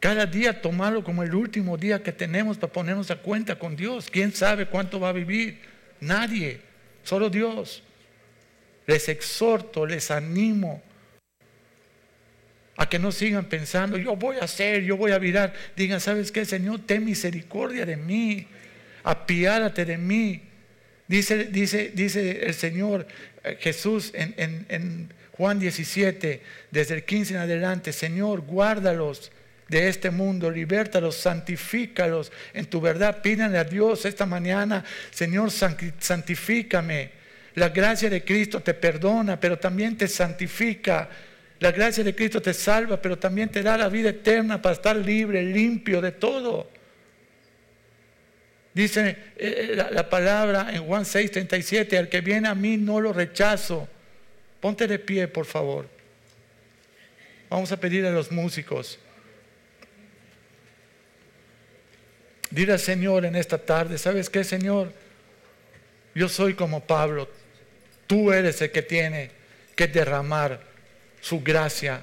Cada 0.00 0.26
día 0.26 0.60
tomarlo 0.60 1.02
como 1.02 1.22
el 1.22 1.34
último 1.34 1.76
día 1.76 2.02
que 2.02 2.12
tenemos 2.12 2.58
para 2.58 2.72
ponernos 2.72 3.10
a 3.10 3.16
cuenta 3.16 3.58
con 3.58 3.76
Dios. 3.76 4.08
¿Quién 4.10 4.32
sabe 4.32 4.66
cuánto 4.66 5.00
va 5.00 5.08
a 5.08 5.12
vivir? 5.12 5.60
Nadie, 6.00 6.60
solo 7.02 7.30
Dios. 7.30 7.82
Les 8.86 9.08
exhorto, 9.08 9.84
les 9.84 10.10
animo 10.10 10.82
a 12.76 12.88
que 12.88 12.98
no 12.98 13.10
sigan 13.10 13.46
pensando, 13.46 13.96
yo 13.96 14.16
voy 14.16 14.36
a 14.36 14.44
hacer, 14.44 14.82
yo 14.82 14.96
voy 14.96 15.12
a 15.12 15.18
virar. 15.18 15.52
Digan, 15.76 16.00
¿sabes 16.00 16.30
qué, 16.30 16.44
Señor? 16.44 16.80
Ten 16.86 17.04
misericordia 17.04 17.86
de 17.86 17.96
mí, 17.96 18.46
apiádate 19.02 19.84
de 19.84 19.96
mí. 19.96 20.42
Dice, 21.08 21.44
dice, 21.44 21.92
dice 21.94 22.44
el 22.44 22.54
Señor 22.54 23.06
eh, 23.44 23.56
Jesús 23.60 24.12
en, 24.14 25.14
Juan 25.32 25.58
17, 25.58 26.42
desde 26.70 26.94
el 26.94 27.04
15 27.04 27.34
en 27.34 27.40
adelante, 27.40 27.92
Señor, 27.92 28.40
guárdalos 28.40 29.30
de 29.68 29.88
este 29.88 30.10
mundo, 30.10 30.50
libértalos, 30.50 31.16
santifícalos 31.16 32.32
en 32.54 32.64
tu 32.66 32.80
verdad. 32.80 33.20
Pídanle 33.20 33.58
a 33.58 33.64
Dios 33.64 34.06
esta 34.06 34.24
mañana, 34.24 34.82
Señor, 35.10 35.50
santifícame. 35.50 37.15
La 37.56 37.70
gracia 37.70 38.10
de 38.10 38.22
Cristo 38.22 38.60
te 38.60 38.74
perdona, 38.74 39.40
pero 39.40 39.58
también 39.58 39.96
te 39.96 40.06
santifica. 40.08 41.08
La 41.58 41.72
gracia 41.72 42.04
de 42.04 42.14
Cristo 42.14 42.40
te 42.40 42.52
salva, 42.52 43.00
pero 43.00 43.18
también 43.18 43.48
te 43.48 43.62
da 43.62 43.78
la 43.78 43.88
vida 43.88 44.10
eterna 44.10 44.60
para 44.60 44.74
estar 44.74 44.94
libre, 44.94 45.42
limpio 45.42 46.02
de 46.02 46.12
todo. 46.12 46.68
Dice 48.74 49.08
eh, 49.08 49.16
eh, 49.38 49.72
la, 49.74 49.90
la, 49.90 50.06
palabra 50.10 50.68
en 50.70 50.84
Juan 50.84 51.06
6, 51.06 51.30
37, 51.30 51.96
al 51.96 52.10
que 52.10 52.20
viene 52.20 52.46
a 52.46 52.54
mí 52.54 52.76
no 52.76 53.00
lo 53.00 53.14
rechazo. 53.14 53.88
Ponte 54.60 54.86
de 54.86 54.98
pie, 54.98 55.26
por 55.26 55.46
favor. 55.46 55.88
Vamos 57.48 57.72
a 57.72 57.80
pedir 57.80 58.04
a 58.04 58.10
los 58.10 58.30
músicos. 58.30 58.98
Dile 62.50 62.74
al 62.74 62.80
Señor 62.80 63.24
en 63.24 63.34
esta 63.34 63.56
tarde, 63.56 63.96
¿sabes 63.96 64.28
qué, 64.28 64.44
Señor? 64.44 64.92
Yo 66.14 66.28
soy 66.28 66.52
como 66.52 66.80
Pablo. 66.80 67.30
Tú 68.06 68.32
eres 68.32 68.60
el 68.62 68.70
que 68.70 68.82
tiene 68.82 69.30
que 69.74 69.88
derramar 69.88 70.60
su 71.20 71.40
gracia 71.40 72.02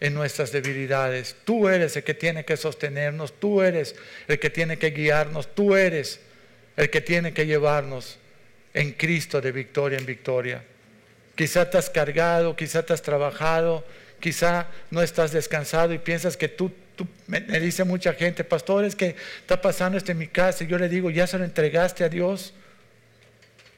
en 0.00 0.14
nuestras 0.14 0.52
debilidades. 0.52 1.36
Tú 1.44 1.68
eres 1.68 1.96
el 1.96 2.04
que 2.04 2.14
tiene 2.14 2.44
que 2.44 2.56
sostenernos. 2.56 3.38
Tú 3.38 3.62
eres 3.62 3.94
el 4.28 4.38
que 4.38 4.50
tiene 4.50 4.78
que 4.78 4.90
guiarnos. 4.90 5.54
Tú 5.54 5.74
eres 5.74 6.20
el 6.76 6.90
que 6.90 7.00
tiene 7.00 7.32
que 7.32 7.46
llevarnos 7.46 8.18
en 8.74 8.92
Cristo 8.92 9.40
de 9.40 9.52
victoria 9.52 9.98
en 9.98 10.06
victoria. 10.06 10.62
Quizá 11.34 11.68
te 11.68 11.78
has 11.78 11.90
cargado, 11.90 12.56
quizá 12.56 12.84
te 12.84 12.92
has 12.92 13.02
trabajado, 13.02 13.84
quizá 14.20 14.68
no 14.90 15.02
estás 15.02 15.32
descansado 15.32 15.92
y 15.92 15.98
piensas 15.98 16.36
que 16.36 16.48
tú 16.48 16.72
me, 17.26 17.40
dice 17.60 17.84
mucha 17.84 18.14
gente, 18.14 18.44
pastor, 18.44 18.84
es 18.84 18.94
que 18.94 19.16
está 19.40 19.60
pasando 19.60 19.98
esto 19.98 20.12
en 20.12 20.18
mi 20.18 20.28
casa. 20.28 20.64
Y 20.64 20.66
yo 20.66 20.78
le 20.78 20.88
digo, 20.88 21.10
¿ya 21.10 21.26
se 21.26 21.38
lo 21.38 21.44
entregaste 21.44 22.04
a 22.04 22.08
Dios? 22.08 22.54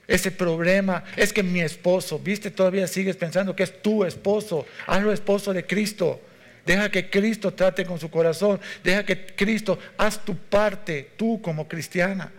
Ese 0.08 0.30
problema 0.30 1.04
es 1.16 1.34
que 1.34 1.42
mi 1.42 1.60
esposo, 1.60 2.18
viste, 2.18 2.50
todavía 2.50 2.86
sigues 2.86 3.14
pensando 3.14 3.54
que 3.54 3.62
es 3.62 3.82
tu 3.82 4.06
esposo. 4.06 4.66
Hazlo 4.86 5.12
esposo 5.12 5.52
de 5.52 5.66
Cristo. 5.66 6.18
Deja 6.64 6.90
que 6.90 7.10
Cristo 7.10 7.52
trate 7.52 7.84
con 7.84 8.00
su 8.00 8.10
corazón. 8.10 8.58
Deja 8.82 9.04
que 9.04 9.26
Cristo, 9.26 9.78
haz 9.98 10.24
tu 10.24 10.34
parte, 10.34 11.10
tú 11.18 11.42
como 11.42 11.68
cristiana, 11.68 12.32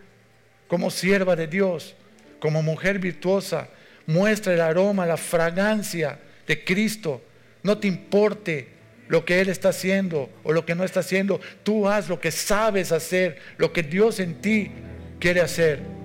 como 0.67 0.89
sierva 0.89 1.35
de 1.35 1.45
Dios, 1.45 1.95
como 2.39 2.63
mujer 2.63 2.97
virtuosa. 2.97 3.69
Muestra 4.07 4.55
el 4.55 4.61
aroma, 4.61 5.05
la 5.05 5.17
fragancia 5.17 6.17
de 6.47 6.63
Cristo. 6.63 7.21
No 7.61 7.77
te 7.77 7.87
importe 7.87 8.67
lo 9.09 9.25
que 9.25 9.41
Él 9.41 9.49
está 9.49 9.69
haciendo 9.69 10.31
o 10.43 10.53
lo 10.53 10.65
que 10.65 10.73
no 10.73 10.83
está 10.83 11.01
haciendo. 11.01 11.39
Tú 11.61 11.87
haz 11.87 12.09
lo 12.09 12.19
que 12.19 12.31
sabes 12.31 12.91
hacer, 12.91 13.37
lo 13.57 13.71
que 13.71 13.83
Dios 13.83 14.19
en 14.19 14.41
ti 14.41 14.71
quiere 15.19 15.41
hacer. 15.41 15.98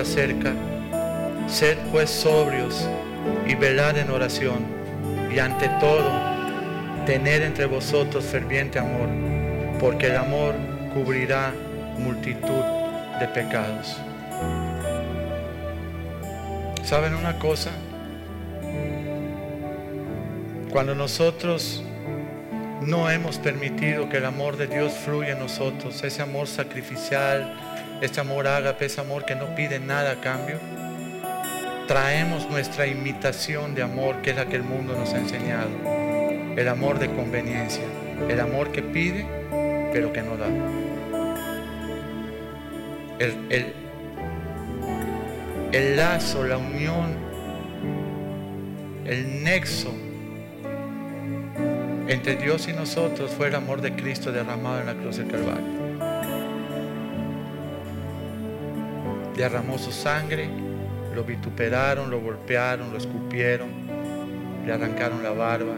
Acerca. 0.00 0.52
Sed 1.46 1.78
pues 1.90 2.10
sobrios 2.10 2.86
y 3.46 3.54
velad 3.54 3.96
en 3.98 4.10
oración, 4.10 4.66
y 5.34 5.38
ante 5.38 5.68
todo, 5.80 6.10
tened 7.06 7.42
entre 7.42 7.66
vosotros 7.66 8.24
ferviente 8.24 8.78
amor, 8.78 9.08
porque 9.80 10.06
el 10.06 10.16
amor 10.16 10.54
cubrirá 10.92 11.52
multitud 11.98 12.64
de 13.18 13.28
pecados. 13.28 13.96
¿Saben 16.84 17.14
una 17.14 17.38
cosa? 17.38 17.70
Cuando 20.70 20.94
nosotros 20.94 21.82
no 22.82 23.10
hemos 23.10 23.38
permitido 23.38 24.08
que 24.08 24.18
el 24.18 24.24
amor 24.24 24.56
de 24.56 24.66
Dios 24.66 24.92
fluya 24.92 25.32
en 25.32 25.38
nosotros, 25.38 26.02
ese 26.04 26.22
amor 26.22 26.46
sacrificial, 26.46 27.54
ese 28.00 28.20
amor 28.20 28.46
ágape, 28.46 28.86
ese 28.86 29.00
amor 29.00 29.24
que 29.24 29.34
no 29.34 29.54
pide 29.54 29.80
nada 29.80 30.12
a 30.12 30.20
cambio, 30.20 30.58
traemos 31.86 32.48
nuestra 32.50 32.86
imitación 32.86 33.74
de 33.74 33.82
amor 33.82 34.22
que 34.22 34.30
es 34.30 34.36
la 34.36 34.46
que 34.46 34.56
el 34.56 34.62
mundo 34.62 34.94
nos 34.94 35.14
ha 35.14 35.18
enseñado, 35.18 35.70
el 36.56 36.68
amor 36.68 36.98
de 36.98 37.08
conveniencia, 37.14 37.84
el 38.28 38.40
amor 38.40 38.72
que 38.72 38.82
pide 38.82 39.26
pero 39.92 40.12
que 40.12 40.22
no 40.22 40.36
da. 40.36 40.46
El, 43.18 43.34
el, 43.50 43.72
el 45.72 45.96
lazo, 45.96 46.44
la 46.44 46.56
unión, 46.56 47.16
el 49.04 49.42
nexo 49.42 49.92
entre 52.06 52.36
Dios 52.36 52.68
y 52.68 52.72
nosotros 52.72 53.30
fue 53.32 53.48
el 53.48 53.54
amor 53.54 53.80
de 53.80 53.94
Cristo 53.94 54.32
derramado 54.32 54.80
en 54.80 54.86
la 54.86 54.94
cruz 54.94 55.16
del 55.16 55.28
Calvario. 55.28 55.87
Derramó 59.38 59.78
su 59.78 59.92
sangre, 59.92 60.50
lo 61.14 61.24
vituperaron, 61.24 62.10
lo 62.10 62.20
golpearon, 62.20 62.92
lo 62.92 62.98
escupieron, 62.98 63.70
le 64.66 64.72
arrancaron 64.72 65.22
la 65.22 65.30
barba. 65.30 65.76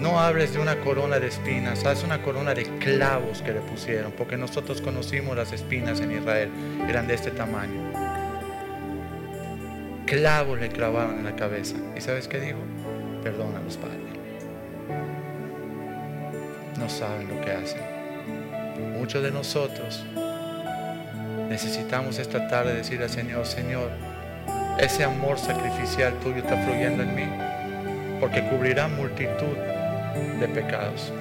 No 0.00 0.20
hables 0.20 0.52
de 0.52 0.60
una 0.60 0.76
corona 0.80 1.18
de 1.18 1.28
espinas, 1.28 1.84
haz 1.84 2.04
una 2.04 2.22
corona 2.22 2.54
de 2.54 2.64
clavos 2.78 3.42
que 3.42 3.52
le 3.52 3.60
pusieron, 3.60 4.12
porque 4.12 4.36
nosotros 4.36 4.80
conocimos 4.80 5.36
las 5.36 5.52
espinas 5.52 6.00
en 6.00 6.12
Israel, 6.12 6.50
eran 6.88 7.06
de 7.06 7.14
este 7.14 7.32
tamaño. 7.32 7.80
Clavos 10.06 10.60
le 10.60 10.68
clavaron 10.68 11.18
en 11.18 11.24
la 11.24 11.34
cabeza. 11.34 11.76
¿Y 11.96 12.00
sabes 12.00 12.28
qué 12.28 12.38
dijo? 12.38 12.58
Perdona 13.24 13.58
a 13.58 13.62
los 13.62 13.78
padres 13.78 14.04
no 16.78 16.88
saben 16.88 17.28
lo 17.28 17.40
que 17.40 17.50
hacen. 17.50 17.80
Muchos 18.98 19.22
de 19.22 19.30
nosotros 19.30 20.04
necesitamos 21.48 22.18
esta 22.18 22.48
tarde 22.48 22.74
decir 22.74 23.02
al 23.02 23.10
Señor, 23.10 23.46
Señor, 23.46 23.90
ese 24.78 25.04
amor 25.04 25.38
sacrificial 25.38 26.14
tuyo 26.20 26.38
está 26.38 26.56
fluyendo 26.64 27.02
en 27.02 27.14
mí, 27.14 27.28
porque 28.20 28.42
cubrirá 28.48 28.88
multitud 28.88 29.56
de 30.40 30.48
pecados. 30.48 31.12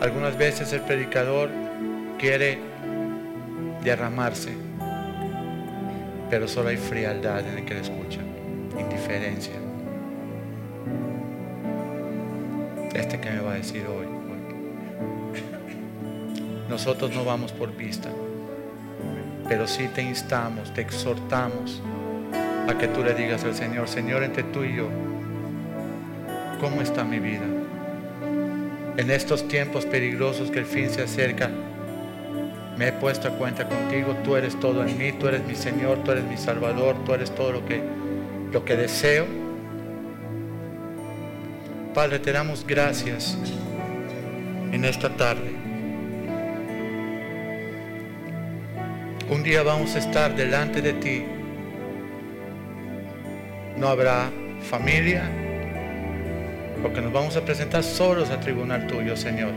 Algunas 0.00 0.36
veces 0.36 0.72
el 0.72 0.80
predicador 0.82 1.50
quiere 2.18 2.58
derramarse, 3.82 4.52
pero 6.30 6.46
solo 6.46 6.68
hay 6.68 6.76
frialdad 6.76 7.40
en 7.40 7.58
el 7.58 7.64
que 7.64 7.74
le 7.74 7.80
escucha, 7.80 8.20
indiferencia. 8.78 9.54
este 12.98 13.20
que 13.20 13.30
me 13.30 13.40
va 13.40 13.52
a 13.52 13.54
decir 13.56 13.86
hoy. 13.86 14.07
Nosotros 16.68 17.12
no 17.14 17.24
vamos 17.24 17.52
por 17.52 17.74
vista, 17.74 18.10
pero 19.48 19.66
sí 19.66 19.88
te 19.94 20.02
instamos, 20.02 20.72
te 20.74 20.82
exhortamos 20.82 21.82
a 22.68 22.76
que 22.76 22.88
tú 22.88 23.02
le 23.02 23.14
digas 23.14 23.44
al 23.44 23.54
Señor, 23.54 23.88
Señor, 23.88 24.22
entre 24.22 24.42
tú 24.42 24.64
y 24.64 24.76
yo, 24.76 24.88
¿cómo 26.60 26.82
está 26.82 27.04
mi 27.04 27.18
vida? 27.18 27.46
En 28.96 29.10
estos 29.10 29.48
tiempos 29.48 29.86
peligrosos 29.86 30.50
que 30.50 30.58
el 30.58 30.66
fin 30.66 30.90
se 30.90 31.02
acerca, 31.02 31.50
me 32.76 32.88
he 32.88 32.92
puesto 32.92 33.28
a 33.28 33.30
cuenta 33.32 33.68
contigo, 33.68 34.14
tú 34.22 34.36
eres 34.36 34.58
todo 34.60 34.86
en 34.86 34.98
mí, 34.98 35.12
tú 35.12 35.28
eres 35.28 35.44
mi 35.44 35.54
Señor, 35.54 36.04
tú 36.04 36.12
eres 36.12 36.24
mi 36.24 36.36
Salvador, 36.36 36.96
tú 37.04 37.14
eres 37.14 37.34
todo 37.34 37.52
lo 37.52 37.64
que, 37.64 37.82
lo 38.52 38.64
que 38.64 38.76
deseo 38.76 39.48
Padre, 41.98 42.20
te 42.20 42.30
damos 42.30 42.64
gracias 42.64 43.36
en 44.70 44.84
esta 44.84 45.16
tarde. 45.16 45.57
Un 49.30 49.42
día 49.42 49.62
vamos 49.62 49.94
a 49.94 49.98
estar 49.98 50.34
delante 50.34 50.80
de 50.80 50.94
ti. 50.94 51.22
No 53.76 53.88
habrá 53.88 54.30
familia, 54.70 55.22
porque 56.80 57.02
nos 57.02 57.12
vamos 57.12 57.36
a 57.36 57.44
presentar 57.44 57.82
solos 57.82 58.30
al 58.30 58.40
tribunal 58.40 58.86
tuyo, 58.86 59.18
Señor. 59.18 59.52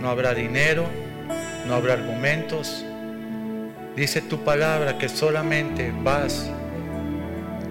No 0.00 0.08
habrá 0.08 0.32
dinero, 0.32 0.86
no 1.66 1.74
habrá 1.74 1.92
argumentos. 1.92 2.86
Dice 3.94 4.22
tu 4.22 4.42
palabra 4.42 4.96
que 4.96 5.10
solamente 5.10 5.92
vas 6.02 6.50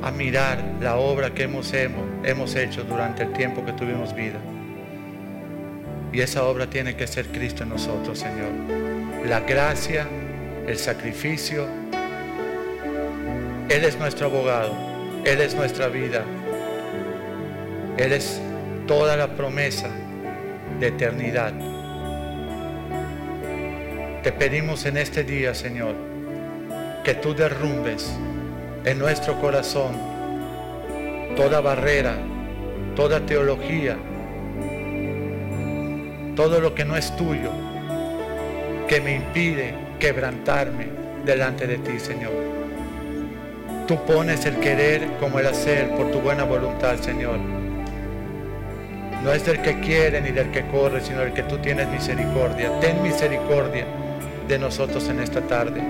a 0.03 0.11
mirar 0.11 0.63
la 0.79 0.97
obra 0.97 1.33
que 1.33 1.43
hemos, 1.43 1.73
hemos 1.73 2.55
hecho 2.55 2.83
durante 2.83 3.23
el 3.23 3.33
tiempo 3.33 3.65
que 3.65 3.73
tuvimos 3.73 4.13
vida. 4.13 4.37
Y 6.13 6.21
esa 6.21 6.43
obra 6.43 6.69
tiene 6.69 6.95
que 6.95 7.07
ser 7.07 7.25
Cristo 7.29 7.63
en 7.63 7.69
nosotros, 7.69 8.19
Señor. 8.19 8.51
La 9.25 9.39
gracia, 9.39 10.07
el 10.67 10.77
sacrificio. 10.77 11.65
Él 13.69 13.85
es 13.85 13.97
nuestro 13.97 14.27
abogado. 14.27 14.75
Él 15.23 15.41
es 15.41 15.55
nuestra 15.55 15.87
vida. 15.87 16.23
Él 17.97 18.13
es 18.13 18.41
toda 18.85 19.15
la 19.15 19.27
promesa 19.35 19.89
de 20.79 20.87
eternidad. 20.87 21.53
Te 24.23 24.31
pedimos 24.33 24.85
en 24.85 24.97
este 24.97 25.23
día, 25.23 25.55
Señor, 25.55 25.95
que 27.03 27.15
tú 27.15 27.33
derrumbes 27.33 28.11
en 28.83 28.99
nuestro 28.99 29.39
corazón 29.39 29.95
toda 31.35 31.61
barrera, 31.61 32.17
toda 32.95 33.25
teología, 33.25 33.97
todo 36.35 36.59
lo 36.59 36.75
que 36.75 36.83
no 36.83 36.97
es 36.97 37.15
tuyo, 37.15 37.51
que 38.87 38.99
me 39.01 39.15
impide 39.15 39.86
quebrantarme 39.99 40.87
delante 41.25 41.67
de 41.67 41.77
ti, 41.77 41.99
Señor. 41.99 42.31
Tú 43.87 43.97
pones 44.05 44.45
el 44.45 44.57
querer 44.57 45.07
como 45.19 45.39
el 45.39 45.47
hacer 45.47 45.89
por 45.95 46.11
tu 46.11 46.19
buena 46.19 46.43
voluntad, 46.43 46.97
Señor. 46.97 47.39
No 49.23 49.31
es 49.31 49.45
del 49.45 49.61
que 49.61 49.79
quiere 49.79 50.21
ni 50.21 50.31
del 50.31 50.51
que 50.51 50.65
corre, 50.67 51.01
sino 51.01 51.19
del 51.19 51.33
que 51.33 51.43
tú 51.43 51.57
tienes 51.57 51.87
misericordia. 51.87 52.79
Ten 52.79 53.01
misericordia 53.01 53.85
de 54.47 54.59
nosotros 54.59 55.07
en 55.09 55.19
esta 55.19 55.41
tarde. 55.41 55.81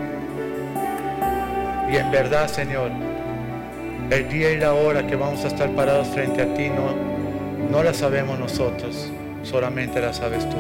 Y 1.92 1.96
en 1.96 2.12
verdad, 2.12 2.48
Señor, 2.48 2.92
el 4.10 4.30
día 4.30 4.52
y 4.52 4.58
la 4.58 4.74
hora 4.74 5.06
que 5.06 5.16
vamos 5.16 5.44
a 5.44 5.48
estar 5.48 5.70
parados 5.72 6.08
frente 6.08 6.42
a 6.42 6.54
ti 6.54 6.70
no, 6.70 6.96
no 7.70 7.84
la 7.84 7.94
sabemos 7.94 8.40
nosotros, 8.40 9.12
solamente 9.44 10.00
la 10.00 10.14
sabes 10.14 10.50
tú. 10.50 10.58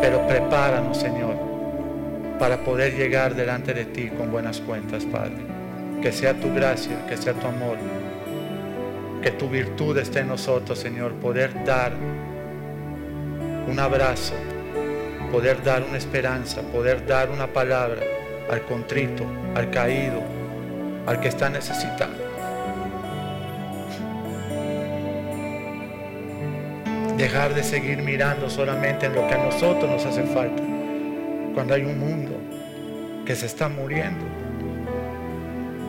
Pero 0.00 0.26
prepáranos, 0.26 0.98
Señor, 0.98 1.45
para 2.38 2.58
poder 2.58 2.94
llegar 2.94 3.34
delante 3.34 3.72
de 3.72 3.86
ti 3.86 4.08
con 4.08 4.30
buenas 4.30 4.60
cuentas, 4.60 5.04
Padre. 5.04 5.38
Que 6.02 6.12
sea 6.12 6.34
tu 6.34 6.52
gracia, 6.54 7.06
que 7.06 7.16
sea 7.16 7.32
tu 7.32 7.46
amor, 7.46 7.78
que 9.22 9.30
tu 9.30 9.48
virtud 9.48 9.96
esté 9.98 10.20
en 10.20 10.28
nosotros, 10.28 10.78
Señor, 10.78 11.14
poder 11.14 11.64
dar 11.64 11.92
un 13.66 13.78
abrazo, 13.80 14.34
poder 15.32 15.62
dar 15.64 15.82
una 15.82 15.98
esperanza, 15.98 16.60
poder 16.62 17.06
dar 17.06 17.30
una 17.30 17.46
palabra 17.46 18.02
al 18.50 18.62
contrito, 18.62 19.24
al 19.54 19.70
caído, 19.70 20.22
al 21.06 21.20
que 21.20 21.28
está 21.28 21.48
necesitado. 21.48 22.26
Dejar 27.16 27.54
de 27.54 27.62
seguir 27.62 28.02
mirando 28.02 28.50
solamente 28.50 29.06
en 29.06 29.14
lo 29.14 29.26
que 29.26 29.34
a 29.34 29.38
nosotros 29.38 29.90
nos 29.90 30.04
hace 30.04 30.22
falta, 30.24 30.62
cuando 31.56 31.72
hay 31.72 31.84
un 31.84 31.98
mundo 31.98 32.36
que 33.24 33.34
se 33.34 33.46
está 33.46 33.70
muriendo, 33.70 34.26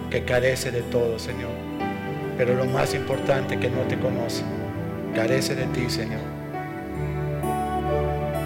que 0.09 0.23
carece 0.23 0.71
de 0.71 0.81
todo, 0.83 1.19
Señor. 1.19 1.51
Pero 2.37 2.55
lo 2.55 2.63
más 2.63 2.93
importante 2.93 3.59
que 3.59 3.69
no 3.69 3.81
te 3.81 3.99
conoce, 3.99 4.43
carece 5.13 5.55
de 5.55 5.65
ti, 5.65 5.89
Señor. 5.89 6.21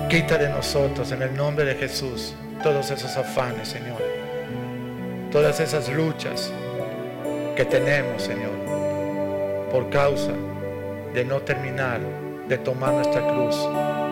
Quita 0.09 0.39
de 0.39 0.49
nosotros 0.49 1.11
en 1.11 1.21
el 1.21 1.35
nombre 1.35 1.63
de 1.63 1.75
Jesús 1.75 2.33
todos 2.63 2.89
esos 2.89 3.15
afanes, 3.15 3.67
Señor. 3.67 4.01
Todas 5.31 5.59
esas 5.59 5.93
luchas 5.93 6.51
que 7.55 7.65
tenemos, 7.65 8.23
Señor, 8.23 8.49
por 9.71 9.91
causa 9.91 10.31
de 11.13 11.23
no 11.23 11.39
terminar 11.41 11.99
de 12.47 12.57
tomar 12.57 12.95
nuestra 12.95 13.21
cruz 13.27 13.55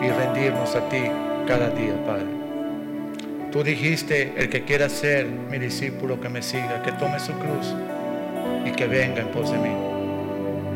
y 0.00 0.08
rendirnos 0.08 0.76
a 0.76 0.88
ti 0.88 1.10
cada 1.48 1.70
día, 1.70 1.94
Padre. 2.06 2.39
Tú 3.52 3.64
dijiste, 3.64 4.32
el 4.36 4.48
que 4.48 4.64
quiera 4.64 4.88
ser 4.88 5.26
mi 5.26 5.58
discípulo, 5.58 6.20
que 6.20 6.28
me 6.28 6.40
siga, 6.40 6.82
que 6.84 6.92
tome 6.92 7.18
su 7.18 7.32
cruz 7.32 7.74
y 8.64 8.70
que 8.70 8.86
venga 8.86 9.22
en 9.22 9.28
pos 9.28 9.50
de 9.50 9.58
mí. 9.58 9.74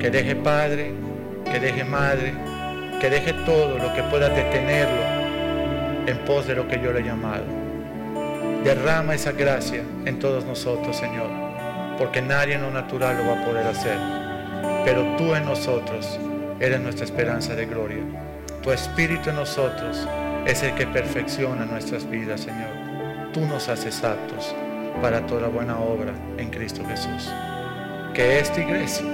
Que 0.01 0.11
deje 0.11 0.35
padre, 0.35 0.93
que 1.45 1.61
deje 1.61 1.85
madre, 1.85 2.33
que 3.01 3.11
deje 3.11 3.33
todo 3.47 3.79
lo 3.79 3.95
que 3.95 4.03
pueda 4.05 4.29
detenerlo 4.29 5.03
en 6.07 6.19
pos 6.27 6.49
de 6.49 6.57
lo 6.57 6.67
que 6.67 6.81
yo 6.83 6.93
le 6.93 7.01
he 7.01 7.05
llamado. 7.05 7.45
Derrama 8.65 9.15
esa 9.15 9.31
gracia 9.31 9.85
en 10.05 10.19
todos 10.19 10.45
nosotros, 10.45 10.97
Señor, 10.97 11.31
porque 11.97 12.23
nadie 12.23 12.55
en 12.55 12.63
lo 12.63 12.73
natural 12.73 13.17
lo 13.19 13.27
va 13.31 13.41
a 13.41 13.45
poder 13.45 13.69
hacer. 13.69 13.99
Pero 14.85 15.17
tú 15.17 15.33
en 15.37 15.45
nosotros 15.45 16.19
eres 16.59 16.81
nuestra 16.81 17.05
esperanza 17.05 17.55
de 17.55 17.67
gloria. 17.67 18.03
Tu 18.63 18.73
espíritu 18.73 19.31
en 19.31 19.37
nosotros 19.37 20.09
es 20.47 20.63
el 20.63 20.75
que 20.75 20.87
perfecciona 20.87 21.65
nuestras 21.65 22.09
vidas, 22.09 22.43
Señor. 22.43 23.33
Tú 23.33 23.41
nos 23.41 23.69
haces 23.69 24.05
aptos 24.05 24.55
para 25.01 25.25
toda 25.27 25.49
buena 25.49 25.79
obra 25.79 26.13
en 26.37 26.51
Cristo 26.51 26.85
Jesús. 26.87 27.31
Que 28.13 28.39
esta 28.39 28.61
iglesia 28.61 29.07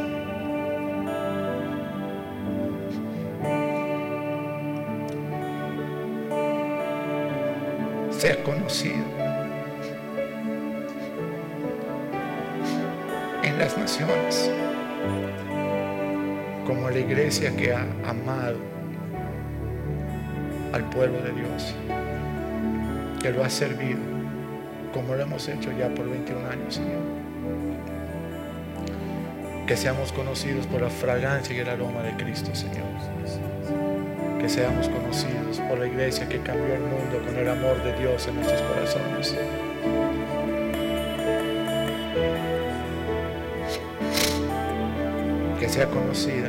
sea 8.11 8.43
conocida 8.43 9.05
en 13.43 13.59
las 13.59 13.79
naciones 13.79 14.51
como 16.67 16.91
la 16.91 16.99
iglesia 16.99 17.57
que 17.57 17.73
ha 17.73 17.87
amado 18.05 18.80
al 20.73 20.89
pueblo 20.91 21.21
de 21.23 21.33
Dios, 21.33 21.75
que 23.21 23.31
lo 23.31 23.45
ha 23.45 23.51
servido 23.51 23.99
como 24.93 25.15
lo 25.15 25.23
hemos 25.23 25.49
hecho 25.49 25.71
ya 25.79 25.89
por 25.89 26.09
21 26.09 26.49
años, 26.49 26.75
Señor. 26.75 27.01
Que 29.67 29.77
seamos 29.77 30.13
conocidos 30.13 30.67
por 30.67 30.83
la 30.83 30.91
fragancia 30.91 31.55
y 31.55 31.61
el 31.61 31.69
aroma 31.69 32.03
de 32.03 32.13
Cristo, 32.17 32.55
Señor. 32.55 32.87
Que 34.41 34.49
seamos 34.49 34.89
conocidos 34.89 35.61
por 35.69 35.79
la 35.79 35.87
iglesia 35.87 36.29
que 36.29 36.41
cambió 36.41 36.75
el 36.75 36.81
mundo 36.81 37.23
con 37.25 37.37
el 37.37 37.49
amor 37.49 37.83
de 37.85 37.97
Dios 37.99 38.27
en 38.27 38.35
nuestros 38.37 38.63
corazones. 38.63 39.37
Que 45.61 45.69
sea 45.69 45.87
conocida 45.87 46.49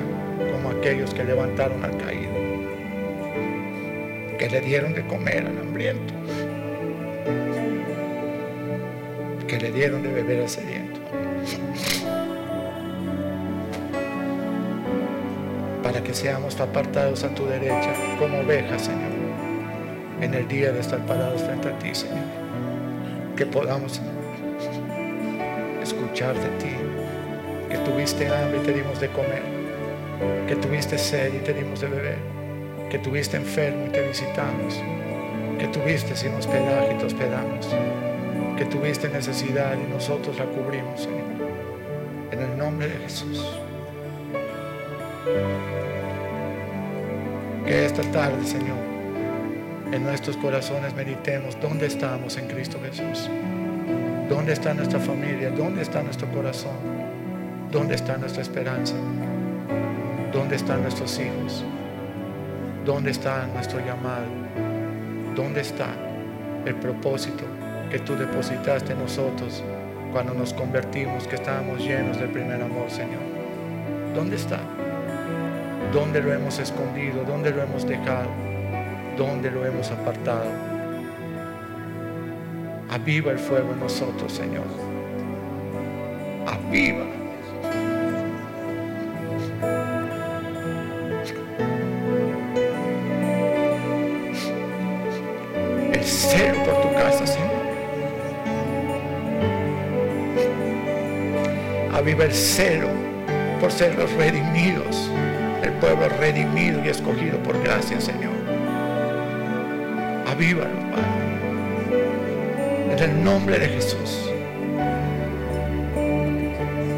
como 0.51 0.69
aquellos 0.69 1.13
que 1.13 1.23
levantaron 1.23 1.83
al 1.83 1.97
caído 1.97 2.20
que 4.41 4.49
le 4.49 4.61
dieron 4.61 4.95
de 4.95 5.05
comer 5.05 5.45
al 5.45 5.55
hambriento, 5.59 6.15
que 9.47 9.59
le 9.59 9.71
dieron 9.71 10.01
de 10.01 10.11
beber 10.11 10.41
al 10.41 10.49
sediento, 10.49 10.99
para 15.83 16.01
que 16.01 16.11
seamos 16.15 16.59
apartados 16.59 17.23
a 17.23 17.29
tu 17.35 17.45
derecha 17.45 17.93
como 18.17 18.39
ovejas, 18.39 18.81
Señor, 18.81 19.11
en 20.21 20.33
el 20.33 20.47
día 20.47 20.71
de 20.71 20.79
estar 20.79 21.05
parados 21.05 21.43
frente 21.43 21.69
a 21.69 21.77
ti, 21.77 21.93
Señor, 21.93 22.25
que 23.37 23.45
podamos 23.45 24.01
escuchar 25.83 26.33
de 26.33 26.49
ti, 26.57 26.75
que 27.69 27.77
tuviste 27.77 28.27
hambre 28.27 28.57
y 28.57 28.65
te 28.65 28.73
dimos 28.73 28.99
de 28.99 29.07
comer, 29.09 29.43
que 30.47 30.55
tuviste 30.55 30.97
sed 30.97 31.31
y 31.31 31.43
te 31.43 31.53
dimos 31.53 31.79
de 31.79 31.87
beber 31.89 32.40
que 32.91 32.99
tuviste 32.99 33.37
enfermo 33.37 33.85
y 33.87 33.89
te 33.89 34.05
visitamos, 34.05 34.83
que 35.57 35.65
tuviste 35.69 36.13
sin 36.13 36.33
hospedaje 36.33 36.93
y 36.93 36.97
te 36.97 37.05
hospedamos, 37.05 37.69
que 38.57 38.65
tuviste 38.65 39.07
necesidad 39.07 39.77
y 39.77 39.89
nosotros 39.89 40.37
la 40.37 40.43
cubrimos, 40.43 41.03
Señor. 41.03 41.21
En 42.31 42.39
el 42.41 42.57
nombre 42.57 42.89
de 42.89 42.97
Jesús. 42.97 43.45
Que 47.65 47.85
esta 47.85 48.01
tarde, 48.11 48.43
Señor, 48.43 48.77
en 49.93 50.03
nuestros 50.03 50.35
corazones 50.35 50.93
meditemos 50.93 51.57
dónde 51.61 51.85
estamos 51.85 52.35
en 52.35 52.49
Cristo 52.49 52.77
Jesús. 52.83 53.29
¿Dónde 54.27 54.51
está 54.51 54.73
nuestra 54.73 54.99
familia? 54.99 55.49
¿Dónde 55.51 55.81
está 55.81 56.03
nuestro 56.03 56.27
corazón? 56.27 56.75
¿Dónde 57.71 57.95
está 57.95 58.17
nuestra 58.17 58.41
esperanza? 58.41 58.95
¿Dónde 60.33 60.57
están 60.57 60.81
nuestros 60.81 61.17
hijos? 61.19 61.63
¿Dónde 62.85 63.11
está 63.11 63.45
nuestro 63.45 63.79
llamado? 63.79 64.25
¿Dónde 65.35 65.61
está 65.61 65.89
el 66.65 66.73
propósito 66.75 67.43
que 67.91 67.99
tú 67.99 68.15
depositaste 68.15 68.93
en 68.93 68.99
nosotros 68.99 69.63
cuando 70.11 70.33
nos 70.33 70.51
convertimos, 70.51 71.27
que 71.27 71.35
estábamos 71.35 71.79
llenos 71.79 72.19
del 72.19 72.29
primer 72.29 72.59
amor, 72.59 72.89
Señor? 72.89 73.21
¿Dónde 74.15 74.35
está? 74.35 74.59
¿Dónde 75.93 76.21
lo 76.21 76.33
hemos 76.33 76.57
escondido? 76.57 77.23
¿Dónde 77.23 77.51
lo 77.51 77.61
hemos 77.61 77.87
dejado? 77.87 78.29
¿Dónde 79.15 79.51
lo 79.51 79.63
hemos 79.63 79.91
apartado? 79.91 80.49
Aviva 82.89 83.31
el 83.31 83.37
fuego 83.37 83.73
en 83.73 83.79
nosotros, 83.79 84.31
Señor. 84.33 84.65
Aviva. 86.47 87.10
Aviva 102.01 102.23
el 102.23 102.33
celo 102.33 102.89
por 103.59 103.71
ser 103.71 103.93
los 103.93 104.11
redimidos, 104.13 105.11
el 105.61 105.71
pueblo 105.73 106.09
redimido 106.09 106.83
y 106.83 106.87
escogido 106.87 107.37
por 107.43 107.61
gracia, 107.61 108.01
Señor. 108.01 108.33
Avívalo, 110.27 110.79
Padre. 110.89 111.05
En 112.91 112.97
el 112.97 113.23
nombre 113.23 113.59
de 113.59 113.67
Jesús. 113.67 114.31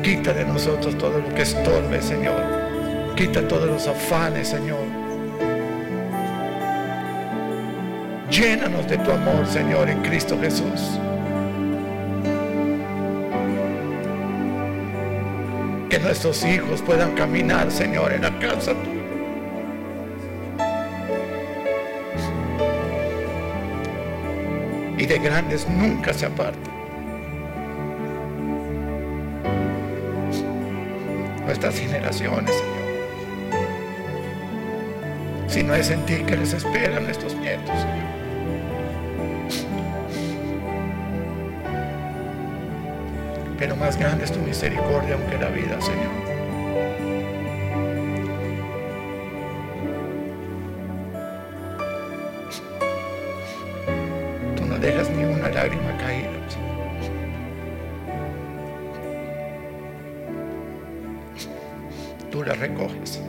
Quita 0.04 0.32
de 0.32 0.46
nosotros 0.46 0.98
todo 0.98 1.20
lo 1.20 1.36
que 1.36 1.42
estorbe, 1.42 2.02
Señor. 2.02 2.42
Quita 3.18 3.46
todos 3.46 3.68
los 3.68 3.86
afanes, 3.86 4.48
Señor. 4.48 4.86
Llénanos 8.32 8.88
de 8.88 8.98
tu 9.00 9.12
amor, 9.12 9.46
Señor, 9.48 9.90
en 9.90 10.02
Cristo 10.02 10.40
Jesús. 10.40 10.98
Que 15.94 16.00
nuestros 16.00 16.44
hijos 16.44 16.82
puedan 16.82 17.14
caminar, 17.14 17.70
Señor, 17.70 18.14
en 18.14 18.24
la 18.24 18.40
casa 18.40 18.74
tuya. 18.74 19.04
Y 24.98 25.06
de 25.06 25.20
grandes 25.20 25.70
nunca 25.70 26.12
se 26.12 26.26
aparten. 26.26 26.74
Nuestras 31.46 31.76
generaciones, 31.76 32.56
Señor. 32.56 32.74
Si 35.48 35.62
no 35.62 35.76
es 35.76 35.92
en 35.92 36.04
ti 36.08 36.24
que 36.26 36.38
les 36.38 36.54
esperan 36.54 37.08
estos 37.08 37.36
nietos, 37.36 37.70
Señor. 37.70 38.23
Pero 43.64 43.78
más 43.78 43.98
grande 43.98 44.26
es 44.26 44.32
tu 44.34 44.42
misericordia 44.42 45.16
aunque 45.16 45.38
la 45.38 45.48
vida, 45.48 45.80
Señor. 45.80 46.12
Tú 54.58 54.66
no 54.66 54.78
dejas 54.80 55.10
ni 55.12 55.24
una 55.24 55.48
lágrima 55.48 55.98
caída. 55.98 56.30
Tú 62.30 62.44
la 62.44 62.56
recoges. 62.56 63.22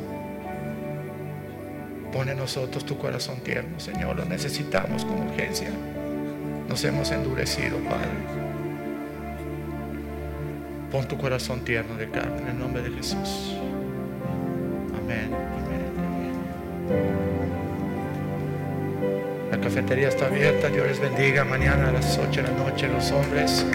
Pone 2.13 2.35
nosotros 2.35 2.85
tu 2.85 2.99
corazón 2.99 3.39
tierno, 3.39 3.79
Señor. 3.79 4.17
Lo 4.17 4.25
necesitamos 4.25 5.05
con 5.05 5.29
urgencia. 5.29 5.71
Nos 6.69 6.83
hemos 6.83 7.13
endurecido, 7.13 7.79
Padre. 7.89 8.44
Pon 10.95 11.09
tu 11.09 11.19
corazón 11.19 11.65
tierno 11.65 11.97
de 11.97 12.09
carne 12.09 12.43
en 12.43 12.49
el 12.51 12.57
nombre 12.57 12.81
de 12.81 12.89
Jesús. 12.89 13.57
Amén. 14.97 15.29
amén. 15.35 15.93
La 19.51 19.59
cafetería 19.59 20.07
está 20.07 20.27
abierta. 20.27 20.69
Dios 20.69 20.87
les 20.87 21.01
bendiga. 21.01 21.43
Mañana 21.45 21.89
a 21.89 21.93
las 21.95 22.17
8 22.17 22.43
de 22.43 22.49
la 22.49 22.55
noche 22.57 22.87
los 22.87 23.11
hombres. 23.11 23.67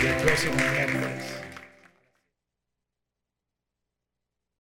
Y 0.00 0.06
el 0.06 0.14
próximo 0.22 0.54
miércoles. 0.72 1.01